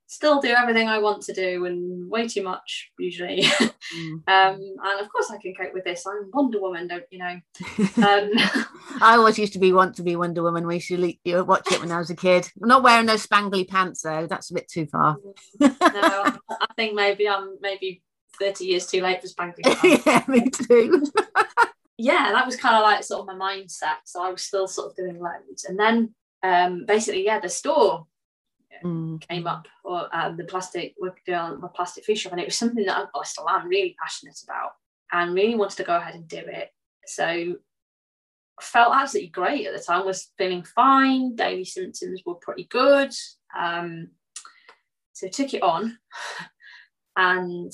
still 0.08 0.40
do 0.40 0.50
everything 0.50 0.88
I 0.88 1.00
want 1.00 1.22
to 1.24 1.34
do 1.34 1.66
and 1.66 2.10
way 2.10 2.28
too 2.28 2.44
much 2.44 2.92
usually. 2.98 3.46
Mm. 3.96 4.16
um, 4.28 4.60
and 4.84 5.00
of 5.00 5.10
course 5.10 5.32
I 5.32 5.38
can 5.38 5.54
cope 5.56 5.74
with 5.74 5.86
this. 5.86 6.06
I'm 6.06 6.30
Wonder 6.34 6.60
Woman, 6.60 6.90
don't 6.90 7.06
you 7.10 7.20
know? 7.20 7.40
Um, 8.06 8.32
I 9.02 9.16
always 9.16 9.40
used 9.40 9.54
to 9.54 9.60
be 9.60 9.72
want 9.72 9.96
to 9.96 10.04
be 10.04 10.18
Wonder 10.18 10.44
Woman. 10.44 10.68
We 10.68 10.82
used 10.82 10.90
to 10.90 11.44
watch 11.44 11.72
it 11.72 11.80
when 11.80 11.94
I 11.94 11.98
was 11.98 12.10
a 12.10 12.16
kid. 12.16 12.52
I'm 12.62 12.68
not 12.68 12.84
wearing 12.84 13.06
those 13.06 13.26
spangly 13.26 13.66
pants 13.66 14.02
though. 14.02 14.28
That's 14.28 14.52
a 14.52 14.56
bit 14.56 14.68
too 14.68 14.88
far. 14.88 15.16
no, 15.62 15.70
I 15.80 16.68
think 16.76 16.96
maybe 16.96 17.30
I'm 17.30 17.56
maybe 17.62 18.04
30 18.40 18.66
years 18.66 18.88
too 18.88 19.00
late 19.00 19.22
for 19.22 19.30
spangly 19.30 19.64
pants. 19.64 20.06
yeah, 20.06 20.24
me 20.28 20.50
too 20.50 21.06
yeah, 21.98 22.32
that 22.32 22.46
was 22.46 22.56
kind 22.56 22.76
of 22.76 22.84
like 22.84 23.04
sort 23.04 23.22
of 23.22 23.38
my 23.38 23.56
mindset. 23.56 23.98
So 24.06 24.24
I 24.24 24.30
was 24.30 24.44
still 24.44 24.68
sort 24.68 24.92
of 24.92 24.96
doing 24.96 25.20
loads. 25.20 25.66
And 25.66 25.80
then 25.80 26.14
um, 26.44 26.86
basically, 26.86 27.26
yeah, 27.26 27.40
the 27.40 27.50
store 27.50 28.06
mm. 28.84 29.20
came 29.28 29.48
up, 29.48 29.68
or 29.84 30.08
um, 30.16 30.38
the 30.38 30.44
plastic, 30.44 30.94
working 31.00 31.34
on 31.34 31.60
the 31.60 31.68
plastic 31.68 32.06
food 32.06 32.18
shop. 32.18 32.34
And 32.34 32.42
it 32.42 32.48
was 32.48 32.56
something 32.56 32.86
that 32.86 33.10
I, 33.14 33.24
still 33.24 33.50
am 33.50 33.68
really 33.68 33.96
passionate 34.00 34.40
about 34.44 34.72
and 35.12 35.34
really 35.34 35.56
wanted 35.56 35.78
to 35.78 35.84
go 35.84 35.96
ahead 35.96 36.16
and 36.16 36.28
do 36.28 36.38
it. 36.38 36.70
So 37.06 37.56
felt 38.62 38.94
absolutely 38.94 39.30
great 39.30 39.68
at 39.68 39.76
the 39.76 39.84
time, 39.84 40.06
was 40.06 40.32
feeling 40.38 40.64
fine. 40.64 41.36
Daily 41.36 41.66
symptoms 41.66 42.22
were 42.26 42.36
pretty 42.36 42.66
good. 42.70 43.12
Um, 43.58 44.10
so 45.14 45.28
took 45.28 45.54
it 45.54 45.64
on. 45.64 45.98
and 47.16 47.72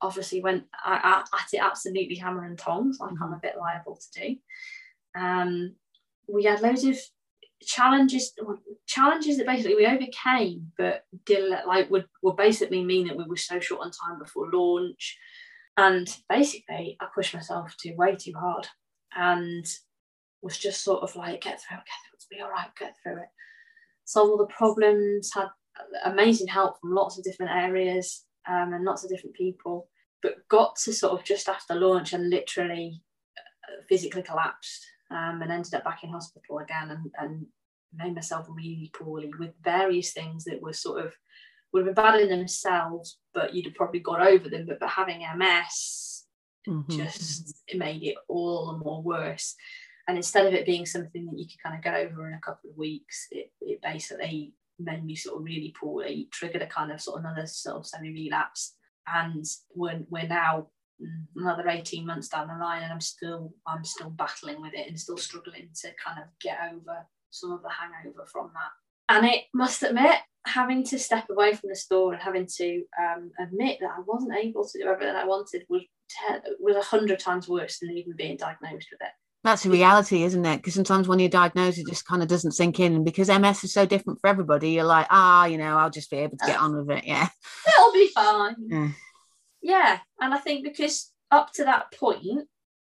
obviously 0.00 0.40
went 0.40 0.64
I 0.84 1.24
at 1.32 1.52
it 1.52 1.62
absolutely 1.62 2.16
hammer 2.16 2.44
and 2.44 2.58
tongs, 2.58 2.98
like 3.00 3.10
mm-hmm. 3.10 3.22
I'm 3.22 3.32
a 3.32 3.40
bit 3.42 3.56
liable 3.58 3.96
to 3.96 4.20
do. 4.20 4.36
Um, 5.20 5.74
we 6.28 6.44
had 6.44 6.60
loads 6.60 6.84
of 6.84 6.98
challenges 7.62 8.34
challenges 8.86 9.36
that 9.36 9.46
basically 9.46 9.74
we 9.74 9.86
overcame 9.86 10.70
but 10.78 11.02
did 11.26 11.52
like 11.66 11.90
would, 11.90 12.06
would 12.22 12.36
basically 12.36 12.84
mean 12.84 13.08
that 13.08 13.16
we 13.16 13.24
were 13.24 13.36
so 13.36 13.58
short 13.58 13.80
on 13.80 13.90
time 13.90 14.18
before 14.18 14.48
launch 14.52 15.18
and 15.76 16.16
basically 16.28 16.96
i 17.00 17.06
pushed 17.12 17.34
myself 17.34 17.74
to 17.78 17.94
way 17.96 18.14
too 18.14 18.32
hard 18.38 18.66
and 19.16 19.66
was 20.40 20.56
just 20.56 20.84
sort 20.84 21.02
of 21.02 21.14
like 21.16 21.40
get 21.40 21.60
through 21.60 21.78
it 21.78 21.84
get 21.84 21.98
through 22.06 22.36
it 22.36 22.36
be 22.36 22.40
all 22.40 22.50
right 22.50 22.68
get 22.78 22.94
through 23.02 23.20
it 23.20 23.28
solve 24.04 24.30
all 24.30 24.38
the 24.38 24.46
problems 24.46 25.30
had 25.34 25.48
amazing 26.04 26.46
help 26.46 26.80
from 26.80 26.94
lots 26.94 27.18
of 27.18 27.24
different 27.24 27.52
areas 27.52 28.24
um, 28.48 28.72
and 28.72 28.84
lots 28.84 29.04
of 29.04 29.10
different 29.10 29.36
people, 29.36 29.88
but 30.22 30.46
got 30.48 30.76
to 30.76 30.92
sort 30.92 31.18
of 31.18 31.24
just 31.24 31.48
after 31.48 31.74
launch 31.74 32.12
and 32.12 32.30
literally 32.30 33.02
uh, 33.38 33.82
physically 33.88 34.22
collapsed 34.22 34.84
um, 35.10 35.42
and 35.42 35.52
ended 35.52 35.74
up 35.74 35.84
back 35.84 36.02
in 36.02 36.10
hospital 36.10 36.58
again 36.58 36.90
and, 36.90 37.10
and 37.18 37.46
made 37.94 38.14
myself 38.14 38.46
really 38.48 38.90
poorly 38.94 39.30
with 39.38 39.50
various 39.62 40.12
things 40.12 40.44
that 40.44 40.60
were 40.60 40.72
sort 40.72 41.04
of 41.04 41.14
would 41.72 41.86
have 41.86 41.94
been 41.94 42.02
bad 42.02 42.20
in 42.20 42.30
themselves, 42.30 43.18
but 43.34 43.54
you'd 43.54 43.66
have 43.66 43.74
probably 43.74 44.00
got 44.00 44.26
over 44.26 44.48
them. 44.48 44.64
But, 44.66 44.80
but 44.80 44.88
having 44.88 45.22
MS 45.36 46.08
Mhm. 46.68 46.90
just 46.90 47.62
it 47.66 47.78
made 47.78 48.02
it 48.02 48.16
all 48.28 48.72
the 48.72 48.84
more 48.84 49.02
worse. 49.02 49.54
And 50.06 50.16
instead 50.16 50.46
of 50.46 50.54
it 50.54 50.66
being 50.66 50.86
something 50.86 51.26
that 51.26 51.38
you 51.38 51.46
could 51.46 51.62
kind 51.62 51.76
of 51.76 51.82
get 51.82 51.94
over 51.94 52.28
in 52.28 52.34
a 52.34 52.40
couple 52.40 52.70
of 52.70 52.76
weeks, 52.76 53.28
it, 53.30 53.52
it 53.60 53.80
basically 53.82 54.54
made 54.78 55.04
me 55.04 55.14
sort 55.14 55.38
of 55.38 55.44
really 55.44 55.74
poorly, 55.78 56.28
triggered 56.32 56.62
a 56.62 56.66
kind 56.66 56.92
of 56.92 57.00
sort 57.00 57.18
of 57.18 57.24
another 57.24 57.46
sort 57.46 57.76
of 57.76 57.86
semi-relapse. 57.86 58.74
And 59.06 59.44
we're, 59.74 60.00
we're 60.10 60.26
now 60.26 60.68
another 61.36 61.68
18 61.68 62.04
months 62.04 62.28
down 62.28 62.48
the 62.48 62.54
line 62.54 62.82
and 62.82 62.92
I'm 62.92 63.00
still 63.00 63.54
I'm 63.66 63.84
still 63.84 64.10
battling 64.10 64.60
with 64.60 64.74
it 64.74 64.88
and 64.88 64.98
still 64.98 65.16
struggling 65.16 65.68
to 65.82 65.90
kind 66.04 66.18
of 66.20 66.24
get 66.40 66.58
over 66.72 67.06
some 67.30 67.52
of 67.52 67.62
the 67.62 67.68
hangover 67.68 68.26
from 68.26 68.50
that. 68.54 69.14
And 69.14 69.26
it 69.26 69.44
must 69.54 69.82
admit, 69.82 70.16
having 70.46 70.84
to 70.84 70.98
step 70.98 71.28
away 71.30 71.54
from 71.54 71.70
the 71.70 71.76
store 71.76 72.12
and 72.12 72.22
having 72.22 72.46
to 72.56 72.82
um, 73.00 73.30
admit 73.40 73.78
that 73.80 73.90
I 73.96 74.00
wasn't 74.06 74.36
able 74.36 74.66
to 74.66 74.78
do 74.78 74.88
everything 74.88 75.14
I 75.14 75.24
wanted 75.24 75.64
was 75.68 75.82
te- 75.82 76.50
was 76.60 76.76
a 76.76 76.82
hundred 76.82 77.18
times 77.18 77.48
worse 77.48 77.78
than 77.78 77.90
even 77.90 78.16
being 78.16 78.36
diagnosed 78.36 78.88
with 78.90 79.00
it. 79.00 79.12
That's 79.48 79.64
a 79.64 79.70
reality, 79.70 80.24
isn't 80.24 80.44
it? 80.44 80.58
Because 80.58 80.74
sometimes 80.74 81.08
when 81.08 81.18
you're 81.20 81.30
diagnosed, 81.30 81.78
it 81.78 81.86
just 81.88 82.06
kind 82.06 82.20
of 82.22 82.28
doesn't 82.28 82.52
sink 82.52 82.78
in. 82.80 82.94
And 82.94 83.02
because 83.02 83.28
MS 83.30 83.64
is 83.64 83.72
so 83.72 83.86
different 83.86 84.20
for 84.20 84.28
everybody, 84.28 84.72
you're 84.72 84.84
like, 84.84 85.06
ah, 85.08 85.46
you 85.46 85.56
know, 85.56 85.78
I'll 85.78 85.88
just 85.88 86.10
be 86.10 86.18
able 86.18 86.36
to 86.36 86.46
get 86.46 86.58
on 86.60 86.76
with 86.76 86.90
it. 86.98 87.04
Yeah. 87.06 87.28
It'll 87.66 87.92
be 87.94 88.08
fine. 88.08 88.56
Yeah. 88.68 88.88
Yeah, 89.62 89.98
and 90.20 90.34
I 90.34 90.38
think 90.38 90.64
because 90.64 91.10
up 91.30 91.50
to 91.54 91.64
that 91.64 91.92
point, 91.92 92.46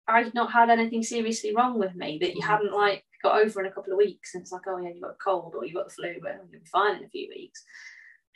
I'd 0.06 0.32
not 0.32 0.52
had 0.52 0.70
anything 0.70 1.02
seriously 1.02 1.52
wrong 1.56 1.76
with 1.76 1.96
me 1.96 2.18
that 2.20 2.34
you 2.36 2.40
Mhm. 2.40 2.46
hadn't 2.46 2.72
like 2.72 3.04
got 3.20 3.40
over 3.42 3.60
in 3.60 3.66
a 3.66 3.72
couple 3.72 3.92
of 3.92 3.98
weeks. 3.98 4.34
And 4.34 4.42
it's 4.42 4.52
like, 4.52 4.62
oh 4.68 4.78
yeah, 4.78 4.90
you've 4.90 5.02
got 5.02 5.10
a 5.10 5.24
cold 5.24 5.54
or 5.56 5.64
you've 5.64 5.74
got 5.74 5.88
the 5.88 5.94
flu, 5.94 6.20
but 6.22 6.36
you'll 6.52 6.60
be 6.60 6.66
fine 6.66 6.98
in 6.98 7.04
a 7.04 7.08
few 7.08 7.28
weeks. 7.30 7.64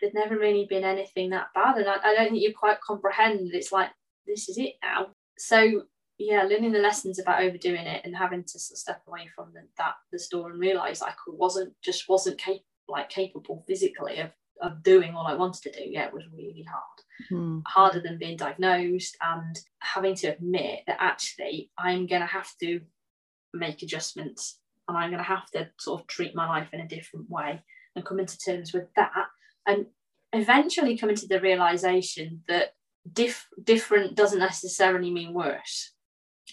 There'd 0.01 0.15
never 0.15 0.37
really 0.37 0.67
been 0.69 0.83
anything 0.85 1.31
that 1.31 1.49
bad, 1.55 1.77
and 1.77 1.89
I, 1.89 1.99
I 2.03 2.15
don't 2.15 2.31
think 2.31 2.43
you 2.43 2.53
quite 2.53 2.81
comprehend. 2.81 3.53
That 3.53 3.59
it's 3.59 3.71
like 3.71 3.91
this 4.27 4.49
is 4.49 4.59
it 4.59 4.75
now. 4.83 5.13
So 5.39 5.85
yeah, 6.19 6.43
learning 6.43 6.73
the 6.73 6.81
lessons 6.81 7.19
about 7.19 7.43
overdoing 7.43 7.87
it 7.87 8.03
and 8.05 8.17
having 8.17 8.43
to 8.45 8.59
sort 8.59 8.77
of 8.77 8.79
step 8.81 9.03
away 9.07 9.29
from 9.35 9.53
the, 9.55 9.61
that 9.79 9.95
the 10.13 10.19
store 10.19 10.51
and 10.51 10.59
realize 10.61 11.01
I 11.03 11.13
could, 11.13 11.35
wasn't 11.39 11.75
just 11.83 12.09
wasn't 12.09 12.39
cap- 12.39 12.57
like 12.89 13.09
capable 13.09 13.65
physically 13.67 14.19
of 14.19 14.31
of 14.61 14.83
doing 14.83 15.15
all 15.15 15.27
I 15.29 15.35
wanted 15.35 15.63
to 15.63 15.71
do. 15.85 15.89
Yeah, 15.89 16.07
it 16.07 16.13
was 16.13 16.25
really 16.33 16.65
hard 16.69 17.31
Mhm. 17.31 17.63
harder 17.67 18.01
than 18.01 18.19
being 18.19 18.37
diagnosed 18.37 19.17
and 19.21 19.57
having 19.81 20.15
to 20.17 20.29
admit 20.29 20.81
that 20.87 20.97
actually 21.01 21.71
I'm 21.79 22.07
going 22.07 22.21
to 22.23 22.27
have 22.27 22.51
to 22.61 22.81
make 23.53 23.83
adjustments 23.83 24.59
and 24.89 24.97
I'm 24.97 25.11
going 25.11 25.19
to 25.23 25.25
have 25.25 25.49
to 25.53 25.69
sort 25.79 26.01
of 26.01 26.07
treat 26.09 26.35
my 26.35 26.49
life 26.49 26.69
in 26.73 26.81
a 26.81 26.89
different 26.89 27.29
way 27.31 27.63
and 27.95 28.05
come 28.05 28.19
into 28.21 28.39
terms 28.39 28.73
with 28.73 28.93
that 28.95 29.13
and 29.67 29.87
eventually 30.33 30.97
coming 30.97 31.17
to 31.17 31.27
the 31.29 31.41
realization 31.41 32.43
that 32.49 32.75
diff- 33.13 33.49
different 33.63 34.15
doesn't 34.17 34.39
necessarily 34.41 35.11
mean 35.11 35.33
worse 35.35 35.93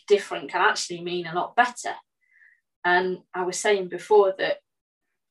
different 0.08 0.50
can 0.50 0.62
actually 0.62 1.02
mean 1.02 1.26
a 1.28 1.34
lot 1.36 1.56
better 1.56 1.94
and 2.84 3.20
I 3.34 3.44
was 3.44 3.60
saying 3.60 3.90
before 3.90 4.34
that 4.38 4.58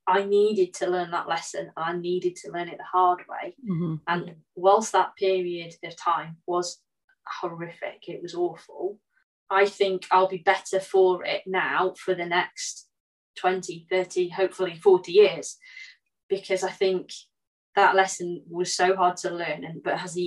I 0.06 0.24
needed 0.24 0.74
to 0.74 0.86
learn 0.90 1.12
that 1.12 1.28
lesson 1.28 1.72
and 1.76 1.84
I 1.84 1.92
needed 1.96 2.36
to 2.36 2.50
learn 2.50 2.68
it 2.68 2.78
the 2.78 2.84
hard 2.84 3.20
way 3.28 3.56
Mhm. 3.64 4.00
and 4.06 4.36
whilst 4.54 4.92
that 4.92 5.16
period 5.16 5.74
of 5.82 5.96
time 5.96 6.38
was 6.46 6.82
horrific, 7.40 8.08
it 8.08 8.20
was 8.22 8.34
awful, 8.34 9.00
I 9.50 9.66
think 9.66 10.06
I'll 10.10 10.28
be 10.28 10.38
better 10.38 10.80
for 10.80 11.24
it 11.24 11.42
now 11.46 11.94
for 11.94 12.14
the 12.14 12.26
next 12.26 12.88
20, 13.36 13.86
30, 13.90 14.28
hopefully 14.28 14.76
40 14.76 15.12
years. 15.12 15.58
Because 16.28 16.62
I 16.64 16.70
think 16.70 17.10
that 17.74 17.94
lesson 17.94 18.44
was 18.48 18.74
so 18.74 18.94
hard 18.96 19.16
to 19.18 19.30
learn 19.30 19.64
and 19.64 19.82
but 19.82 19.98
has 19.98 20.18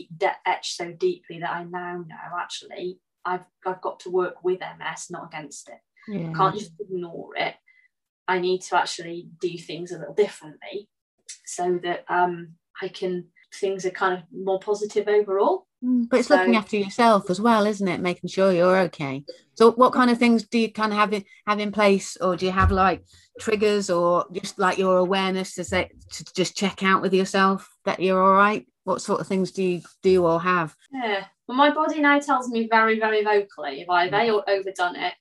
etched 0.46 0.76
so 0.76 0.92
deeply 0.92 1.40
that 1.40 1.52
I 1.52 1.64
now 1.64 2.04
know 2.08 2.38
actually 2.40 3.00
I've 3.28 3.46
I've 3.66 3.82
got 3.82 4.00
to 4.02 4.10
work 4.10 4.44
with 4.44 4.60
MS, 4.60 5.08
not 5.10 5.26
against 5.26 5.70
it. 5.70 5.80
Yeah. 6.08 6.32
I 6.32 6.34
can't 6.34 6.58
just 6.58 6.72
ignore 6.80 7.36
it. 7.36 7.56
I 8.28 8.40
need 8.40 8.62
to 8.62 8.78
actually 8.78 9.30
do 9.40 9.58
things 9.58 9.92
a 9.92 10.00
little 10.00 10.14
differently 10.14 10.90
so 11.46 11.80
that 11.84 12.06
um, 12.10 12.56
I 12.82 12.88
can 12.88 13.26
things 13.54 13.86
are 13.86 13.92
kind 13.92 14.14
of 14.14 14.24
more 14.32 14.60
positive 14.60 15.08
overall. 15.08 15.67
Mm, 15.84 16.10
But 16.10 16.20
it's 16.20 16.30
looking 16.30 16.56
after 16.56 16.78
yourself 16.78 17.30
as 17.30 17.40
well, 17.40 17.66
isn't 17.66 17.88
it? 17.88 18.02
Making 18.02 18.30
sure 18.30 18.52
you're 18.52 18.80
okay. 18.80 19.24
So, 19.54 19.72
what 19.72 19.94
kind 19.94 20.10
of 20.10 20.18
things 20.18 20.44
do 20.44 20.60
you 20.60 20.72
kind 20.72 20.92
of 20.92 20.98
have 20.98 21.14
in, 21.14 21.24
have 21.46 21.60
in 21.60 21.72
place, 21.72 22.18
or 22.18 22.36
do 22.36 22.46
you 22.46 22.52
have 22.52 22.72
like 22.72 23.04
triggers, 23.40 23.90
or 23.90 24.26
just 24.32 24.58
like 24.58 24.78
your 24.78 24.98
awareness 24.98 25.56
to 25.56 25.64
say 25.64 25.90
to 26.12 26.26
just 26.34 26.58
check 26.58 26.84
out 26.84 27.02
with 27.02 27.14
yourself 27.14 27.70
that 27.86 28.00
you're 28.00 28.22
all 28.22 28.34
right? 28.34 28.68
What 28.84 29.02
sort 29.02 29.20
of 29.20 29.28
things 29.28 29.52
do 29.52 29.64
you 29.64 29.82
do 30.02 30.26
or 30.26 30.42
have? 30.42 30.76
Yeah. 30.92 31.26
Well, 31.48 31.58
my 31.58 31.74
body 31.74 32.02
now 32.02 32.20
tells 32.20 32.50
me 32.50 32.68
very, 32.70 33.00
very 33.00 33.24
vocally 33.24 33.82
if 33.82 33.90
I've 33.90 34.14
A, 34.14 34.30
overdone 34.30 34.96
it 34.96 35.14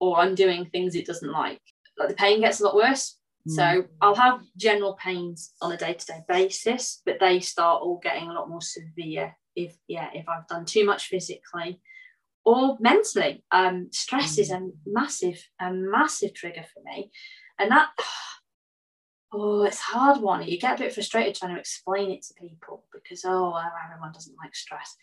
or 0.00 0.18
I'm 0.18 0.34
doing 0.34 0.66
things 0.66 0.94
it 0.94 1.06
doesn't 1.06 1.30
like. 1.30 1.60
Like 1.98 2.08
the 2.08 2.14
pain 2.14 2.40
gets 2.40 2.60
a 2.60 2.64
lot 2.64 2.74
worse. 2.74 3.18
Mm. 3.48 3.52
So 3.54 3.84
I'll 4.00 4.14
have 4.14 4.40
general 4.56 4.94
pains 4.94 5.52
on 5.60 5.72
a 5.72 5.76
day-to-day 5.76 6.22
basis, 6.28 7.00
but 7.04 7.18
they 7.20 7.40
start 7.40 7.82
all 7.82 8.00
getting 8.02 8.28
a 8.28 8.32
lot 8.32 8.48
more 8.48 8.60
severe 8.60 9.36
if 9.54 9.76
yeah, 9.88 10.08
if 10.14 10.28
I've 10.28 10.46
done 10.48 10.64
too 10.64 10.84
much 10.84 11.06
physically 11.08 11.80
or 12.44 12.76
mentally. 12.80 13.44
Um, 13.50 13.88
stress 13.92 14.38
is 14.38 14.50
a 14.50 14.68
massive, 14.86 15.42
a 15.60 15.72
massive 15.72 16.34
trigger 16.34 16.64
for 16.74 16.82
me. 16.84 17.10
And 17.58 17.70
that 17.70 17.90
oh, 19.32 19.62
it's 19.64 19.78
a 19.78 19.96
hard 19.96 20.20
one. 20.20 20.46
You 20.46 20.58
get 20.58 20.78
a 20.78 20.82
bit 20.84 20.94
frustrated 20.94 21.34
trying 21.34 21.54
to 21.54 21.60
explain 21.60 22.10
it 22.10 22.22
to 22.22 22.34
people 22.34 22.84
because 22.92 23.24
oh 23.24 23.54
everyone 23.84 24.12
doesn't 24.12 24.36
like 24.42 24.54
stress. 24.54 24.96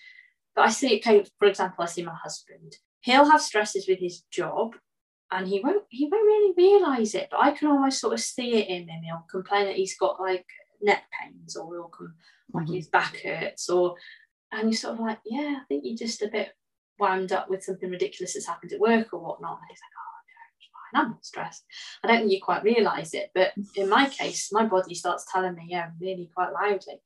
But 0.56 0.66
I 0.66 0.70
see 0.70 0.96
it 0.96 1.30
for 1.40 1.48
example, 1.48 1.84
I 1.84 1.88
see 1.88 2.04
my 2.04 2.16
husband. 2.16 2.76
He'll 3.02 3.30
have 3.30 3.42
stresses 3.42 3.88
with 3.88 4.00
his 4.00 4.24
job 4.32 4.76
and 5.32 5.48
he 5.48 5.62
won't 5.62 5.84
he 5.90 6.06
won't 6.06 6.26
really 6.26 6.54
realise 6.58 7.16
it, 7.16 7.30
but 7.32 7.40
I 7.40 7.52
can 7.52 7.70
almost 7.70 8.02
sort 8.02 8.14
of 8.14 8.20
see 8.20 8.56
it 8.56 8.68
in 8.68 8.90
him. 8.90 9.04
He'll 9.04 9.26
complain 9.30 9.66
that 9.66 9.76
he's 9.76 9.98
got 9.98 10.20
like 10.20 10.46
neck 10.82 11.04
pains 11.22 11.56
or 11.56 11.74
he'll 11.74 11.84
come 11.86 12.16
like 12.54 12.68
Mhm. 12.68 12.76
his 12.76 12.88
back 12.88 13.18
hurts 13.18 13.70
or 13.70 13.96
and 14.52 14.70
you're 14.70 14.78
sort 14.78 14.96
of 14.96 15.00
like, 15.00 15.20
yeah, 15.26 15.58
I 15.62 15.66
think 15.68 15.84
you're 15.86 15.98
just 15.98 16.22
a 16.22 16.28
bit 16.28 16.50
wound 17.00 17.32
up 17.32 17.50
with 17.50 17.64
something 17.64 17.90
ridiculous 17.90 18.34
that's 18.34 18.48
happened 18.48 18.74
at 18.74 18.80
work 18.80 19.14
or 19.14 19.20
whatnot. 19.20 19.60
And 19.60 19.68
he's 19.70 19.80
like, 19.80 19.96
oh 19.98 20.20
no, 20.28 20.42
it's 20.58 20.70
fine, 20.74 21.02
I'm 21.02 21.12
not 21.12 21.26
stressed. 21.26 21.64
I 22.04 22.08
don't 22.08 22.20
think 22.20 22.32
you 22.32 22.42
quite 22.42 22.64
realise 22.64 23.14
it, 23.14 23.32
but 23.34 23.54
in 23.76 23.90
my 23.90 24.10
case, 24.10 24.50
my 24.52 24.66
body 24.66 24.96
starts 24.96 25.26
telling 25.32 25.56
me, 25.56 25.68
yeah, 25.70 25.90
really 26.00 26.30
quite 26.34 26.52
loudly. 26.54 27.02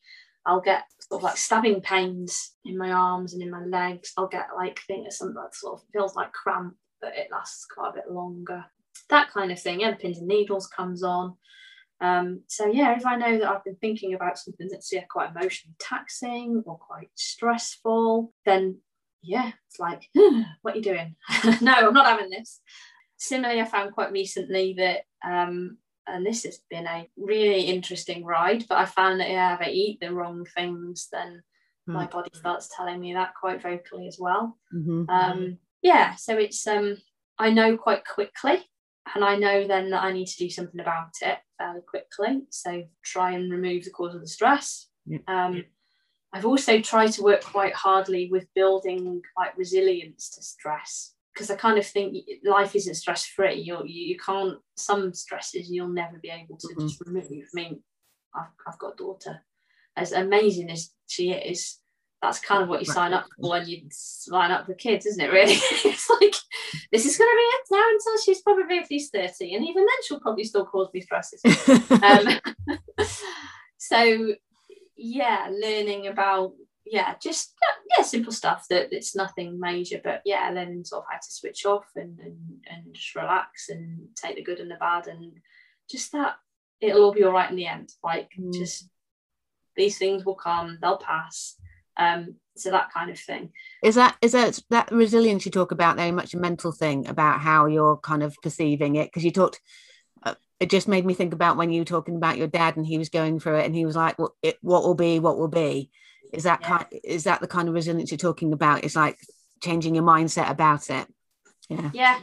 I'll 0.45 0.62
get 0.62 0.84
sort 0.99 1.19
of 1.19 1.23
like 1.23 1.38
stabbing 1.38 1.82
pains 1.82 2.56
in 2.65 2.77
my 2.77 2.91
arms 2.91 3.34
and 3.34 3.41
in 3.41 3.49
my 3.49 3.63
legs. 3.63 4.12
I'll 4.17 4.27
get 4.27 4.47
like 4.56 4.79
things 4.88 5.17
something 5.17 5.36
that 5.36 5.56
sort 5.56 5.79
of 5.79 5.88
feels 5.93 6.15
like 6.15 6.34
cramp, 6.34 6.75
but 7.01 7.15
it 7.15 7.29
lasts 7.32 7.65
quite 7.73 7.91
a 7.91 7.93
bit 7.93 8.12
longer. 8.12 8.65
That 9.10 9.32
kind 9.32 9.51
of 9.51 9.62
thing. 9.62 9.79
Yeah, 9.79 9.91
the 9.91 9.97
pins 9.97 10.17
and 10.19 10.27
needles 10.27 10.67
comes 10.67 11.01
on. 11.01 11.38
Um, 12.01 12.41
so 12.47 12.67
yeah, 12.67 12.95
if 12.95 13.06
I 13.06 13.15
know 13.15 13.38
that 13.39 13.49
I've 13.49 13.63
been 13.63 13.77
thinking 13.77 14.13
about 14.13 14.38
something 14.38 14.67
that's 14.69 14.91
yeah 14.91 15.03
quite 15.10 15.32
emotionally 15.32 15.75
taxing 15.79 16.63
or 16.65 16.77
quite 16.77 17.10
stressful, 17.15 18.34
then 18.45 18.79
yeah, 19.21 19.51
it's 19.67 19.79
like, 19.79 20.10
what 20.62 20.73
are 20.73 20.77
you 20.77 20.84
doing? 20.84 21.15
no, 21.62 21.73
I'm 21.73 21.93
not 21.93 22.08
having 22.08 22.29
this. 22.29 22.62
Similarly, 23.17 23.62
I 23.62 23.65
found 23.65 23.93
quite 23.93 24.12
recently 24.12 24.75
that 24.77 25.03
um, 25.25 25.77
and 26.08 26.25
this 26.25 26.43
has 26.43 26.60
been 26.69 26.86
a 26.86 27.08
really 27.15 27.62
interesting 27.62 28.25
ride, 28.25 28.65
but 28.67 28.77
I 28.77 28.86
found 28.86 29.21
that 29.21 29.29
yeah, 29.29 29.56
if 29.56 29.62
I 29.62 29.69
eat 29.69 29.99
the 30.01 30.13
wrong 30.13 30.45
things, 30.56 31.08
then 31.12 31.41
my 31.86 32.06
body 32.08 32.29
starts 32.34 32.69
telling 32.75 32.99
me 32.99 33.13
that 33.13 33.34
quite 33.39 33.62
vocally 33.62 34.08
as 34.08 34.17
well. 34.19 34.58
Mhm. 34.73 35.06
Um, 35.10 35.58
yeah, 35.82 36.15
so 36.15 36.38
it's 36.38 36.65
um, 36.65 36.97
I 37.38 37.49
know 37.49 37.77
quite 37.77 38.06
quickly, 38.06 38.63
and 39.16 39.24
I 39.24 39.36
know 39.36 39.68
then 39.68 39.89
that 39.92 40.04
I 40.04 40.12
need 40.13 40.28
to 40.28 40.38
do 40.38 40.50
something 40.50 40.80
about 40.80 41.12
it 41.22 41.39
fairly 41.58 41.82
quickly. 41.82 42.44
So 42.50 42.84
try 43.04 43.32
and 43.34 43.52
remove 43.52 43.84
the 43.84 43.92
cause 43.92 44.16
of 44.16 44.22
the 44.22 44.28
stress. 44.28 44.88
Yeah. 45.06 45.20
Um, 45.28 45.66
I've 46.34 46.46
also 46.46 46.82
tried 46.82 47.12
to 47.13 47.24
work 47.24 47.44
quite 47.44 47.73
hardly 47.73 48.30
with 48.32 48.48
building 48.56 49.21
like 49.38 49.58
resilience 49.58 50.32
to 50.32 50.42
stress 50.42 51.13
because 51.34 51.52
I 51.52 51.56
kind 51.56 51.77
of 51.77 51.86
think 51.86 52.17
life 52.44 52.75
isn't 52.75 52.96
stress 52.96 53.25
free. 53.25 53.62
You 53.62 53.84
you 53.86 54.17
can't 54.17 54.58
some 54.75 55.13
stresses 55.13 55.69
you'll 55.69 55.90
never 55.90 56.17
be 56.19 56.30
able 56.30 56.58
to 56.58 56.67
Mhm. 56.75 56.82
just 56.82 57.02
remove. 57.06 57.25
I 57.32 57.46
mean, 57.54 57.84
I've 58.36 58.52
I've 58.67 58.80
got 58.80 58.94
a 58.94 58.96
daughter, 58.96 59.46
as 59.96 60.12
amazing 60.12 60.71
as 60.71 60.92
she 61.08 61.32
is. 61.32 61.80
That's 62.24 62.40
kind 62.40 62.63
of 62.63 62.69
what 62.69 62.80
you 62.80 62.86
sign 62.86 63.13
up 63.13 63.26
for 63.36 63.52
when 63.52 63.67
you 63.67 63.82
sign 63.92 64.50
up 64.50 64.65
for 64.65 64.74
kids, 64.74 65.06
isn't 65.06 65.24
it? 65.24 65.32
Really, 65.32 65.54
it's 65.60 66.10
like 66.10 66.36
this 66.92 67.06
is 67.06 67.17
going 67.17 67.30
to 67.30 67.36
be 67.36 67.42
it 67.42 67.65
now 67.69 67.90
until 67.92 68.17
she's 68.24 68.42
probably 68.42 68.78
at 68.80 68.90
least 68.90 69.12
thirty, 69.12 69.54
and 69.54 69.65
even 69.67 69.84
then 69.84 70.04
she'll 70.08 70.21
probably 70.21 70.46
still 70.46 70.65
cause 70.65 70.88
me 70.94 71.02
stresses. 71.02 71.42
um, 72.02 72.40
so 73.78 74.34
yeah 74.96 75.50
learning 75.52 76.08
about 76.08 76.54
yeah 76.86 77.15
just 77.21 77.54
yeah 77.98 78.04
simple 78.04 78.32
stuff 78.32 78.65
that 78.69 78.88
it's 78.92 79.15
nothing 79.15 79.60
major 79.60 80.00
but 80.04 80.21
yeah 80.24 80.50
learning 80.54 80.84
sort 80.86 81.04
of 81.04 81.08
how 81.12 81.17
to 81.17 81.32
switch 81.32 81.65
off 81.65 81.86
and, 81.96 82.19
and 82.19 82.38
and 82.69 82.94
just 82.94 83.15
relax 83.15 83.69
and 83.69 84.08
take 84.15 84.36
the 84.36 84.44
good 84.44 84.60
and 84.60 84.69
the 84.71 84.76
bad 84.76 85.08
and 85.08 85.34
just 85.90 86.12
that 86.12 86.36
it'll 86.80 87.04
all 87.04 87.13
be 87.13 87.24
all 87.24 87.32
right 87.34 87.50
in 87.50 87.56
the 87.56 87.65
end 87.65 87.92
like 88.04 88.30
Mm. 88.40 88.54
just 88.54 88.88
these 89.76 89.98
things 89.98 90.24
will 90.24 90.36
come 90.36 90.78
they'll 90.82 90.98
pass 90.98 91.56
um 91.98 92.35
so 92.56 92.71
that 92.71 92.91
kind 92.91 93.10
of 93.10 93.19
thing. 93.19 93.52
Is 93.83 93.96
that 93.96 94.15
is 94.21 94.33
that 94.33 94.60
that 94.69 94.91
resilience 94.91 95.46
you 95.46 95.52
talk 95.52 95.71
about 95.71 95.98
very 95.98 96.12
much 96.12 96.33
a 96.33 96.37
mental 96.37 96.71
thing 96.71 97.08
about 97.08 97.39
how 97.39 97.65
you're 97.65 97.98
kind 97.98 98.23
of 98.23 98.35
perceiving 98.41 98.96
it? 98.96 99.06
Because 99.06 99.23
you 99.23 99.31
talked 99.31 99.60
uh, 100.23 100.35
it 100.60 100.69
just 100.69 100.87
made 100.87 101.06
me 101.06 101.13
think 101.13 101.33
about 101.33 101.58
when 101.58 101.71
you 101.71 101.81
were 101.81 101.85
talking 101.85 102.15
about 102.15 102.37
your 102.37 102.48
dad 102.48 102.77
and 102.77 102.85
he 102.85 102.98
was 102.98 103.10
going 103.10 103.39
through 103.39 103.58
it 103.58 103.65
and 103.65 103.75
he 103.75 103.85
was 103.85 103.96
like 103.96 104.19
well, 104.19 104.35
it, 104.41 104.58
what 104.62 104.83
will 104.83 104.96
be 104.96 105.19
what 105.19 105.37
will 105.37 105.48
be? 105.48 105.89
Is 106.31 106.44
that 106.44 106.60
yeah. 106.62 106.67
kind 106.67 106.85
is 107.04 107.23
that 107.23 107.41
the 107.41 107.48
kind 107.48 107.67
of 107.67 107.73
resilience 107.73 108.12
you're 108.12 108.17
talking 108.17 108.54
about? 108.54 108.83
It's 108.83 108.96
like 108.96 109.17
changing 109.62 109.96
your 109.96 110.04
mindset 110.04 110.50
about 110.50 110.89
it. 110.89 111.08
Yeah. 111.69 111.89
Yeah. 111.94 112.19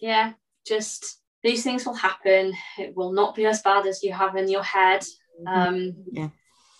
Yeah. 0.00 0.32
Just 0.66 1.20
these 1.42 1.62
things 1.62 1.86
will 1.86 1.94
happen. 1.94 2.52
It 2.78 2.96
will 2.96 3.12
not 3.12 3.36
be 3.36 3.46
as 3.46 3.62
bad 3.62 3.86
as 3.86 4.02
you 4.02 4.12
have 4.12 4.36
in 4.36 4.48
your 4.48 4.64
head. 4.64 5.04
Mm-hmm. 5.40 5.48
um 5.48 5.94
yeah 6.10 6.28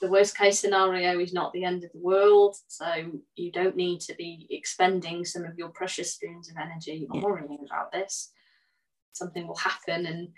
the 0.00 0.08
worst 0.08 0.36
case 0.36 0.58
scenario 0.58 1.18
is 1.18 1.32
not 1.32 1.52
the 1.52 1.64
end 1.64 1.84
of 1.84 1.92
the 1.92 1.98
world. 1.98 2.56
So 2.68 2.86
you 3.36 3.52
don't 3.52 3.76
need 3.76 4.00
to 4.02 4.14
be 4.14 4.46
expending 4.50 5.24
some 5.24 5.44
of 5.44 5.58
your 5.58 5.68
precious 5.70 6.14
spoons 6.14 6.50
of 6.50 6.56
energy 6.56 7.06
on 7.10 7.20
worrying 7.20 7.66
about 7.66 7.92
this. 7.92 8.32
Something 9.12 9.46
will 9.46 9.56
happen. 9.56 10.06
And 10.06 10.28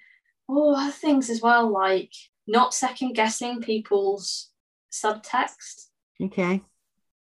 oh, 0.49 0.75
other 0.75 0.93
things 0.93 1.31
as 1.31 1.43
well, 1.43 1.71
like 1.71 2.13
not 2.47 2.75
second 2.75 3.15
guessing 3.15 3.61
people's 3.61 4.51
subtext. 4.93 5.89
Okay. 6.23 6.63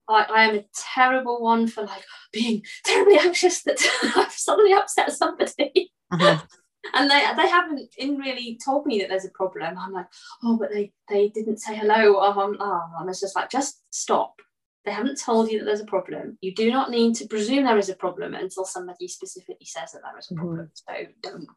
I, 0.07 0.23
I 0.23 0.43
am 0.45 0.55
a 0.55 0.65
terrible 0.75 1.41
one 1.41 1.67
for 1.67 1.83
like 1.83 2.03
being 2.31 2.63
terribly 2.85 3.19
anxious 3.19 3.63
that 3.63 3.79
I've 4.15 4.31
suddenly 4.31 4.73
upset 4.73 5.11
somebody. 5.11 5.91
Uh-huh 6.11 6.39
and 6.93 7.09
they 7.09 7.23
they 7.36 7.47
haven't 7.47 7.93
in 7.97 8.17
really 8.17 8.59
told 8.63 8.86
me 8.86 8.99
that 8.99 9.09
there's 9.09 9.25
a 9.25 9.30
problem. 9.30 9.77
I'm 9.77 9.91
like, 9.91 10.07
oh, 10.43 10.57
but 10.57 10.71
they 10.71 10.91
they 11.09 11.30
didn't 11.30 11.57
say 11.57 11.75
hello. 11.75 12.17
Oh, 12.19 12.39
I'm, 12.39 12.57
oh, 12.59 12.82
I'm 12.99 13.07
just 13.07 13.36
like, 13.36 13.49
just 13.49 13.82
stop. 13.89 14.36
They 14.86 14.91
haven't 14.91 15.19
told 15.19 15.51
you 15.51 15.59
that 15.59 15.65
there's 15.65 15.82
a 15.82 15.86
problem. 15.86 16.38
You 16.41 16.55
do 16.55 16.71
not 16.71 16.89
need 16.89 17.15
to 17.15 17.27
presume 17.27 17.65
there 17.65 17.77
is 17.77 17.89
a 17.89 17.95
problem 17.95 18.34
until 18.34 18.65
somebody 18.65 19.07
specifically 19.07 19.65
says 19.65 19.91
that 19.91 20.01
there 20.03 20.17
is 20.17 20.32
a 20.32 20.34
mm-hmm. 20.34 20.41
problem. 20.41 20.71
Mm-hmm. 20.89 21.05
So 21.05 21.11
don't. 21.21 21.47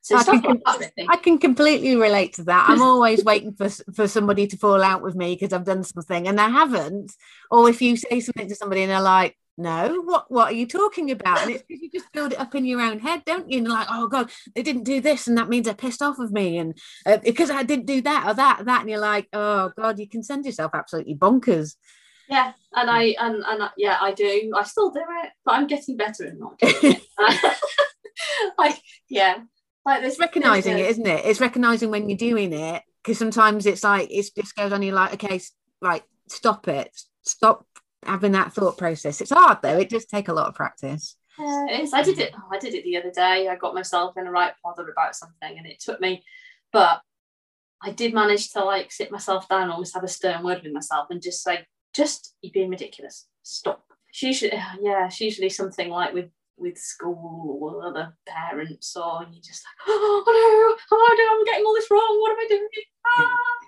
So 0.00 0.16
I 0.18 0.24
can, 0.24 0.62
I 1.08 1.16
can 1.16 1.38
completely 1.38 1.96
relate 1.96 2.34
to 2.34 2.44
that. 2.44 2.68
I'm 2.68 2.82
always 2.90 3.24
waiting 3.24 3.54
for 3.54 3.68
for 3.94 4.06
somebody 4.06 4.46
to 4.48 4.56
fall 4.56 4.82
out 4.82 5.02
with 5.02 5.14
me 5.14 5.34
because 5.34 5.52
I've 5.52 5.64
done 5.64 5.82
something 5.82 6.28
and 6.28 6.38
they 6.38 6.42
haven't. 6.42 7.12
Or 7.50 7.68
if 7.70 7.80
you 7.80 7.96
say 7.96 8.20
something 8.20 8.48
to 8.48 8.54
somebody 8.54 8.82
and 8.82 8.90
they're 8.90 9.00
like, 9.00 9.36
no 9.56 10.02
what 10.02 10.30
what 10.30 10.48
are 10.48 10.56
you 10.56 10.66
talking 10.66 11.10
about? 11.10 11.42
And 11.42 11.52
it's 11.52 11.62
because 11.68 11.82
you 11.82 11.90
just 11.90 12.12
build 12.12 12.32
it 12.32 12.40
up 12.40 12.54
in 12.54 12.64
your 12.64 12.80
own 12.80 12.98
head 12.98 13.22
don't 13.24 13.50
you? 13.50 13.58
And 13.58 13.68
like 13.68 13.86
oh 13.90 14.08
god 14.08 14.30
they 14.54 14.62
didn't 14.62 14.84
do 14.84 15.00
this 15.00 15.26
and 15.26 15.38
that 15.38 15.48
means 15.48 15.66
they're 15.66 15.74
pissed 15.74 16.02
off 16.02 16.18
of 16.18 16.32
me. 16.32 16.58
And 16.58 16.76
uh, 17.06 17.18
because 17.18 17.50
i 17.50 17.62
didn't 17.62 17.86
do 17.86 18.00
that 18.02 18.26
or 18.26 18.34
that 18.34 18.64
that 18.64 18.80
and 18.80 18.90
you're 18.90 18.98
like 18.98 19.28
oh 19.32 19.70
god 19.76 19.98
you 19.98 20.08
can 20.08 20.22
send 20.22 20.44
yourself 20.44 20.72
absolutely 20.74 21.14
bonkers. 21.14 21.76
Yeah 22.28 22.52
and 22.74 22.90
i 22.90 23.14
and, 23.18 23.44
and 23.46 23.70
yeah 23.76 23.98
i 24.00 24.12
do. 24.12 24.52
I 24.56 24.64
still 24.64 24.90
do 24.90 25.00
it 25.00 25.30
but 25.44 25.54
i'm 25.54 25.66
getting 25.66 25.96
better 25.96 26.26
at 26.26 26.38
not 26.38 26.58
doing 26.58 26.96
it. 26.96 27.02
Like 28.56 28.80
yeah 29.08 29.38
like 29.84 30.02
this 30.02 30.18
recognizing 30.18 30.78
it 30.78 30.86
isn't 30.86 31.06
it? 31.06 31.24
It's 31.24 31.40
recognizing 31.40 31.90
when 31.90 32.08
you're 32.08 32.16
doing 32.16 32.52
it 32.52 32.82
because 33.02 33.18
sometimes 33.18 33.66
it's 33.66 33.84
like 33.84 34.10
it 34.10 34.26
just 34.34 34.56
goes 34.56 34.72
on 34.72 34.82
you're 34.82 34.94
like 34.94 35.14
okay 35.14 35.40
right 35.82 36.02
stop 36.28 36.68
it. 36.68 36.90
Stop 37.22 37.66
having 38.06 38.32
that 38.32 38.52
thought 38.52 38.78
process. 38.78 39.20
It's 39.20 39.30
hard 39.30 39.58
though. 39.62 39.78
It 39.78 39.88
does 39.90 40.06
take 40.06 40.28
a 40.28 40.32
lot 40.32 40.48
of 40.48 40.54
practice. 40.54 41.16
Uh, 41.38 41.66
it 41.68 41.80
is. 41.80 41.92
I 41.92 42.02
did 42.02 42.18
it. 42.18 42.32
Oh, 42.36 42.48
I 42.52 42.58
did 42.58 42.74
it 42.74 42.84
the 42.84 42.96
other 42.96 43.10
day. 43.10 43.48
I 43.48 43.56
got 43.56 43.74
myself 43.74 44.16
in 44.16 44.26
a 44.26 44.30
right 44.30 44.52
bother 44.62 44.88
about 44.88 45.16
something, 45.16 45.58
and 45.58 45.66
it 45.66 45.80
took 45.80 46.00
me, 46.00 46.22
but 46.72 47.00
I 47.82 47.90
did 47.90 48.14
manage 48.14 48.52
to 48.52 48.64
like 48.64 48.92
sit 48.92 49.10
myself 49.10 49.48
down, 49.48 49.62
and 49.62 49.72
almost 49.72 49.94
have 49.94 50.04
a 50.04 50.08
stern 50.08 50.44
word 50.44 50.62
with 50.62 50.72
myself, 50.72 51.08
and 51.10 51.20
just 51.20 51.42
say, 51.42 51.66
"Just 51.94 52.34
you're 52.40 52.52
being 52.52 52.70
ridiculous. 52.70 53.26
Stop." 53.42 53.84
She 54.12 54.28
usually, 54.28 54.52
yeah, 54.80 55.06
it's 55.06 55.20
usually 55.20 55.50
something 55.50 55.88
like 55.88 56.14
with 56.14 56.30
with 56.56 56.78
school 56.78 57.58
or 57.60 57.84
other 57.84 58.16
parents, 58.26 58.96
or 58.96 59.26
you're 59.32 59.42
just 59.42 59.64
like, 59.64 59.88
"Oh 59.88 60.22
no, 60.88 60.96
oh 60.98 61.14
no, 61.18 61.38
I'm 61.38 61.44
getting 61.44 61.66
all 61.66 61.74
this 61.74 61.90
wrong. 61.90 62.20
What 62.20 62.32
am 62.32 62.38
I 62.38 62.46
doing?" 62.48 62.68
Ah 63.18 63.63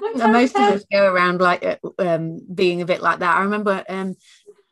most 0.00 0.56
of 0.56 0.62
us 0.62 0.84
go 0.90 1.12
around 1.12 1.40
like 1.40 1.64
uh, 1.64 1.76
um, 1.98 2.40
being 2.54 2.82
a 2.82 2.86
bit 2.86 3.02
like 3.02 3.20
that. 3.20 3.36
I 3.36 3.42
remember 3.42 3.84
um, 3.88 4.16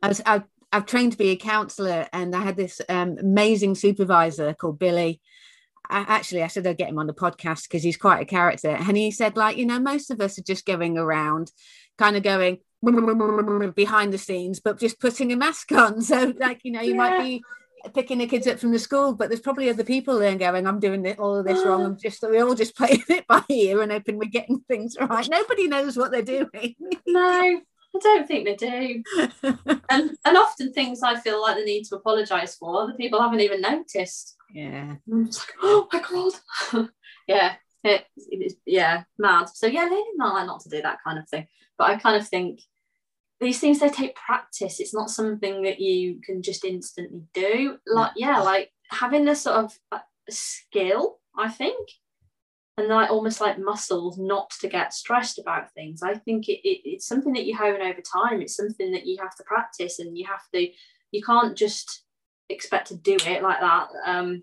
I 0.03 0.09
was 0.09 0.23
I, 0.25 0.43
I've 0.73 0.87
trained 0.87 1.13
to 1.13 1.19
be 1.19 1.31
a 1.31 1.37
counsellor, 1.37 2.07
and 2.13 2.35
I 2.35 2.43
had 2.43 2.57
this 2.57 2.81
um, 2.89 3.17
amazing 3.19 3.75
supervisor 3.75 4.55
called 4.55 4.79
Billy. 4.79 5.21
I, 5.89 6.01
actually, 6.01 6.43
I 6.43 6.49
said 6.49 6.67
I'd 6.67 6.79
get 6.79 6.89
him 6.89 6.99
on 6.99 7.07
the 7.07 7.15
podcast 7.15 7.65
because 7.65 7.83
he's 7.83 7.97
quite 7.97 8.21
a 8.21 8.27
character, 8.27 8.71
and 8.71 8.97
he 8.97 9.11
said 9.11 9.37
like 9.37 9.57
you 9.57 9.67
know 9.67 9.79
most 9.79 10.11
of 10.11 10.21
us 10.21 10.39
are 10.39 10.43
just 10.43 10.67
going 10.67 10.99
around, 10.99 11.53
kind 11.99 12.17
of 12.17 12.23
going 12.23 12.59
behind 13.75 14.13
the 14.13 14.19
scenes, 14.19 14.61
but 14.61 14.79
just 14.79 15.01
putting 15.01 15.33
a 15.33 15.37
mask 15.37 15.73
on. 15.73 16.01
So 16.03 16.35
like 16.39 16.61
you 16.65 16.73
know 16.73 16.83
you 16.83 16.93
yeah. 16.93 16.97
might 16.97 17.23
be 17.23 17.43
picking 17.95 18.19
the 18.19 18.27
kids 18.27 18.47
up 18.47 18.59
from 18.59 18.73
the 18.73 18.79
school, 18.79 19.15
but 19.15 19.29
there's 19.29 19.41
probably 19.41 19.71
other 19.71 19.85
people 19.85 20.19
there 20.19 20.35
going, 20.37 20.67
I'm 20.67 20.81
doing 20.81 21.07
all 21.19 21.37
of 21.37 21.47
this 21.47 21.65
wrong. 21.65 21.85
I'm 21.87 21.99
just, 21.99 22.23
we're 22.23 22.47
all 22.47 22.55
just 22.55 22.77
playing 22.77 23.05
it 23.09 23.27
by 23.27 23.43
ear 23.49 23.83
and 23.83 23.93
hoping 23.93 24.19
we're 24.19 24.31
getting 24.31 24.61
things 24.69 24.97
right. 25.01 25.29
Nobody 25.29 25.69
knows 25.69 25.97
what 25.97 26.11
they're 26.11 26.23
doing. 26.23 26.75
no, 27.07 27.21
I 27.21 27.61
don't 28.01 28.27
think 28.27 28.45
they 28.45 28.55
do. 28.57 29.03
and, 29.91 30.17
and 30.25 30.37
often 30.37 30.73
things 30.73 31.03
I 31.03 31.19
feel 31.21 31.41
like 31.41 31.57
they 31.57 31.65
need 31.65 31.85
to 31.85 31.97
apologise 31.97 32.57
for, 32.57 32.83
other 32.83 32.95
people 32.95 33.21
haven't 33.21 33.41
even 33.41 33.61
noticed. 33.61 34.37
Yeah. 34.53 34.97
I'm 35.11 35.27
just 35.27 35.41
like, 35.41 35.57
oh 35.63 35.89
my 35.93 36.33
God. 36.73 36.89
yeah. 37.29 37.55
It, 37.85 38.05
it, 38.17 38.55
yeah, 38.67 39.05
mad. 39.17 39.49
So 39.49 39.69
yeah, 39.69 39.85
they 39.85 39.95
didn't 39.95 40.19
like 40.19 40.47
not 40.47 40.61
to 40.61 40.69
do 40.69 40.83
that 40.83 40.99
kind 41.05 41.19
of 41.19 41.29
thing. 41.29 41.47
But 41.79 41.91
I 41.91 41.97
kind 41.97 42.17
of 42.17 42.27
think 42.27 42.61
these 43.41 43.61
things 43.61 43.81
they 43.81 43.91
take 43.91 44.15
practice. 44.15 44.81
It's 44.81 44.95
not 44.95 45.11
something 45.11 45.63
that 45.63 45.81
you 45.81 46.21
can 46.25 46.43
just 46.43 46.65
instantly 46.65 47.23
do. 47.35 47.79
Like 47.87 48.13
yeah 48.17 48.41
like 48.41 48.73
having 48.91 49.25
this 49.25 49.43
sort 49.43 49.57
of 49.57 49.79
uh, 49.93 49.99
skill 50.29 51.19
i 51.37 51.49
think 51.49 51.89
and 52.79 52.89
like 52.89 53.11
almost 53.11 53.41
like 53.41 53.59
muscles 53.59 54.19
not 54.19 54.51
to 54.51 54.69
get 54.69 54.93
stressed 54.93 55.39
about 55.39 55.73
things. 55.73 56.03
I 56.03 56.15
think 56.15 56.49
it, 56.49 56.61
it, 56.63 56.83
it's 56.85 57.07
something 57.07 57.33
that 57.33 57.47
you 57.47 57.57
hone 57.57 57.81
over 57.81 58.03
time. 58.03 58.43
It's 58.43 58.55
something 58.55 58.93
that 58.93 59.07
you 59.07 59.17
have 59.19 59.35
to 59.37 59.45
practice 59.45 59.99
and 59.99 60.17
you 60.17 60.27
have 60.27 60.43
to 60.55 60.69
you 61.11 61.23
can't 61.23 61.57
just 61.57 62.03
expect 62.51 62.89
to 62.89 62.97
do 62.97 63.17
it 63.27 63.43
like 63.43 63.61
that 63.61 63.89
um 64.05 64.43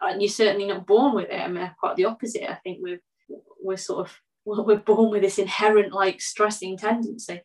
and 0.00 0.22
you're 0.22 0.30
certainly 0.30 0.66
not 0.66 0.86
born 0.86 1.14
with 1.14 1.28
it. 1.30 1.40
I 1.40 1.48
mean 1.48 1.70
quite 1.78 1.96
the 1.96 2.06
opposite 2.06 2.50
i 2.50 2.54
think 2.54 2.78
we're 2.80 3.02
we're 3.62 3.76
sort 3.76 4.06
of 4.06 4.18
we're 4.44 4.76
born 4.76 5.10
with 5.10 5.22
this 5.22 5.38
inherent 5.38 5.92
like 5.92 6.20
stressing 6.20 6.78
tendency 6.78 7.40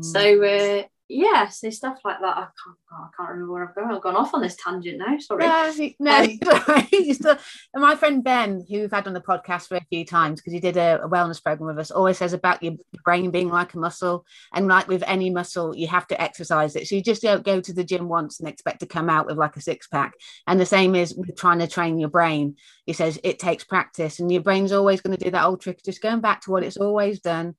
so 0.00 0.44
uh, 0.44 0.82
yeah, 1.10 1.48
so 1.48 1.70
stuff 1.70 2.00
like 2.04 2.20
that. 2.20 2.36
I 2.36 2.40
can't, 2.40 2.76
I 2.92 3.08
can't 3.16 3.30
remember 3.30 3.52
where 3.52 3.68
I've 3.68 3.74
gone. 3.74 3.94
I've 3.94 4.02
gone 4.02 4.16
off 4.16 4.34
on 4.34 4.42
this 4.42 4.56
tangent 4.62 4.98
now. 4.98 5.16
Sorry. 5.18 5.42
No, 5.42 5.72
no. 5.98 7.30
Um, 7.30 7.38
my 7.80 7.96
friend 7.96 8.22
Ben, 8.22 8.62
who 8.68 8.80
we've 8.80 8.90
had 8.90 9.06
on 9.06 9.14
the 9.14 9.20
podcast 9.22 9.68
for 9.68 9.76
a 9.76 9.86
few 9.88 10.04
times 10.04 10.38
because 10.38 10.52
he 10.52 10.60
did 10.60 10.76
a, 10.76 11.02
a, 11.02 11.08
wellness 11.08 11.42
program 11.42 11.68
with 11.68 11.78
us, 11.78 11.90
always 11.90 12.18
says 12.18 12.34
about 12.34 12.62
your 12.62 12.74
brain 13.04 13.30
being 13.30 13.48
like 13.48 13.72
a 13.72 13.78
muscle, 13.78 14.26
and 14.52 14.68
like 14.68 14.86
with 14.86 15.02
any 15.06 15.30
muscle, 15.30 15.74
you 15.74 15.86
have 15.86 16.06
to 16.08 16.20
exercise 16.20 16.76
it. 16.76 16.86
So 16.86 16.96
you 16.96 17.02
just 17.02 17.22
don't 17.22 17.44
go 17.44 17.58
to 17.58 17.72
the 17.72 17.84
gym 17.84 18.06
once 18.08 18.38
and 18.38 18.48
expect 18.48 18.80
to 18.80 18.86
come 18.86 19.08
out 19.08 19.26
with 19.26 19.38
like 19.38 19.56
a 19.56 19.62
six 19.62 19.86
pack. 19.86 20.12
And 20.46 20.60
the 20.60 20.66
same 20.66 20.94
is 20.94 21.14
with 21.14 21.34
trying 21.36 21.60
to 21.60 21.68
train 21.68 21.98
your 21.98 22.10
brain. 22.10 22.56
He 22.84 22.92
says 22.92 23.18
it 23.24 23.38
takes 23.38 23.64
practice, 23.64 24.20
and 24.20 24.30
your 24.30 24.42
brain's 24.42 24.72
always 24.72 25.00
going 25.00 25.16
to 25.16 25.24
do 25.24 25.30
that 25.30 25.46
old 25.46 25.62
trick, 25.62 25.82
just 25.82 26.02
going 26.02 26.20
back 26.20 26.42
to 26.42 26.50
what 26.50 26.64
it's 26.64 26.76
always 26.76 27.20
done 27.20 27.54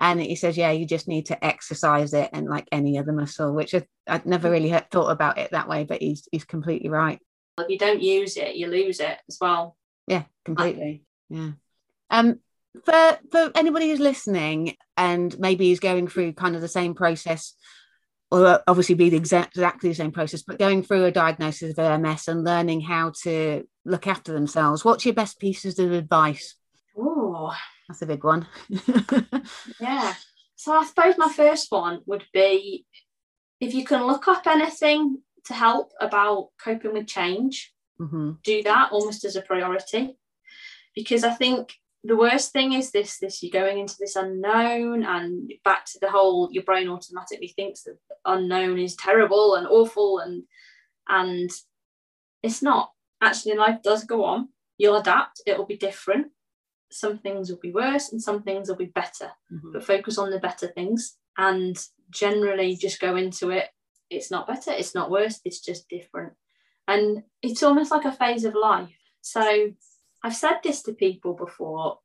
and 0.00 0.20
he 0.20 0.34
says 0.34 0.56
yeah 0.56 0.70
you 0.70 0.86
just 0.86 1.06
need 1.06 1.26
to 1.26 1.44
exercise 1.44 2.12
it 2.14 2.30
and 2.32 2.48
like 2.48 2.66
any 2.72 2.98
other 2.98 3.12
muscle 3.12 3.52
which 3.52 3.74
I, 3.74 3.84
would 4.08 4.26
never 4.26 4.50
really 4.50 4.72
thought 4.90 5.10
about 5.10 5.38
it 5.38 5.50
that 5.52 5.68
way 5.68 5.84
but 5.84 6.00
he's 6.00 6.26
he's 6.32 6.44
completely 6.44 6.88
right 6.88 7.20
if 7.58 7.68
you 7.68 7.78
don't 7.78 8.02
use 8.02 8.36
it 8.36 8.56
you 8.56 8.66
lose 8.66 9.00
it 9.00 9.18
as 9.28 9.38
well 9.40 9.76
yeah 10.06 10.24
completely 10.44 11.04
yeah 11.28 11.50
um 12.10 12.40
for 12.84 13.18
for 13.30 13.50
anybody 13.54 13.88
who's 13.88 14.00
listening 14.00 14.76
and 14.96 15.38
maybe 15.38 15.70
is 15.70 15.80
going 15.80 16.08
through 16.08 16.32
kind 16.32 16.54
of 16.54 16.62
the 16.62 16.68
same 16.68 16.94
process 16.94 17.54
or 18.30 18.62
obviously 18.66 18.94
be 18.94 19.10
the 19.10 19.16
exact, 19.16 19.56
exactly 19.56 19.90
the 19.90 19.94
same 19.94 20.12
process, 20.12 20.42
but 20.42 20.58
going 20.58 20.82
through 20.82 21.04
a 21.04 21.10
diagnosis 21.10 21.76
of 21.76 22.00
MS 22.00 22.28
and 22.28 22.44
learning 22.44 22.80
how 22.80 23.12
to 23.22 23.64
look 23.84 24.06
after 24.06 24.32
themselves. 24.32 24.84
What's 24.84 25.04
your 25.04 25.14
best 25.14 25.40
pieces 25.40 25.78
of 25.80 25.90
advice? 25.90 26.54
Oh, 26.96 27.54
that's 27.88 28.02
a 28.02 28.06
big 28.06 28.24
one. 28.24 28.46
yeah. 29.80 30.14
So 30.56 30.72
I 30.72 30.84
suppose 30.84 31.14
my 31.16 31.32
first 31.32 31.70
one 31.70 32.00
would 32.06 32.24
be 32.32 32.86
if 33.60 33.74
you 33.74 33.84
can 33.84 34.06
look 34.06 34.28
up 34.28 34.46
anything 34.46 35.18
to 35.46 35.54
help 35.54 35.92
about 36.00 36.48
coping 36.62 36.92
with 36.92 37.06
change, 37.06 37.72
mm-hmm. 38.00 38.32
do 38.44 38.62
that 38.62 38.92
almost 38.92 39.24
as 39.24 39.36
a 39.36 39.42
priority. 39.42 40.16
Because 40.94 41.24
I 41.24 41.30
think 41.30 41.72
the 42.04 42.16
worst 42.16 42.52
thing 42.52 42.72
is 42.72 42.90
this 42.90 43.18
this 43.18 43.42
you're 43.42 43.50
going 43.52 43.78
into 43.78 43.96
this 43.98 44.16
unknown 44.16 45.04
and 45.04 45.52
back 45.64 45.84
to 45.84 45.98
the 46.00 46.10
whole 46.10 46.48
your 46.50 46.62
brain 46.62 46.88
automatically 46.88 47.48
thinks 47.48 47.82
that 47.82 47.98
unknown 48.24 48.78
is 48.78 48.96
terrible 48.96 49.54
and 49.54 49.66
awful 49.66 50.18
and 50.18 50.44
and 51.08 51.50
it's 52.42 52.62
not 52.62 52.90
actually 53.20 53.54
life 53.54 53.82
does 53.82 54.04
go 54.04 54.24
on 54.24 54.48
you'll 54.78 54.96
adapt 54.96 55.42
it'll 55.46 55.66
be 55.66 55.76
different 55.76 56.28
some 56.90 57.18
things 57.18 57.50
will 57.50 57.58
be 57.58 57.72
worse 57.72 58.12
and 58.12 58.20
some 58.22 58.42
things 58.42 58.68
will 58.68 58.76
be 58.76 58.86
better, 58.86 59.30
Mhm. 59.52 59.72
but 59.72 59.84
focus 59.84 60.18
on 60.18 60.30
the 60.30 60.40
better 60.40 60.68
things 60.68 61.16
and 61.38 61.76
generally 62.10 62.74
just 62.76 63.00
go 63.00 63.16
into 63.16 63.50
it. 63.50 63.68
It's 64.10 64.30
not 64.30 64.46
better, 64.46 64.72
it's 64.72 64.94
not 64.94 65.10
worse, 65.10 65.40
it's 65.44 65.60
just 65.60 65.88
different. 65.88 66.32
And 66.88 67.22
it's 67.42 67.62
almost 67.62 67.90
like 67.92 68.04
a 68.04 68.12
phase 68.12 68.44
of 68.44 68.54
life. 68.54 68.92
So 69.20 69.72
I've 70.24 70.34
said 70.36 70.58
this 70.64 70.82
to 70.82 70.92
people 70.92 71.34
before, 71.34 72.00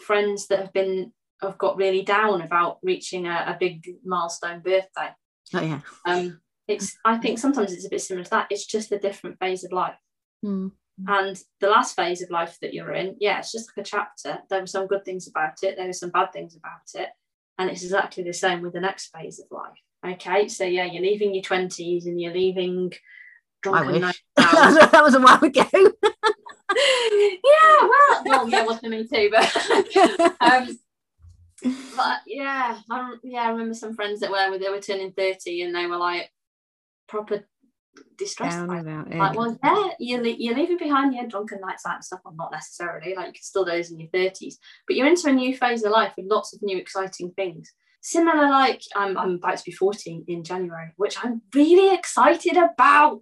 friends 0.00 0.46
that 0.48 0.60
have 0.60 0.72
been 0.72 1.12
have 1.42 1.58
got 1.58 1.76
really 1.76 2.02
down 2.02 2.42
about 2.42 2.78
reaching 2.82 3.26
a, 3.26 3.44
a 3.46 3.56
big 3.60 3.86
milestone 4.04 4.60
birthday. 4.60 5.10
Oh 5.54 5.60
yeah. 5.60 5.80
Um, 6.04 6.40
it's 6.66 6.96
I 7.04 7.18
think 7.18 7.38
sometimes 7.38 7.72
it's 7.72 7.86
a 7.86 7.90
bit 7.90 8.00
similar 8.00 8.24
to 8.24 8.30
that. 8.30 8.48
It's 8.50 8.66
just 8.66 8.90
a 8.90 8.98
different 8.98 9.38
phase 9.38 9.62
of 9.64 9.72
life. 9.72 9.98
Mm. 10.44 10.72
And 11.06 11.40
the 11.60 11.68
last 11.68 11.94
phase 11.94 12.22
of 12.22 12.30
life 12.30 12.58
that 12.60 12.74
you're 12.74 12.92
in, 12.92 13.16
yeah, 13.20 13.38
it's 13.38 13.52
just 13.52 13.70
like 13.70 13.86
a 13.86 13.88
chapter. 13.88 14.38
There 14.50 14.60
were 14.60 14.66
some 14.66 14.86
good 14.86 15.04
things 15.04 15.28
about 15.28 15.62
it, 15.62 15.76
there 15.76 15.86
were 15.86 15.92
some 15.92 16.10
bad 16.10 16.32
things 16.32 16.56
about 16.56 17.00
it. 17.00 17.10
And 17.58 17.70
it's 17.70 17.82
exactly 17.82 18.22
the 18.22 18.32
same 18.32 18.62
with 18.62 18.72
the 18.72 18.80
next 18.80 19.14
phase 19.14 19.40
of 19.40 19.46
life. 19.50 20.14
Okay, 20.14 20.48
so 20.48 20.64
yeah, 20.64 20.84
you're 20.84 21.02
leaving 21.02 21.34
your 21.34 21.42
20s 21.42 22.06
and 22.06 22.20
you're 22.20 22.32
leaving 22.32 22.92
I 22.92 22.96
drunken 23.62 24.02
wish. 24.02 24.22
that 24.36 25.00
was 25.02 25.14
a 25.14 25.20
while 25.20 25.42
ago. 25.42 25.64
yeah, 26.74 27.78
well, 27.80 28.22
well, 28.24 28.48
yeah, 28.48 28.64
wasn't 28.64 28.90
me 28.90 29.06
too, 29.06 29.30
but 29.32 30.36
um, 30.40 30.78
but 31.96 32.20
yeah, 32.26 32.78
I, 32.90 33.14
yeah, 33.24 33.42
I 33.42 33.50
remember 33.50 33.74
some 33.74 33.94
friends 33.94 34.20
that 34.20 34.30
were 34.30 34.58
they 34.58 34.70
were 34.70 34.80
turning 34.80 35.12
30 35.12 35.62
and 35.62 35.74
they 35.74 35.86
were 35.86 35.96
like 35.96 36.30
proper 37.08 37.44
distressed 38.16 38.56
Down 38.56 38.70
about 38.70 38.78
it. 38.78 38.90
about 38.90 39.12
it. 39.12 39.18
Like, 39.18 39.36
well, 39.38 39.58
yeah, 39.62 39.88
you're, 39.98 40.24
you're 40.26 40.54
leaving 40.56 40.78
behind 40.78 41.14
your 41.14 41.26
drunken 41.26 41.60
nights 41.60 41.84
out 41.86 41.96
and 41.96 42.04
stuff. 42.04 42.20
Well, 42.24 42.34
not 42.36 42.52
necessarily. 42.52 43.14
Like, 43.14 43.26
you 43.28 43.32
can 43.34 43.42
still 43.42 43.64
do 43.64 43.72
those 43.72 43.90
in 43.90 43.98
your 44.00 44.08
30s, 44.10 44.54
but 44.86 44.96
you're 44.96 45.06
into 45.06 45.28
a 45.28 45.32
new 45.32 45.56
phase 45.56 45.84
of 45.84 45.92
life 45.92 46.12
with 46.16 46.26
lots 46.28 46.52
of 46.54 46.60
new 46.62 46.76
exciting 46.78 47.32
things. 47.32 47.72
Similar, 48.00 48.48
like, 48.48 48.80
I'm, 48.96 49.18
I'm 49.18 49.34
about 49.34 49.58
to 49.58 49.64
be 49.64 49.72
40 49.72 50.24
in 50.28 50.44
January, 50.44 50.92
which 50.96 51.16
I'm 51.22 51.42
really 51.54 51.94
excited 51.94 52.56
about. 52.56 53.20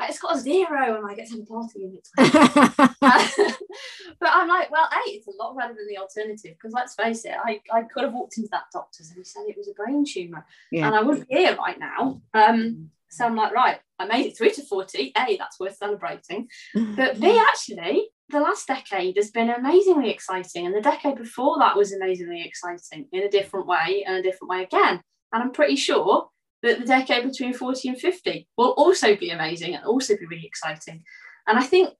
Uh, 0.00 0.06
It's 0.08 0.18
got 0.20 0.36
a 0.36 0.40
zero 0.40 0.96
and 0.96 1.06
I 1.08 1.14
get 1.14 1.28
to 1.28 1.34
have 1.34 1.42
a 1.42 1.46
party 1.46 1.84
and 1.84 1.98
it's 1.98 2.10
like, 2.16 2.90
but 4.20 4.30
I'm 4.32 4.48
like, 4.48 4.70
well, 4.70 4.88
A, 4.92 5.10
it's 5.10 5.26
a 5.28 5.32
lot 5.38 5.56
better 5.56 5.74
than 5.74 5.86
the 5.88 5.98
alternative 5.98 6.52
because 6.56 6.72
let's 6.72 6.94
face 6.94 7.24
it, 7.24 7.34
I, 7.44 7.60
I 7.72 7.82
could 7.82 8.04
have 8.04 8.12
walked 8.12 8.36
into 8.36 8.48
that 8.52 8.64
doctor's 8.72 9.08
and 9.10 9.18
he 9.18 9.24
said 9.24 9.42
it 9.48 9.56
was 9.56 9.68
a 9.68 9.72
brain 9.74 10.04
tumour 10.04 10.44
Yeah. 10.72 10.86
and 10.86 10.96
I 10.96 11.02
wouldn't 11.02 11.28
be 11.28 11.36
here 11.36 11.56
right 11.56 11.78
now. 11.78 12.20
Um, 12.34 12.90
so 13.14 13.24
I'm 13.24 13.36
like, 13.36 13.52
right, 13.52 13.78
I 13.98 14.06
made 14.06 14.26
it 14.26 14.36
through 14.36 14.50
to 14.50 14.62
40. 14.62 15.12
A, 15.16 15.36
that's 15.36 15.60
worth 15.60 15.76
celebrating. 15.76 16.48
But 16.96 17.20
B, 17.20 17.38
actually, 17.38 18.08
the 18.28 18.40
last 18.40 18.66
decade 18.66 19.16
has 19.16 19.30
been 19.30 19.50
amazingly 19.50 20.10
exciting. 20.10 20.66
And 20.66 20.74
the 20.74 20.80
decade 20.80 21.16
before 21.16 21.58
that 21.58 21.76
was 21.76 21.92
amazingly 21.92 22.42
exciting 22.44 23.06
in 23.12 23.22
a 23.22 23.30
different 23.30 23.66
way 23.66 24.04
and 24.06 24.16
a 24.16 24.22
different 24.22 24.50
way 24.50 24.62
again. 24.64 25.00
And 25.32 25.42
I'm 25.42 25.52
pretty 25.52 25.76
sure 25.76 26.28
that 26.62 26.80
the 26.80 26.86
decade 26.86 27.24
between 27.24 27.52
40 27.52 27.90
and 27.90 28.00
50 28.00 28.48
will 28.56 28.70
also 28.70 29.14
be 29.14 29.30
amazing 29.30 29.74
and 29.74 29.84
also 29.84 30.16
be 30.16 30.26
really 30.26 30.46
exciting. 30.46 31.02
And 31.46 31.58
I 31.58 31.62
think 31.62 31.90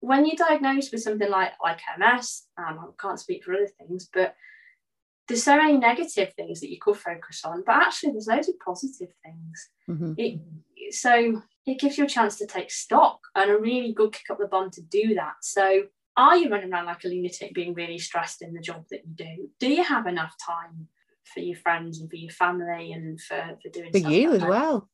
when 0.00 0.26
you're 0.26 0.36
diagnosed 0.36 0.92
with 0.92 1.02
something 1.02 1.30
like, 1.30 1.52
like 1.62 1.80
MS, 1.98 2.44
um, 2.56 2.78
I 2.80 2.84
can't 3.00 3.20
speak 3.20 3.44
for 3.44 3.54
other 3.54 3.68
things, 3.78 4.08
but 4.12 4.34
there's 5.28 5.42
so 5.44 5.56
many 5.56 5.76
negative 5.76 6.32
things 6.34 6.60
that 6.60 6.70
you 6.70 6.78
could 6.80 6.96
focus 6.96 7.42
on, 7.44 7.62
but 7.66 7.74
actually 7.76 8.12
there's 8.12 8.26
loads 8.26 8.48
of 8.48 8.58
positive 8.64 9.12
things 9.24 9.68
Mhm. 9.88 10.14
it 10.18 10.40
so 10.94 11.42
it 11.66 11.78
gives 11.78 11.98
you 11.98 12.04
a 12.04 12.08
chance 12.08 12.36
to 12.38 12.46
take 12.46 12.70
stock 12.70 13.20
and 13.34 13.50
a 13.50 13.58
really 13.58 13.92
good 13.92 14.12
kick 14.12 14.30
up 14.30 14.38
the 14.38 14.46
bum 14.46 14.70
to 14.70 14.80
do 14.82 15.14
that 15.14 15.34
so 15.42 15.82
are 16.16 16.36
you 16.36 16.48
running 16.50 16.72
around 16.72 16.86
like 16.86 17.04
a 17.04 17.08
lunatic 17.08 17.52
being 17.54 17.74
really 17.74 17.98
stressed 17.98 18.40
in 18.42 18.52
the 18.54 18.60
job 18.60 18.84
that 18.90 19.02
you 19.06 19.14
do 19.14 19.50
do 19.60 19.68
you 19.68 19.82
have 19.84 20.06
enough 20.06 20.34
time 20.44 20.88
for 21.24 21.40
your 21.40 21.56
friends 21.56 22.00
and 22.00 22.08
for 22.08 22.16
your 22.16 22.30
family 22.30 22.92
and 22.92 23.20
for, 23.20 23.58
for 23.62 23.68
doing 23.70 23.92
For 23.92 23.98
you 23.98 24.30
at 24.30 24.36
as 24.36 24.48
well. 24.48 24.88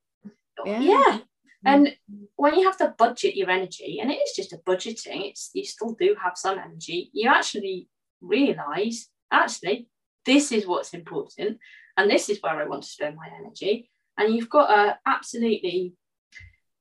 yeah. 0.65 0.81
Yeah. 0.81 1.19
and 1.65 1.97
when 2.37 2.57
you 2.57 2.65
have 2.65 2.77
to 2.79 2.95
budget 2.99 3.37
your 3.37 3.51
energy 3.51 4.01
and 4.01 4.11
it 4.11 4.17
is 4.17 4.33
just 4.35 4.53
a 4.53 4.59
budgeting 4.59 5.29
it's 5.31 5.51
you 5.55 5.65
still 5.65 5.93
do 6.05 6.17
have 6.21 6.37
some 6.37 6.59
energy 6.59 7.11
you 7.13 7.29
actually 7.31 7.89
realize 8.21 9.09
actually 9.31 9.89
this 10.27 10.53
is 10.53 10.67
what's 10.67 10.95
important 10.95 11.59
and 11.97 12.11
this 12.11 12.29
is 12.29 12.39
where 12.41 12.55
i 12.55 12.67
want 12.67 12.83
to 12.83 12.89
spend 12.89 13.17
my 13.17 13.29
energy. 13.39 13.91
And 14.17 14.33
you've 14.35 14.49
got 14.49 14.71
a 14.71 14.99
absolutely 15.07 15.95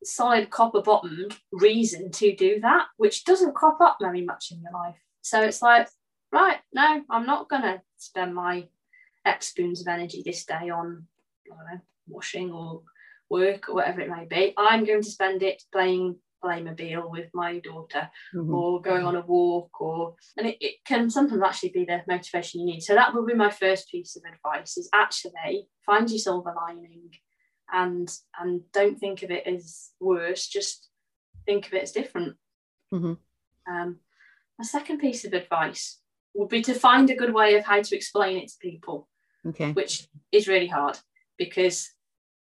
solid 0.03 0.49
copper 0.49 0.81
bottomed 0.81 1.35
reason 1.51 2.11
to 2.11 2.35
do 2.35 2.59
that 2.61 2.85
which 2.97 3.23
doesn't 3.23 3.55
crop 3.55 3.79
up 3.81 3.97
very 4.01 4.21
much 4.21 4.51
in 4.51 4.61
your 4.61 4.73
life. 4.73 4.95
So 5.21 5.41
it's 5.41 5.61
like 5.61 5.87
right 6.31 6.57
no 6.73 7.03
i'm 7.11 7.27
not 7.27 7.47
going 7.47 7.61
to 7.61 7.79
spend 7.97 8.33
my 8.33 8.67
x 9.23 9.49
spoons 9.49 9.81
of 9.81 9.87
energy 9.87 10.23
this 10.25 10.45
day 10.45 10.71
on 10.71 11.05
know, 11.57 11.79
washing 12.07 12.51
or 12.51 12.81
work 13.29 13.69
or 13.69 13.75
whatever 13.75 14.01
it 14.01 14.09
may 14.09 14.25
be. 14.25 14.53
I'm 14.57 14.85
going 14.85 15.01
to 15.01 15.09
spend 15.09 15.43
it 15.43 15.63
playing 15.71 16.17
playmobil 16.43 17.09
with 17.09 17.29
my 17.33 17.59
daughter 17.59 18.09
Mhm. 18.33 18.53
or 18.53 18.81
going 18.81 19.05
on 19.05 19.15
a 19.15 19.21
walk 19.21 19.79
or 19.79 20.15
and 20.37 20.47
it, 20.47 20.57
it 20.59 20.75
can 20.85 21.09
sometimes 21.09 21.41
actually 21.41 21.69
be 21.69 21.85
the 21.85 22.03
motivation 22.07 22.59
you 22.61 22.65
need 22.65 22.81
so 22.81 22.93
that 22.95 23.13
would 23.13 23.25
be 23.25 23.33
my 23.33 23.49
first 23.49 23.89
piece 23.89 24.15
of 24.15 24.23
advice 24.31 24.77
is 24.77 24.89
actually 24.93 25.67
find 25.85 26.09
your 26.09 26.19
silver 26.19 26.53
lining 26.55 27.09
and 27.71 28.09
and 28.39 28.61
don't 28.71 28.99
think 28.99 29.23
of 29.23 29.31
it 29.31 29.47
as 29.47 29.91
worse 29.99 30.47
just 30.47 30.89
think 31.45 31.65
of 31.67 31.73
it 31.73 31.83
as 31.83 31.91
different 31.91 32.35
Mhm. 32.91 33.17
um 33.67 33.99
my 34.59 34.65
second 34.65 34.99
piece 34.99 35.25
of 35.25 35.33
advice 35.33 35.99
would 36.35 36.49
be 36.49 36.61
to 36.63 36.73
find 36.73 37.09
a 37.09 37.15
good 37.15 37.33
way 37.33 37.55
of 37.55 37.63
how 37.65 37.81
to 37.81 37.95
explain 37.95 38.37
it 38.37 38.49
to 38.49 38.57
people 38.59 39.07
Okay. 39.45 39.71
which 39.73 40.07
is 40.31 40.47
really 40.47 40.67
hard 40.67 40.97
because 41.37 41.91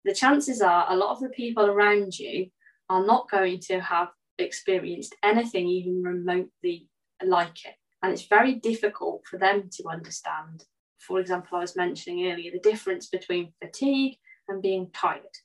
the 0.04 0.14
chances 0.14 0.60
are 0.62 0.86
a 0.90 0.96
lot 0.96 1.10
of 1.10 1.20
the 1.20 1.28
people 1.28 1.66
around 1.66 2.18
you 2.18 2.50
are 2.90 3.06
not 3.06 3.30
going 3.30 3.60
to 3.60 3.80
have 3.80 4.08
experienced 4.38 5.14
anything 5.22 5.66
even 5.68 6.02
remotely 6.02 6.88
like 7.24 7.64
it. 7.64 7.76
And 8.02 8.12
it's 8.12 8.26
very 8.26 8.54
difficult 8.56 9.22
for 9.26 9.38
them 9.38 9.70
to 9.74 9.88
understand. 9.88 10.64
For 10.98 11.20
example, 11.20 11.56
I 11.56 11.60
was 11.60 11.76
mentioning 11.76 12.30
earlier 12.30 12.50
the 12.50 12.70
difference 12.70 13.06
between 13.08 13.52
fatigue 13.62 14.18
and 14.48 14.60
being 14.60 14.90
tired. 14.92 15.36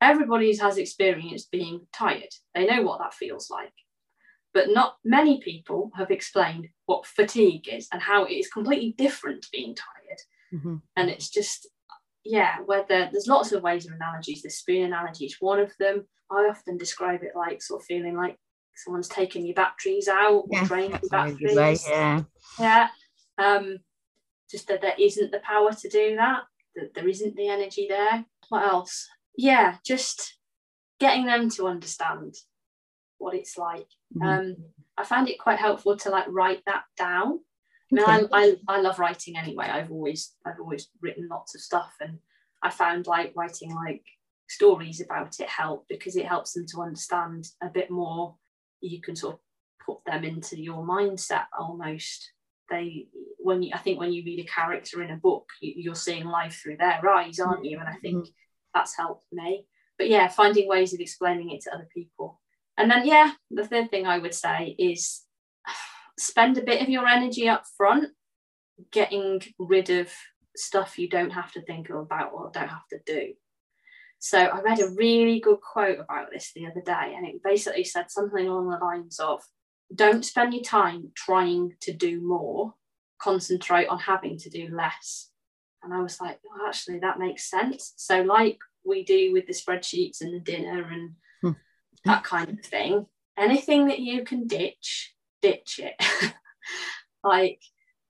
Everybody 0.00 0.54
has 0.56 0.76
experienced 0.78 1.50
being 1.50 1.86
tired, 1.92 2.28
they 2.54 2.66
know 2.66 2.82
what 2.82 2.98
that 3.00 3.14
feels 3.14 3.48
like. 3.50 3.72
But 4.52 4.68
not 4.68 4.96
many 5.04 5.40
people 5.40 5.90
have 5.96 6.10
explained 6.10 6.68
what 6.86 7.06
fatigue 7.06 7.68
is 7.70 7.88
and 7.92 8.02
how 8.02 8.24
it 8.24 8.32
is 8.32 8.48
completely 8.50 8.94
different 8.96 9.42
to 9.42 9.48
being 9.50 9.74
tired 9.74 10.20
Mhm. 10.52 10.82
and 10.94 11.10
it's 11.10 11.28
just 11.30 11.66
yeah 12.24 12.56
whether 12.64 13.08
there's 13.12 13.26
lots 13.28 13.52
of 13.52 13.62
ways 13.62 13.86
of 13.86 13.92
analogies 13.92 14.42
the 14.42 14.50
spoon 14.50 14.84
analogy 14.84 15.26
is 15.26 15.36
one 15.40 15.60
of 15.60 15.72
them. 15.78 16.06
I 16.30 16.48
often 16.48 16.76
describe 16.78 17.22
it 17.22 17.32
like 17.36 17.60
sort 17.62 17.82
of 17.82 17.86
feeling 17.86 18.16
like 18.16 18.38
someone's 18.76 19.08
taken 19.08 19.44
your 19.46 19.54
batteries 19.54 20.08
out 20.08 20.32
or 20.32 20.44
Yeah, 20.50 20.64
drained 20.64 20.94
that's 20.94 21.10
your 21.12 21.26
good 21.38 21.48
way, 21.48 21.54
batteries. 21.54 21.86
Yeah. 21.88 22.22
yeah 22.58 22.88
um 23.38 23.78
just 24.50 24.68
that 24.68 24.80
there 24.80 24.94
isn't 24.98 25.30
the 25.32 25.40
power 25.40 25.72
to 25.72 25.88
do 25.88 26.16
that 26.16 26.42
that 26.76 26.94
there 26.94 27.08
isn't 27.08 27.36
the 27.36 27.48
energy 27.48 27.86
there. 27.88 28.24
What 28.48 28.64
else? 28.64 29.08
Yeah 29.36 29.76
just 29.84 30.38
getting 30.98 31.26
them 31.26 31.50
to 31.50 31.66
understand 31.66 32.34
what 33.18 33.34
it's 33.34 33.56
like. 33.58 33.86
Mhm. 34.16 34.26
um 34.26 34.56
i 34.96 35.04
find 35.04 35.28
it 35.28 35.38
quite 35.40 35.58
helpful 35.58 35.96
to 35.96 36.08
like 36.10 36.26
write 36.28 36.62
that 36.66 36.84
down 36.96 37.40
I 37.98 38.16
mean, 38.16 38.24
Okay. 38.24 38.28
I, 38.32 38.56
I, 38.68 38.76
I 38.76 38.80
love 38.80 38.98
writing 38.98 39.36
anyway. 39.36 39.66
I've 39.66 39.90
always 39.90 40.34
I've 40.46 40.60
always 40.60 40.88
written 41.00 41.28
lots 41.28 41.54
of 41.54 41.60
stuff, 41.60 41.92
and 42.00 42.18
I 42.62 42.70
found 42.70 43.06
like 43.06 43.32
writing 43.36 43.74
like 43.74 44.02
stories 44.48 45.00
about 45.00 45.40
it 45.40 45.48
help 45.48 45.86
because 45.88 46.16
it 46.16 46.26
helps 46.26 46.52
them 46.52 46.66
to 46.68 46.82
understand 46.82 47.46
a 47.62 47.68
bit 47.68 47.90
more. 47.90 48.36
You 48.80 49.00
can 49.00 49.16
sort 49.16 49.34
of 49.34 49.40
put 49.84 49.98
them 50.06 50.24
into 50.24 50.60
your 50.60 50.86
mindset 50.86 51.44
almost. 51.58 52.30
They 52.70 53.08
when 53.38 53.62
you 53.62 53.72
I 53.74 53.78
think 53.78 53.98
when 53.98 54.12
you 54.12 54.22
read 54.24 54.44
a 54.44 54.48
character 54.48 55.02
in 55.02 55.10
a 55.10 55.16
book, 55.16 55.48
you, 55.60 55.74
you're 55.76 55.94
seeing 55.94 56.24
life 56.24 56.60
through 56.62 56.78
their 56.78 57.06
eyes, 57.08 57.38
aren't 57.40 57.64
you? 57.64 57.78
And 57.78 57.88
I 57.88 57.96
think 57.96 58.16
mm-hmm. 58.16 58.30
that's 58.74 58.96
helped 58.96 59.26
me. 59.32 59.66
But 59.98 60.08
yeah, 60.08 60.28
finding 60.28 60.68
ways 60.68 60.92
of 60.92 61.00
explaining 61.00 61.50
it 61.50 61.62
to 61.62 61.74
other 61.74 61.88
people. 61.94 62.40
And 62.76 62.90
then 62.90 63.06
yeah, 63.06 63.32
the 63.50 63.66
third 63.66 63.90
thing 63.90 64.06
I 64.06 64.18
would 64.18 64.34
say 64.34 64.74
is 64.78 65.23
spend 66.18 66.58
a 66.58 66.62
bit 66.62 66.82
of 66.82 66.88
your 66.88 67.06
energy 67.06 67.48
up 67.48 67.64
front 67.76 68.10
getting 68.90 69.40
rid 69.58 69.90
of 69.90 70.10
stuff 70.56 70.98
you 70.98 71.08
don't 71.08 71.30
have 71.30 71.52
to 71.52 71.62
think 71.62 71.90
about 71.90 72.32
or 72.32 72.50
don't 72.52 72.68
have 72.68 72.86
to 72.90 72.98
do. 73.06 73.34
So 74.18 74.38
I 74.38 74.60
read 74.62 74.80
a 74.80 74.88
really 74.96 75.40
good 75.40 75.60
quote 75.60 75.98
about 75.98 76.30
this 76.32 76.52
the 76.54 76.66
other 76.66 76.80
day, 76.80 77.14
and 77.16 77.26
it 77.26 77.42
basically 77.42 77.84
said 77.84 78.10
something 78.10 78.46
along 78.46 78.70
the 78.70 78.78
lines 78.78 79.20
of 79.20 79.42
don't 79.94 80.24
spend 80.24 80.54
your 80.54 80.62
time 80.62 81.10
trying 81.14 81.74
to 81.82 81.92
do 81.92 82.20
more, 82.20 82.74
concentrate 83.18 83.88
on 83.88 83.98
having 83.98 84.38
to 84.38 84.50
do 84.50 84.68
less. 84.74 85.30
And 85.82 85.92
I 85.92 86.00
was 86.00 86.20
like, 86.20 86.40
oh, 86.46 86.66
actually, 86.66 87.00
that 87.00 87.18
makes 87.18 87.50
sense. 87.50 87.92
So, 87.96 88.22
like 88.22 88.58
we 88.84 89.04
do 89.04 89.32
with 89.32 89.46
the 89.46 89.52
spreadsheets 89.52 90.20
and 90.20 90.34
the 90.34 90.40
dinner 90.40 90.88
and 90.90 91.14
Hmm. 91.42 91.58
that 92.04 92.24
kind 92.24 92.48
of 92.48 92.64
thing, 92.64 93.06
anything 93.36 93.88
that 93.88 93.98
you 93.98 94.24
can 94.24 94.46
ditch, 94.46 95.13
ditch 95.44 95.80
it. 95.82 96.32
like, 97.24 97.60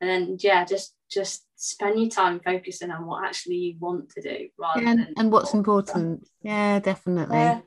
and 0.00 0.08
then 0.08 0.36
yeah, 0.40 0.64
just 0.64 0.94
just 1.10 1.44
spend 1.56 1.98
your 1.98 2.10
time 2.10 2.40
focusing 2.40 2.90
on 2.90 3.06
what 3.06 3.24
actually 3.24 3.56
you 3.56 3.74
want 3.78 4.10
to 4.10 4.20
do 4.20 4.48
rather 4.58 4.82
Yeah, 4.82 4.90
and, 4.90 4.98
than 5.00 5.14
and 5.16 5.32
what's 5.32 5.52
what- 5.52 5.58
important. 5.58 6.28
Yeah, 6.42 6.78
definitely. 6.80 7.36
Yeah. 7.38 7.60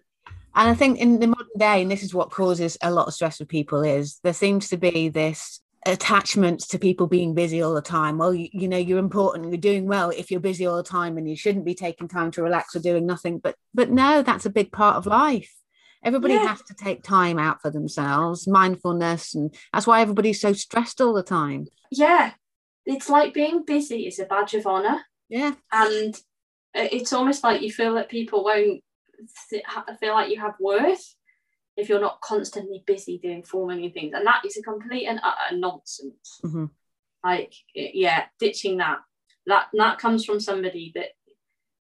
And 0.56 0.70
I 0.70 0.74
think 0.74 0.98
in 1.00 1.20
the 1.20 1.28
modern 1.28 1.58
day, 1.58 1.82
and 1.84 1.92
this 1.92 2.02
is 2.02 2.16
what 2.16 2.32
causes 2.32 2.78
a 2.82 2.92
lot 2.92 3.08
of 3.08 3.14
stress 3.14 3.40
with 3.40 3.48
people, 3.48 3.84
is 3.84 4.20
there 4.24 4.34
seems 4.34 4.70
to 4.70 4.78
be 4.78 5.08
this 5.08 5.62
attachment 5.86 6.62
to 6.70 6.80
people 6.80 7.06
being 7.06 7.36
busy 7.36 7.62
all 7.62 7.76
the 7.76 7.82
time. 7.82 8.18
Well, 8.18 8.34
you, 8.34 8.50
you 8.52 8.68
know, 8.68 8.78
you're 8.78 8.98
important, 8.98 9.50
you're 9.50 9.58
doing 9.72 9.86
well 9.86 10.10
if 10.10 10.32
you're 10.32 10.40
busy 10.40 10.66
all 10.66 10.78
the 10.78 10.84
time, 10.84 11.18
and 11.18 11.30
you 11.30 11.36
shouldn't 11.36 11.64
be 11.66 11.76
taking 11.76 12.08
time 12.08 12.32
to 12.32 12.42
relax 12.42 12.76
or 12.76 12.80
doing 12.80 13.06
nothing. 13.06 13.38
But 13.38 13.56
but 13.74 13.92
no, 13.92 14.24
that's 14.24 14.48
a 14.48 14.58
big 14.60 14.72
part 14.72 14.96
of 14.96 15.06
life. 15.06 15.54
Everybody 16.08 16.36
Yeah. 16.36 16.48
has 16.48 16.62
to 16.64 16.74
take 16.74 17.04
time 17.04 17.38
out 17.38 17.62
for 17.62 17.70
themselves, 17.70 18.48
mindfulness, 18.48 19.36
and 19.36 19.54
that's 19.74 19.86
why 19.86 20.00
everybody's 20.02 20.40
so 20.40 20.54
stressed 20.54 21.02
all 21.02 21.14
the 21.14 21.22
time. 21.22 21.68
yeah, 21.92 22.34
it's 22.86 23.10
like 23.10 23.34
being 23.34 23.64
busy 23.66 24.08
is 24.08 24.18
a 24.20 24.26
badge 24.26 24.54
of 24.54 24.66
honor. 24.66 25.02
Yeah, 25.28 25.56
and 25.74 26.16
it's 26.74 27.12
almost 27.12 27.44
like 27.44 27.62
you 27.62 27.74
feel 27.74 27.96
that 27.96 28.08
people 28.08 28.46
won't 28.46 28.82
feel 30.00 30.14
like 30.14 30.30
you 30.32 30.40
have 30.40 30.56
worth 30.62 31.16
if 31.76 31.90
you're 31.90 32.00
not 32.00 32.22
constantly 32.22 32.84
busy 32.88 33.18
doing 33.18 33.44
four 33.44 33.68
million 33.68 33.92
things 33.92 34.14
and 34.16 34.26
that 34.26 34.42
is 34.46 34.56
a 34.58 34.62
complete 34.64 35.08
and 35.08 35.20
utter 35.24 35.58
nonsense 35.58 36.40
Mhm. 36.46 36.70
like 37.24 37.54
yeah 37.74 38.26
ditching 38.40 38.78
that 38.78 39.00
that 39.48 39.68
that 39.74 39.98
comes 40.00 40.24
from 40.24 40.40
somebody 40.40 40.92
that 40.96 41.10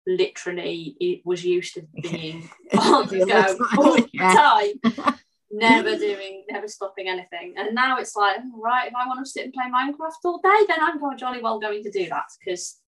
literally 0.05 0.95
it 0.99 1.21
was 1.25 1.43
used 1.43 1.75
to 1.75 1.83
being 2.01 2.49
on 2.77 3.07
the 3.07 3.25
go 3.25 3.81
all 3.81 3.95
the 3.95 4.07
time 4.17 5.17
never 5.51 5.97
doing 5.97 6.43
never 6.49 6.67
stopping 6.67 7.07
anything 7.07 7.53
and 7.57 7.75
now 7.75 7.97
it's 7.97 8.15
like 8.15 8.37
oh, 8.39 8.61
right 8.61 8.87
if 8.87 8.93
i 8.95 9.07
want 9.07 9.23
to 9.23 9.29
sit 9.29 9.45
and 9.45 9.53
play 9.53 9.65
minecraft 9.65 10.13
all 10.25 10.39
day 10.39 10.65
then 10.67 10.79
i'm 10.81 10.99
going 10.99 11.17
jolly 11.17 11.41
well 11.41 11.59
going 11.59 11.83
to 11.83 11.91
do 11.91 12.09
that 12.09 12.25
because 12.39 12.79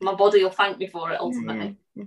my 0.00 0.14
body 0.14 0.42
will 0.42 0.50
thank 0.50 0.78
me 0.78 0.86
for 0.86 1.10
it 1.12 1.20
ultimately 1.20 1.76
Yeah. 1.94 2.04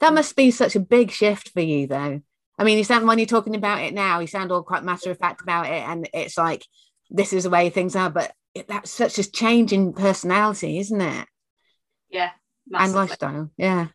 That 0.00 0.14
must 0.14 0.34
be 0.34 0.50
such 0.50 0.74
a 0.74 0.80
big 0.80 1.12
shift 1.12 1.50
for 1.50 1.60
you, 1.60 1.86
though. 1.86 2.20
I 2.58 2.64
mean, 2.64 2.76
you 2.76 2.82
sound 2.82 3.06
when 3.06 3.20
you're 3.20 3.26
talking 3.26 3.54
about 3.54 3.82
it 3.82 3.94
now, 3.94 4.18
you 4.18 4.26
sound 4.26 4.50
all 4.50 4.64
quite 4.64 4.82
matter 4.82 5.12
of 5.12 5.18
fact 5.18 5.42
about 5.42 5.66
it, 5.66 5.88
and 5.88 6.08
it's 6.12 6.36
like 6.36 6.66
this 7.08 7.32
is 7.32 7.44
the 7.44 7.50
way 7.50 7.70
things 7.70 7.94
are. 7.94 8.10
But 8.10 8.32
it, 8.52 8.66
that's 8.66 8.90
such 8.90 9.20
a 9.20 9.30
change 9.30 9.72
in 9.72 9.92
personality, 9.92 10.80
isn't 10.80 11.00
it? 11.00 11.28
yeah 12.12 12.30
And 12.80 12.92
lifestyle. 12.94 13.50
Yeah, 13.56 13.88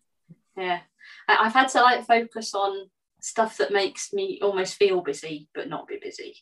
yeah 0.55 0.79
I- 1.27 1.37
i've 1.45 1.53
had 1.53 1.69
to 1.69 1.81
like 1.81 2.05
focus 2.05 2.53
on 2.53 2.89
stuff 3.21 3.57
that 3.57 3.71
makes 3.71 4.13
me 4.13 4.39
almost 4.41 4.75
feel 4.75 5.01
busy 5.01 5.47
but 5.53 5.69
not 5.69 5.87
be 5.87 5.97
busy 6.01 6.35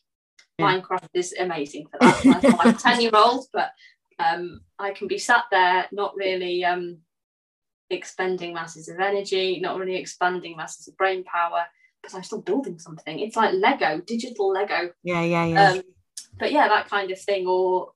Yeah. 0.58 0.66
minecraft 0.80 1.10
is 1.14 1.34
amazing 1.40 1.88
for 1.88 1.98
that 2.00 2.26
I'm- 2.26 2.60
i'm 2.60 2.76
10 2.98 3.02
year 3.02 3.12
old 3.14 3.46
but 3.54 3.72
um 4.20 4.62
i 4.80 4.92
can 4.92 5.08
be 5.08 5.18
sat 5.18 5.46
there 5.52 5.88
not 5.92 6.16
really 6.16 6.64
um 6.66 7.00
expending 7.90 8.54
masses 8.54 8.90
of 8.90 9.00
energy 9.00 9.60
not 9.60 9.78
really 9.78 9.96
expanding 9.96 10.58
masses 10.58 10.88
of 10.88 10.98
brain 10.98 11.24
power 11.24 11.66
but 12.02 12.14
i'm 12.16 12.24
still 12.24 12.42
building 12.42 12.80
something 12.80 13.20
it's 13.20 13.36
like 13.36 13.54
lego 13.54 14.02
digital 14.02 14.52
lego 14.52 14.92
yeah, 15.04 15.22
yeah, 15.22 15.46
yeah. 15.46 15.72
um, 15.72 15.82
but 16.40 16.52
yeah 16.52 16.68
that 16.68 16.90
kind 16.90 17.12
of 17.12 17.20
thing 17.22 17.46
or 17.48 17.92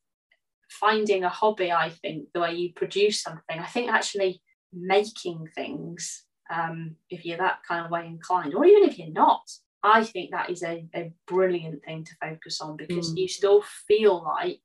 finding 0.70 1.24
a 1.24 1.30
hobby 1.30 1.72
i 1.72 1.90
think 1.90 2.28
the 2.34 2.40
way 2.40 2.54
you 2.54 2.72
produce 2.74 3.22
something 3.22 3.60
i 3.60 3.66
think 3.66 3.90
actually 3.92 4.42
making 4.74 5.48
things 5.56 6.26
um, 6.52 6.96
if 7.12 7.26
you're 7.26 7.38
that 7.38 7.60
kind 7.68 7.86
of 7.86 7.92
way 7.92 8.08
inclined 8.08 8.56
or 8.56 8.66
even 8.66 8.84
if 8.90 8.98
you're 8.98 9.12
not 9.12 9.42
i 9.84 10.04
think 10.04 10.32
that 10.32 10.50
is 10.50 10.64
a, 10.64 10.86
a 10.96 11.12
brilliant 11.28 11.84
thing 11.84 12.04
to 12.04 12.14
focus 12.22 12.62
on 12.62 12.76
because 12.78 13.14
Mm. 13.14 13.18
you 13.18 13.28
still 13.28 13.62
feel 13.88 14.24
like 14.24 14.62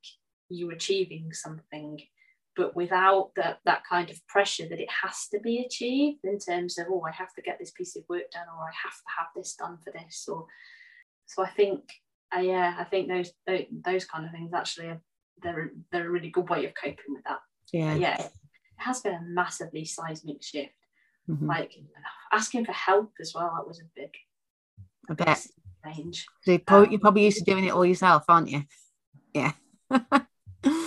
you're 0.48 0.72
achieving 0.72 1.32
something 1.32 2.00
but 2.56 2.76
without 2.76 3.30
that 3.36 3.58
that 3.64 3.82
kind 3.88 4.10
of 4.10 4.26
pressure 4.28 4.68
that 4.68 4.80
it 4.80 4.88
has 5.02 5.26
to 5.28 5.40
be 5.40 5.64
achieved 5.64 6.20
in 6.24 6.38
terms 6.38 6.78
of 6.78 6.86
oh 6.90 7.02
i 7.06 7.10
have 7.10 7.32
to 7.34 7.42
get 7.42 7.58
this 7.58 7.70
piece 7.72 7.96
of 7.96 8.04
work 8.08 8.30
done 8.30 8.46
or 8.56 8.64
i 8.64 8.72
have 8.84 8.92
to 8.92 9.10
have 9.18 9.28
this 9.34 9.54
done 9.54 9.78
for 9.82 9.90
this 9.92 10.26
or 10.28 10.46
so 11.26 11.42
i 11.42 11.50
think 11.50 11.80
uh, 12.36 12.40
yeah 12.40 12.76
i 12.78 12.84
think 12.84 13.08
those 13.08 13.32
those, 13.46 13.64
those 13.84 14.04
kind 14.04 14.24
of 14.26 14.32
things 14.32 14.52
actually 14.54 14.88
are 14.88 15.00
they're 15.42 15.70
they're 15.90 16.06
a 16.06 16.10
really 16.10 16.30
good 16.30 16.48
way 16.48 16.64
of 16.66 16.72
coping 16.74 17.14
with 17.14 17.24
that 17.24 17.40
yeah. 17.72 17.92
But 17.92 18.00
yeah 18.00 18.20
it 18.22 18.32
has 18.76 19.00
been 19.00 19.14
a 19.14 19.22
massively 19.22 19.84
seismic 19.84 20.42
shift 20.42 20.72
Mhm. 21.28 21.48
like 21.48 21.72
asking 22.32 22.66
for 22.66 22.72
help 22.72 23.12
as 23.20 23.32
well 23.34 23.52
that 23.56 23.66
was 23.66 23.80
a 23.80 23.84
big 23.96 24.10
I 25.08 25.14
bet. 25.14 25.46
change 25.84 26.26
So 26.42 26.50
you're, 26.52 26.58
probably, 26.60 26.90
you're 26.90 27.00
probably 27.00 27.24
used 27.24 27.38
to 27.38 27.44
doing 27.44 27.64
it 27.64 27.72
all 27.72 27.84
yourself, 27.86 28.24
aren't 28.28 28.50
you? 28.50 28.64
Yeah. 29.34 29.52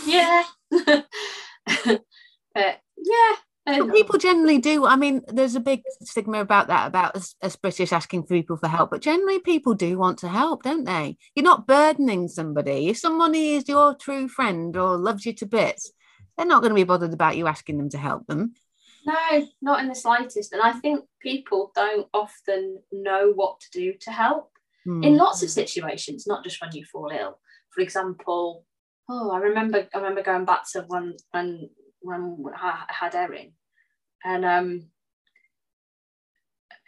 yeah 0.05 0.43
but 0.71 2.01
yeah 2.55 3.35
But 3.67 3.91
people 3.91 4.17
generally 4.17 4.59
do. 4.59 4.85
I 4.85 4.95
mean, 4.95 5.21
there's 5.27 5.55
a 5.55 5.59
big 5.59 5.83
stigma 6.01 6.39
about 6.39 6.67
that, 6.67 6.87
about 6.87 7.15
us, 7.15 7.35
us 7.41 7.55
British 7.57 7.91
asking 7.91 8.23
for 8.23 8.29
people 8.29 8.57
for 8.57 8.67
help. 8.67 8.91
But 8.91 9.01
generally, 9.01 9.39
people 9.39 9.73
do 9.73 9.97
want 9.97 10.19
to 10.19 10.29
help, 10.29 10.63
don't 10.63 10.85
they? 10.85 11.17
You're 11.35 11.43
not 11.43 11.67
burdening 11.67 12.29
somebody. 12.29 12.87
If 12.87 12.97
somebody 12.97 13.55
is 13.55 13.67
your 13.67 13.93
true 13.95 14.29
friend 14.29 14.75
or 14.77 14.97
loves 14.97 15.25
you 15.25 15.33
to 15.33 15.45
bits, 15.45 15.91
they're 16.37 16.45
not 16.45 16.61
going 16.61 16.71
to 16.71 16.75
be 16.75 16.83
bothered 16.85 17.13
about 17.13 17.35
you 17.35 17.47
asking 17.47 17.77
them 17.77 17.89
to 17.89 17.97
help 17.97 18.25
them. 18.27 18.53
No, 19.05 19.47
not 19.61 19.81
in 19.81 19.89
the 19.89 19.95
slightest. 19.95 20.53
And 20.53 20.61
I 20.61 20.73
think 20.73 21.05
people 21.21 21.71
don't 21.75 22.07
often 22.13 22.79
know 22.91 23.31
what 23.33 23.59
to 23.59 23.67
do 23.71 23.93
to 24.01 24.11
help 24.11 24.51
Hmm. 24.87 25.03
in 25.03 25.17
lots 25.17 25.43
of 25.43 25.49
situations, 25.49 26.25
not 26.27 26.45
just 26.45 26.61
when 26.61 26.71
you 26.73 26.85
fall 26.85 27.11
ill. 27.11 27.39
For 27.71 27.81
example, 27.81 28.63
oh, 29.09 29.31
I 29.31 29.39
remember 29.39 29.85
I 29.93 29.97
remember 29.97 30.23
going 30.23 30.45
back 30.45 30.63
to 30.71 30.83
when 30.87 31.17
when 31.31 31.69
when 32.03 32.53
I 32.55 32.85
had 32.87 33.13
Erin, 33.13 33.51
and 34.25 34.45
um, 34.45 34.83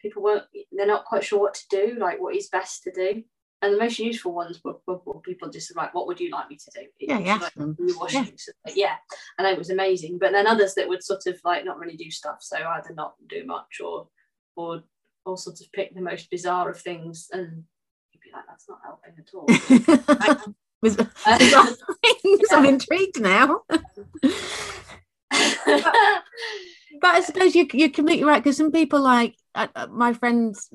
people 0.02 0.24
weren't 0.24 0.46
they're 0.72 0.88
not 0.88 1.06
quite 1.06 1.24
sure 1.24 1.40
what 1.40 1.54
to 1.56 1.68
do, 1.70 1.98
like 2.00 2.20
what 2.22 2.36
is 2.36 2.50
best 2.50 2.84
to 2.84 2.92
do. 2.92 3.24
And 3.62 3.74
the 3.74 3.78
most 3.80 4.00
useful 4.00 4.34
ones 4.34 4.62
were, 4.64 4.78
were, 4.88 5.02
were 5.06 5.20
people 5.20 5.50
just 5.50 5.76
like, 5.76 5.94
what 5.94 6.08
would 6.08 6.22
you 6.22 6.32
like 6.32 6.50
me 6.50 6.56
to 6.56 6.72
do? 6.74 6.88
Yeah, 7.02 7.18
Would 7.18 7.26
you 7.26 7.26
you 7.26 7.32
ask 7.34 7.42
like 7.42 7.54
them. 7.56 7.76
me 7.78 7.88
to 7.88 7.94
do 7.94 8.00
washing? 8.00 8.24
Yeah. 8.24 8.32
So, 8.38 8.52
like, 8.66 8.76
yeah, 8.78 8.96
and 9.38 9.48
it 9.48 9.58
was 9.58 9.70
amazing. 9.70 10.18
But 10.18 10.32
then 10.32 10.48
others 10.48 10.76
that 10.76 10.88
would 10.88 11.04
sort 11.04 11.26
of 11.28 11.38
like 11.44 11.66
not 11.66 11.78
really 11.78 11.98
do 11.98 12.10
stuff, 12.10 12.38
so 12.40 12.56
either 12.58 12.94
not 12.94 13.16
do 13.28 13.46
much 13.46 13.82
or 13.84 14.08
or 14.56 14.84
or 15.26 15.38
sort 15.38 15.60
of 15.60 15.72
pick 15.74 15.94
the 15.94 16.02
most 16.02 16.30
bizarre 16.32 16.70
of 16.70 16.80
things, 16.80 17.28
and 17.34 17.66
you'd 18.14 18.22
be 18.22 18.32
like, 18.34 18.46
that's 18.48 18.70
not 18.70 18.80
helping 18.82 19.14
at 19.20 19.34
all. 19.34 19.46
I'm 22.52 22.66
intrigued 22.74 23.20
now. 23.20 23.64
But 27.02 27.16
I 27.16 27.22
suppose 27.22 27.56
you, 27.56 27.68
you're 27.74 27.90
completely 27.90 28.26
right 28.26 28.44
because 28.44 28.58
some 28.58 28.72
people 28.72 29.00
like 29.00 29.36
uh, 29.56 29.68
uh, 29.76 29.88
my 29.88 30.14
friends 30.14 30.70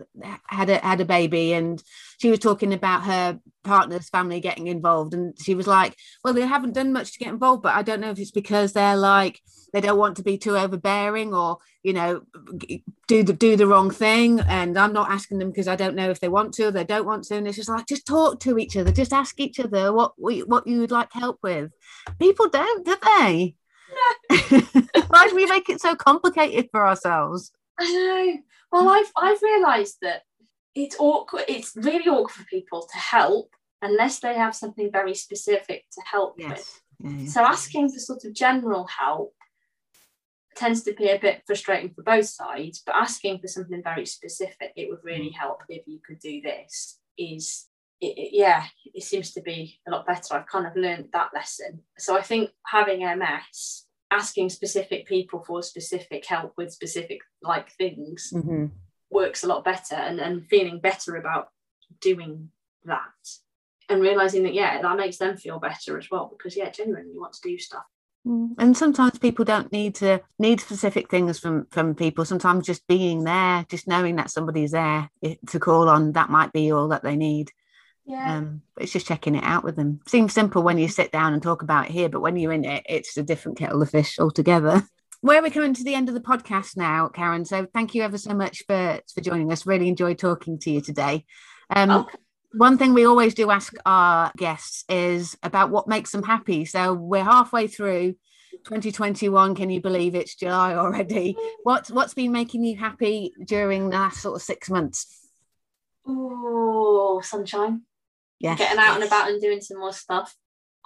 had 0.46 0.68
a 0.70 0.78
had 0.78 1.00
a 1.00 1.04
baby 1.04 1.52
and 1.52 1.82
she 2.18 2.30
was 2.30 2.38
talking 2.38 2.72
about 2.72 3.04
her 3.04 3.38
partner's 3.62 4.08
family 4.08 4.40
getting 4.40 4.66
involved 4.66 5.14
and 5.14 5.34
she 5.40 5.54
was 5.54 5.66
like, 5.66 5.96
well, 6.22 6.34
they 6.34 6.46
haven't 6.46 6.74
done 6.74 6.92
much 6.92 7.12
to 7.12 7.18
get 7.18 7.28
involved, 7.28 7.62
but 7.62 7.74
I 7.74 7.82
don't 7.82 8.00
know 8.00 8.10
if 8.10 8.18
it's 8.18 8.30
because 8.30 8.72
they're 8.72 8.96
like 8.96 9.40
they 9.72 9.80
don't 9.80 9.98
want 9.98 10.16
to 10.16 10.22
be 10.22 10.38
too 10.38 10.56
overbearing 10.56 11.34
or 11.34 11.58
you 11.82 11.92
know 11.92 12.22
do 13.08 13.22
the 13.22 13.32
do 13.32 13.56
the 13.56 13.66
wrong 13.66 13.90
thing 13.90 14.40
and 14.40 14.78
I'm 14.78 14.92
not 14.92 15.10
asking 15.10 15.38
them 15.38 15.50
because 15.50 15.68
I 15.68 15.76
don't 15.76 15.96
know 15.96 16.10
if 16.10 16.20
they 16.20 16.28
want 16.28 16.54
to 16.54 16.66
or 16.66 16.70
they 16.70 16.84
don't 16.84 17.06
want 17.06 17.24
to 17.24 17.36
and 17.36 17.48
it's 17.48 17.56
just 17.56 17.68
like 17.68 17.86
just 17.86 18.06
talk 18.06 18.40
to 18.40 18.58
each 18.58 18.76
other, 18.76 18.92
just 18.92 19.12
ask 19.12 19.38
each 19.40 19.60
other 19.60 19.92
what 19.92 20.12
what 20.16 20.66
you 20.66 20.80
would 20.80 20.90
like 20.90 21.12
help 21.12 21.38
with. 21.42 21.72
People 22.18 22.48
don't, 22.48 22.84
do 22.84 22.96
they? 23.18 23.56
Why 25.08 25.28
do 25.28 25.34
we 25.34 25.46
make 25.46 25.68
it 25.68 25.80
so 25.80 25.94
complicated 25.94 26.68
for 26.70 26.86
ourselves? 26.86 27.52
I 27.78 27.84
know. 27.92 28.38
Well, 28.72 28.88
I've 28.88 29.12
I've 29.16 29.42
realised 29.42 29.98
that 30.02 30.22
it's 30.74 30.96
awkward. 30.98 31.44
It's 31.48 31.76
really 31.76 32.08
awkward 32.08 32.32
for 32.32 32.44
people 32.44 32.88
to 32.92 32.98
help 32.98 33.50
unless 33.82 34.20
they 34.20 34.34
have 34.34 34.54
something 34.54 34.90
very 34.90 35.14
specific 35.14 35.84
to 35.92 36.00
help 36.04 36.36
with. 36.38 36.80
Yeah, 37.00 37.26
So 37.26 37.42
asking 37.42 37.90
for 37.90 37.98
sort 37.98 38.24
of 38.24 38.34
general 38.34 38.86
help 38.86 39.34
tends 40.56 40.82
to 40.84 40.94
be 40.94 41.10
a 41.10 41.18
bit 41.18 41.42
frustrating 41.46 41.90
for 41.90 42.02
both 42.02 42.26
sides, 42.26 42.82
but 42.84 42.94
asking 42.94 43.40
for 43.40 43.48
something 43.48 43.82
very 43.82 44.06
specific, 44.06 44.72
it 44.76 44.88
would 44.88 45.04
really 45.04 45.30
mm. 45.30 45.34
help 45.34 45.62
if 45.68 45.86
you 45.86 45.98
could 46.06 46.18
do 46.20 46.40
this, 46.40 46.98
is 47.18 47.66
it, 48.00 48.16
it- 48.16 48.30
yeah, 48.32 48.64
it 48.94 49.02
seems 49.02 49.32
to 49.32 49.42
be 49.42 49.78
a 49.86 49.90
lot 49.90 50.06
better. 50.06 50.34
I've 50.34 50.46
kind 50.46 50.66
of 50.66 50.76
learned 50.76 51.08
that 51.12 51.30
lesson. 51.34 51.80
So 51.98 52.16
I 52.16 52.22
think 52.22 52.50
having 52.66 53.00
MS, 53.00 53.84
asking 54.14 54.48
specific 54.48 55.06
people 55.06 55.40
for 55.46 55.62
specific 55.62 56.24
help 56.26 56.52
with 56.56 56.72
specific 56.72 57.20
like 57.42 57.68
things 57.72 58.32
Mhm. 58.34 58.70
works 59.10 59.44
a 59.44 59.46
lot 59.46 59.64
better 59.64 59.96
and, 59.96 60.20
and 60.20 60.46
feeling 60.52 60.78
better 60.80 61.16
about 61.16 61.48
doing 62.00 62.50
that 62.84 63.22
and 63.88 64.00
realizing 64.00 64.42
that 64.44 64.54
yeah 64.54 64.80
that 64.80 64.96
makes 64.96 65.18
them 65.18 65.36
feel 65.36 65.58
better 65.58 65.98
as 65.98 66.10
well 66.10 66.26
because 66.32 66.56
yeah 66.56 66.70
genuinely 66.70 67.12
you 67.12 67.20
want 67.20 67.34
to 67.34 67.48
do 67.50 67.58
stuff 67.58 67.84
Mm. 68.26 68.54
And 68.58 68.74
sometimes 68.74 69.18
people 69.18 69.44
don't 69.44 69.70
need 69.70 69.94
to 69.96 70.22
need 70.38 70.58
specific 70.58 71.10
things 71.10 71.38
from 71.38 71.66
from 71.66 71.94
people. 71.94 72.24
Sometimes 72.24 72.64
just 72.66 72.86
being 72.86 73.24
there, 73.24 73.66
just 73.68 73.86
knowing 73.86 74.16
that 74.16 74.30
somebody's 74.30 74.70
there 74.70 75.10
to 75.50 75.60
call 75.60 75.90
on, 75.90 76.12
that 76.12 76.30
might 76.30 76.50
be 76.50 76.72
all 76.72 76.88
that 76.88 77.02
they 77.02 77.16
need. 77.16 77.52
Yeah. 78.06 78.36
Um, 78.36 78.62
but 78.74 78.84
it's 78.84 78.92
just 78.92 79.06
checking 79.06 79.34
it 79.34 79.44
out 79.44 79.64
with 79.64 79.76
them. 79.76 80.00
Seems 80.06 80.32
simple 80.32 80.62
when 80.62 80.78
you 80.78 80.88
sit 80.88 81.10
down 81.10 81.32
and 81.32 81.42
talk 81.42 81.62
about 81.62 81.86
it 81.86 81.92
here, 81.92 82.08
but 82.08 82.20
when 82.20 82.36
you're 82.36 82.52
in 82.52 82.64
it, 82.64 82.84
it's 82.88 83.16
a 83.16 83.22
different 83.22 83.58
kettle 83.58 83.82
of 83.82 83.90
fish 83.90 84.18
altogether. 84.18 84.82
Where 85.22 85.40
we're 85.40 85.50
coming 85.50 85.72
to 85.72 85.84
the 85.84 85.94
end 85.94 86.08
of 86.10 86.14
the 86.14 86.20
podcast 86.20 86.76
now, 86.76 87.08
Karen. 87.08 87.46
So 87.46 87.66
thank 87.72 87.94
you 87.94 88.02
ever 88.02 88.18
so 88.18 88.34
much 88.34 88.64
for 88.66 89.00
for 89.14 89.22
joining 89.22 89.50
us. 89.50 89.64
Really 89.64 89.88
enjoyed 89.88 90.18
talking 90.18 90.58
to 90.60 90.70
you 90.70 90.80
today. 90.82 91.24
Um, 91.70 91.90
Okay. 91.90 92.18
One 92.56 92.78
thing 92.78 92.94
we 92.94 93.04
always 93.04 93.34
do 93.34 93.50
ask 93.50 93.74
our 93.84 94.30
guests 94.36 94.84
is 94.88 95.36
about 95.42 95.70
what 95.70 95.88
makes 95.88 96.12
them 96.12 96.22
happy. 96.22 96.64
So 96.64 96.94
we're 96.94 97.24
halfway 97.24 97.66
through 97.66 98.12
2021. 98.64 99.56
Can 99.56 99.70
you 99.70 99.80
believe 99.80 100.14
it's 100.14 100.36
July 100.36 100.74
already? 100.76 101.36
What's 101.64 101.90
what's 101.90 102.14
been 102.14 102.30
making 102.30 102.62
you 102.62 102.76
happy 102.76 103.32
during 103.44 103.90
the 103.90 103.96
last 103.96 104.22
sort 104.22 104.36
of 104.36 104.42
six 104.42 104.70
months? 104.70 105.28
Oh, 106.06 107.20
sunshine. 107.24 107.82
Yeah, 108.40 108.56
Getting 108.56 108.78
out 108.78 108.96
and 108.96 109.04
about 109.04 109.30
and 109.30 109.40
doing 109.40 109.60
some 109.60 109.78
more 109.78 109.92
stuff. 109.92 110.34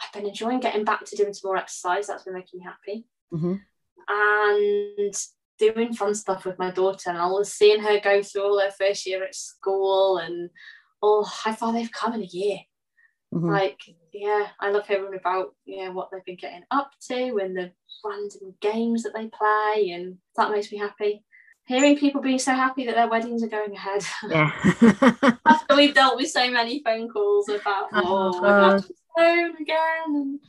I've 0.00 0.12
been 0.12 0.28
enjoying 0.28 0.60
getting 0.60 0.84
back 0.84 1.04
to 1.06 1.16
doing 1.16 1.32
some 1.32 1.48
more 1.48 1.56
exercise. 1.56 2.06
That's 2.06 2.24
been 2.24 2.34
making 2.34 2.60
me 2.60 2.66
happy. 2.66 3.06
hmm 3.30 3.54
and 4.10 5.14
doing 5.58 5.92
fun 5.92 6.14
stuff 6.14 6.44
with 6.46 6.58
my 6.58 6.70
daughter. 6.70 7.10
And 7.10 7.18
all 7.18 7.44
seeing 7.44 7.82
her 7.82 8.00
go 8.00 8.22
through 8.22 8.42
all 8.42 8.60
her 8.60 8.70
first 8.70 9.06
year 9.06 9.24
at 9.24 9.34
school 9.34 10.18
and 10.18 10.50
oh 11.02 11.24
how 11.24 11.52
far 11.52 11.72
they've 11.72 11.92
come 11.92 12.14
in 12.14 12.22
a 12.22 12.26
year. 12.26 12.58
Hmm 13.32 13.50
like 13.50 13.78
yeah 14.14 14.46
i 14.58 14.70
love 14.70 14.86
hearing 14.86 15.14
about 15.14 15.54
you 15.66 15.84
know 15.84 15.92
what 15.92 16.08
they've 16.10 16.24
been 16.24 16.36
getting 16.36 16.62
up 16.70 16.90
to 16.98 17.36
and 17.36 17.54
the 17.54 17.70
random 18.04 18.54
games 18.60 19.02
that 19.02 19.12
they 19.14 19.26
play. 19.28 19.90
And 19.90 20.18
that 20.36 20.50
makes 20.50 20.70
me 20.72 20.78
happy 20.78 21.24
hearing 21.68 21.96
people 21.98 22.20
being 22.20 22.38
so 22.38 22.52
happy 22.52 22.86
that 22.86 22.94
their 22.96 23.08
weddings 23.08 23.42
are 23.42 23.48
going 23.48 23.74
ahead 23.76 24.02
Yeah. 24.28 24.50
after 25.46 25.76
we've 25.76 25.94
dealt 25.94 26.16
with 26.16 26.30
so 26.30 26.50
many 26.50 26.82
phone 26.82 27.08
calls 27.08 27.48
about 27.48 27.88
Oh, 27.92 28.32
oh, 28.34 28.40
my 28.40 28.48
gosh, 28.48 28.84
it's 28.90 29.02
phone 29.16 29.56
again 29.60 30.06
and 30.08 30.40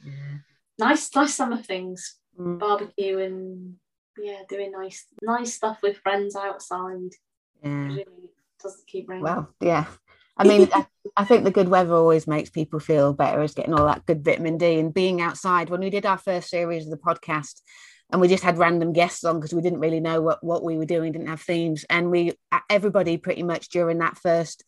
nice 0.80 1.13
nice 1.15 1.36
summer 1.36 1.57
things 1.61 2.15
Mm. 2.39 2.57
barbecue 2.57 3.20
and 3.20 3.76
yeah, 4.17 4.41
doing 4.47 4.72
nice 4.72 5.05
nice 5.22 5.53
stuff 5.55 5.80
with 5.84 5.97
friends 5.97 6.38
outside. 6.38 7.11
yeah. 7.61 7.88
Really 7.88 8.05
doesn't 8.63 8.88
keep 8.88 9.09
raining. 9.09 9.24
Well, 9.26 9.49
yeah. 9.59 9.86
I 10.38 10.45
mean, 10.45 10.70
I, 10.74 10.86
I 11.17 11.26
think 11.26 11.43
the 11.43 11.51
good 11.51 11.67
weather 11.67 11.93
always 11.93 12.28
makes 12.28 12.49
people 12.49 12.80
feel 12.80 13.11
better, 13.11 13.41
is 13.43 13.53
getting 13.53 13.74
all 13.74 13.86
that 13.88 14.05
good 14.05 14.24
vitamin 14.24 14.57
D 14.57 14.80
and 14.80 14.93
being 14.93 15.20
outside. 15.20 15.70
When 15.70 15.82
we 15.82 15.89
did 15.89 16.05
our 16.05 16.17
first 16.17 16.49
series 16.49 16.86
of 16.86 16.91
the 16.91 16.97
podcast, 16.97 17.59
and 18.12 18.20
we 18.20 18.28
just 18.28 18.43
had 18.43 18.57
random 18.57 18.93
guests 18.93 19.24
on 19.24 19.38
because 19.38 19.53
we 19.53 19.62
didn't 19.62 19.80
really 19.80 19.99
know 19.99 20.22
what, 20.22 20.43
what 20.43 20.64
we 20.64 20.78
were 20.78 20.86
doing, 20.86 21.12
didn't 21.12 21.28
have 21.28 21.41
themes, 21.41 21.86
and 21.89 22.10
we 22.10 22.34
everybody 22.70 23.18
pretty 23.18 23.43
much 23.43 23.70
during 23.70 23.99
that 23.99 24.18
first 24.18 24.64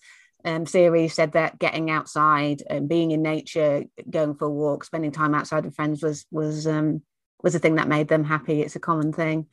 um, 0.45 0.65
series 0.65 1.13
said 1.13 1.33
that 1.33 1.59
getting 1.59 1.89
outside 1.89 2.63
and 2.69 2.89
being 2.89 3.11
in 3.11 3.21
nature, 3.21 3.83
going 4.09 4.35
for 4.35 4.45
a 4.45 4.51
walk, 4.51 4.83
spending 4.83 5.11
time 5.11 5.35
outside 5.35 5.65
with 5.65 5.75
friends 5.75 6.03
was 6.03 6.25
was 6.31 6.67
um, 6.67 7.01
was 7.43 7.55
a 7.55 7.59
thing 7.59 7.75
that 7.75 7.87
made 7.87 8.07
them 8.07 8.23
happy. 8.23 8.61
It's 8.61 8.75
a 8.75 8.79
common 8.79 9.13
thing. 9.13 9.47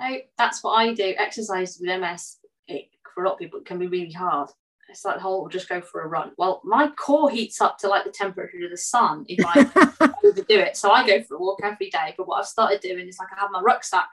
Oh, 0.00 0.16
that's 0.38 0.62
what 0.62 0.72
I 0.72 0.94
do. 0.94 1.14
Exercise 1.16 1.78
with 1.80 2.00
MS, 2.00 2.38
it, 2.66 2.88
for 3.14 3.22
a 3.22 3.26
lot 3.26 3.34
of 3.34 3.38
people, 3.38 3.60
it 3.60 3.66
can 3.66 3.78
be 3.78 3.86
really 3.86 4.12
hard. 4.12 4.48
It's 4.90 5.04
like 5.04 5.16
the 5.16 5.22
whole 5.22 5.48
just 5.48 5.68
go 5.68 5.80
for 5.80 6.02
a 6.02 6.08
run. 6.08 6.32
Well, 6.36 6.60
my 6.64 6.88
core 6.88 7.30
heats 7.30 7.60
up 7.60 7.78
to 7.78 7.88
like 7.88 8.04
the 8.04 8.10
temperature 8.10 8.64
of 8.64 8.70
the 8.70 8.76
sun 8.76 9.24
if 9.28 9.44
I 9.46 9.60
overdo 10.24 10.58
it. 10.58 10.76
So 10.76 10.90
I 10.90 11.06
go 11.06 11.22
for 11.22 11.36
a 11.36 11.38
walk 11.38 11.60
every 11.62 11.90
day. 11.90 12.14
But 12.16 12.26
what 12.26 12.40
I've 12.40 12.46
started 12.46 12.80
doing 12.80 13.08
is 13.08 13.18
like 13.18 13.28
I 13.34 13.40
have 13.40 13.50
my 13.50 13.60
rucksack 13.60 14.08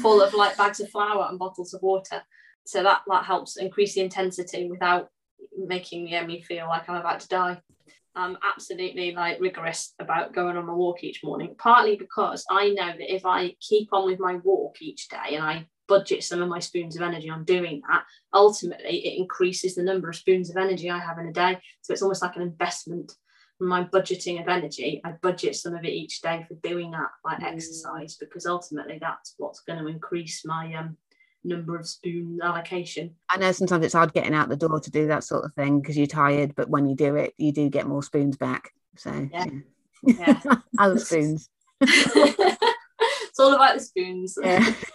full 0.00 0.22
of 0.22 0.32
like 0.34 0.56
bags 0.56 0.80
of 0.80 0.88
flour 0.90 1.26
and 1.28 1.38
bottles 1.38 1.74
of 1.74 1.82
water. 1.82 2.22
So 2.64 2.82
that 2.82 3.02
that 3.08 3.24
helps 3.24 3.56
increase 3.56 3.94
the 3.94 4.02
intensity 4.02 4.70
without 4.70 5.08
making 5.56 6.08
yeah, 6.08 6.24
me 6.24 6.42
feel 6.42 6.66
like 6.68 6.88
I'm 6.88 6.96
about 6.96 7.20
to 7.20 7.28
die. 7.28 7.60
I'm 8.14 8.36
absolutely 8.42 9.12
like 9.12 9.40
rigorous 9.40 9.94
about 9.98 10.32
going 10.32 10.56
on 10.56 10.66
my 10.66 10.74
walk 10.74 11.04
each 11.04 11.22
morning, 11.22 11.54
partly 11.58 11.96
because 11.96 12.44
I 12.50 12.70
know 12.70 12.88
that 12.88 13.14
if 13.14 13.24
I 13.24 13.54
keep 13.60 13.92
on 13.92 14.06
with 14.06 14.18
my 14.18 14.36
walk 14.36 14.82
each 14.82 15.08
day 15.08 15.36
and 15.36 15.44
I 15.44 15.66
budget 15.90 16.22
some 16.24 16.40
of 16.40 16.48
my 16.48 16.60
spoons 16.60 16.94
of 16.96 17.02
energy 17.02 17.28
on 17.28 17.44
doing 17.44 17.82
that, 17.88 18.04
ultimately 18.32 18.96
it 19.06 19.18
increases 19.18 19.74
the 19.74 19.82
number 19.82 20.08
of 20.08 20.16
spoons 20.16 20.48
of 20.48 20.56
energy 20.56 20.88
I 20.88 21.00
have 21.00 21.18
in 21.18 21.26
a 21.26 21.32
day. 21.32 21.58
So 21.82 21.92
it's 21.92 22.02
almost 22.02 22.22
like 22.22 22.36
an 22.36 22.42
investment. 22.42 23.12
In 23.60 23.66
my 23.66 23.84
budgeting 23.84 24.40
of 24.40 24.48
energy, 24.48 25.02
I 25.04 25.10
budget 25.20 25.54
some 25.56 25.74
of 25.74 25.84
it 25.84 25.92
each 26.02 26.22
day 26.22 26.46
for 26.48 26.54
doing 26.68 26.92
that, 26.92 27.10
like 27.24 27.40
Mm. 27.40 27.52
exercise, 27.52 28.16
because 28.16 28.46
ultimately 28.46 28.98
that's 28.98 29.34
what's 29.36 29.60
going 29.66 29.78
to 29.80 29.86
increase 29.88 30.44
my 30.46 30.72
um, 30.80 30.96
number 31.44 31.76
of 31.78 31.86
spoon 31.86 32.38
allocation. 32.42 33.16
I 33.28 33.36
know 33.38 33.52
sometimes 33.52 33.84
it's 33.84 33.94
hard 33.94 34.14
getting 34.14 34.34
out 34.34 34.48
the 34.48 34.56
door 34.64 34.80
to 34.80 34.90
do 34.90 35.08
that 35.08 35.24
sort 35.24 35.44
of 35.44 35.52
thing 35.54 35.80
because 35.80 35.98
you're 35.98 36.06
tired, 36.06 36.54
but 36.54 36.70
when 36.70 36.88
you 36.88 36.94
do 36.96 37.16
it, 37.16 37.34
you 37.36 37.52
do 37.52 37.68
get 37.68 37.86
more 37.86 38.02
spoons 38.02 38.36
back. 38.38 38.72
So 38.96 39.10
Yeah. 39.32 39.44
yeah. 39.44 39.60
Yeah. 40.18 40.56
I 40.78 40.86
love 40.86 41.02
spoons. 41.02 41.50
it's 41.82 43.38
all 43.38 43.54
about 43.54 43.74
the 43.76 43.80
spoons. 43.82 44.38
Yeah. 44.42 44.64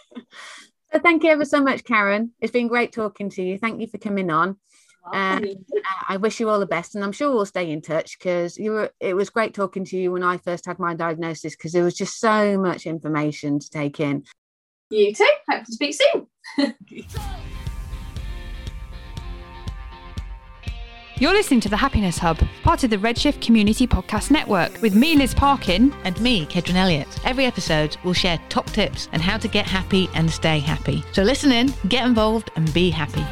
so 0.92 0.98
thank 1.00 1.24
you 1.24 1.30
ever 1.30 1.44
so 1.44 1.62
much, 1.62 1.84
Karen. 1.84 2.32
It's 2.40 2.52
been 2.52 2.68
great 2.68 2.92
talking 2.92 3.30
to 3.30 3.42
you. 3.42 3.58
Thank 3.58 3.80
you 3.80 3.86
for 3.86 3.98
coming 3.98 4.30
on. 4.30 4.56
Uh, 5.12 5.40
I 6.08 6.16
wish 6.16 6.40
you 6.40 6.48
all 6.48 6.58
the 6.58 6.66
best, 6.66 6.94
and 6.94 7.04
I'm 7.04 7.12
sure 7.12 7.32
we'll 7.32 7.46
stay 7.46 7.70
in 7.70 7.80
touch 7.80 8.18
because 8.18 8.58
you 8.58 8.72
were. 8.72 8.90
It 8.98 9.14
was 9.14 9.30
great 9.30 9.54
talking 9.54 9.84
to 9.84 9.96
you 9.96 10.10
when 10.12 10.24
I 10.24 10.38
first 10.38 10.66
had 10.66 10.78
my 10.78 10.94
diagnosis 10.94 11.54
because 11.54 11.72
there 11.72 11.84
was 11.84 11.94
just 11.94 12.18
so 12.18 12.58
much 12.58 12.86
information 12.86 13.60
to 13.60 13.70
take 13.70 14.00
in. 14.00 14.24
you 14.90 15.14
too. 15.14 15.30
Hope 15.48 15.64
to 15.64 15.72
speak 15.72 15.94
soon. 15.94 16.74
You're 21.18 21.32
listening 21.32 21.60
to 21.60 21.70
the 21.70 21.78
Happiness 21.78 22.18
Hub, 22.18 22.38
part 22.62 22.84
of 22.84 22.90
the 22.90 22.98
Redshift 22.98 23.40
Community 23.40 23.86
Podcast 23.86 24.30
Network, 24.30 24.82
with 24.82 24.94
me, 24.94 25.16
Liz 25.16 25.32
Parkin. 25.32 25.90
And 26.04 26.20
me, 26.20 26.44
Kedron 26.44 26.74
Elliott. 26.74 27.08
Every 27.24 27.46
episode, 27.46 27.96
we'll 28.04 28.12
share 28.12 28.38
top 28.50 28.66
tips 28.66 29.08
and 29.12 29.22
how 29.22 29.38
to 29.38 29.48
get 29.48 29.64
happy 29.64 30.10
and 30.12 30.30
stay 30.30 30.58
happy. 30.58 31.02
So 31.12 31.22
listen 31.22 31.52
in, 31.52 31.72
get 31.88 32.04
involved, 32.04 32.50
and 32.56 32.70
be 32.74 32.90
happy. 32.90 33.24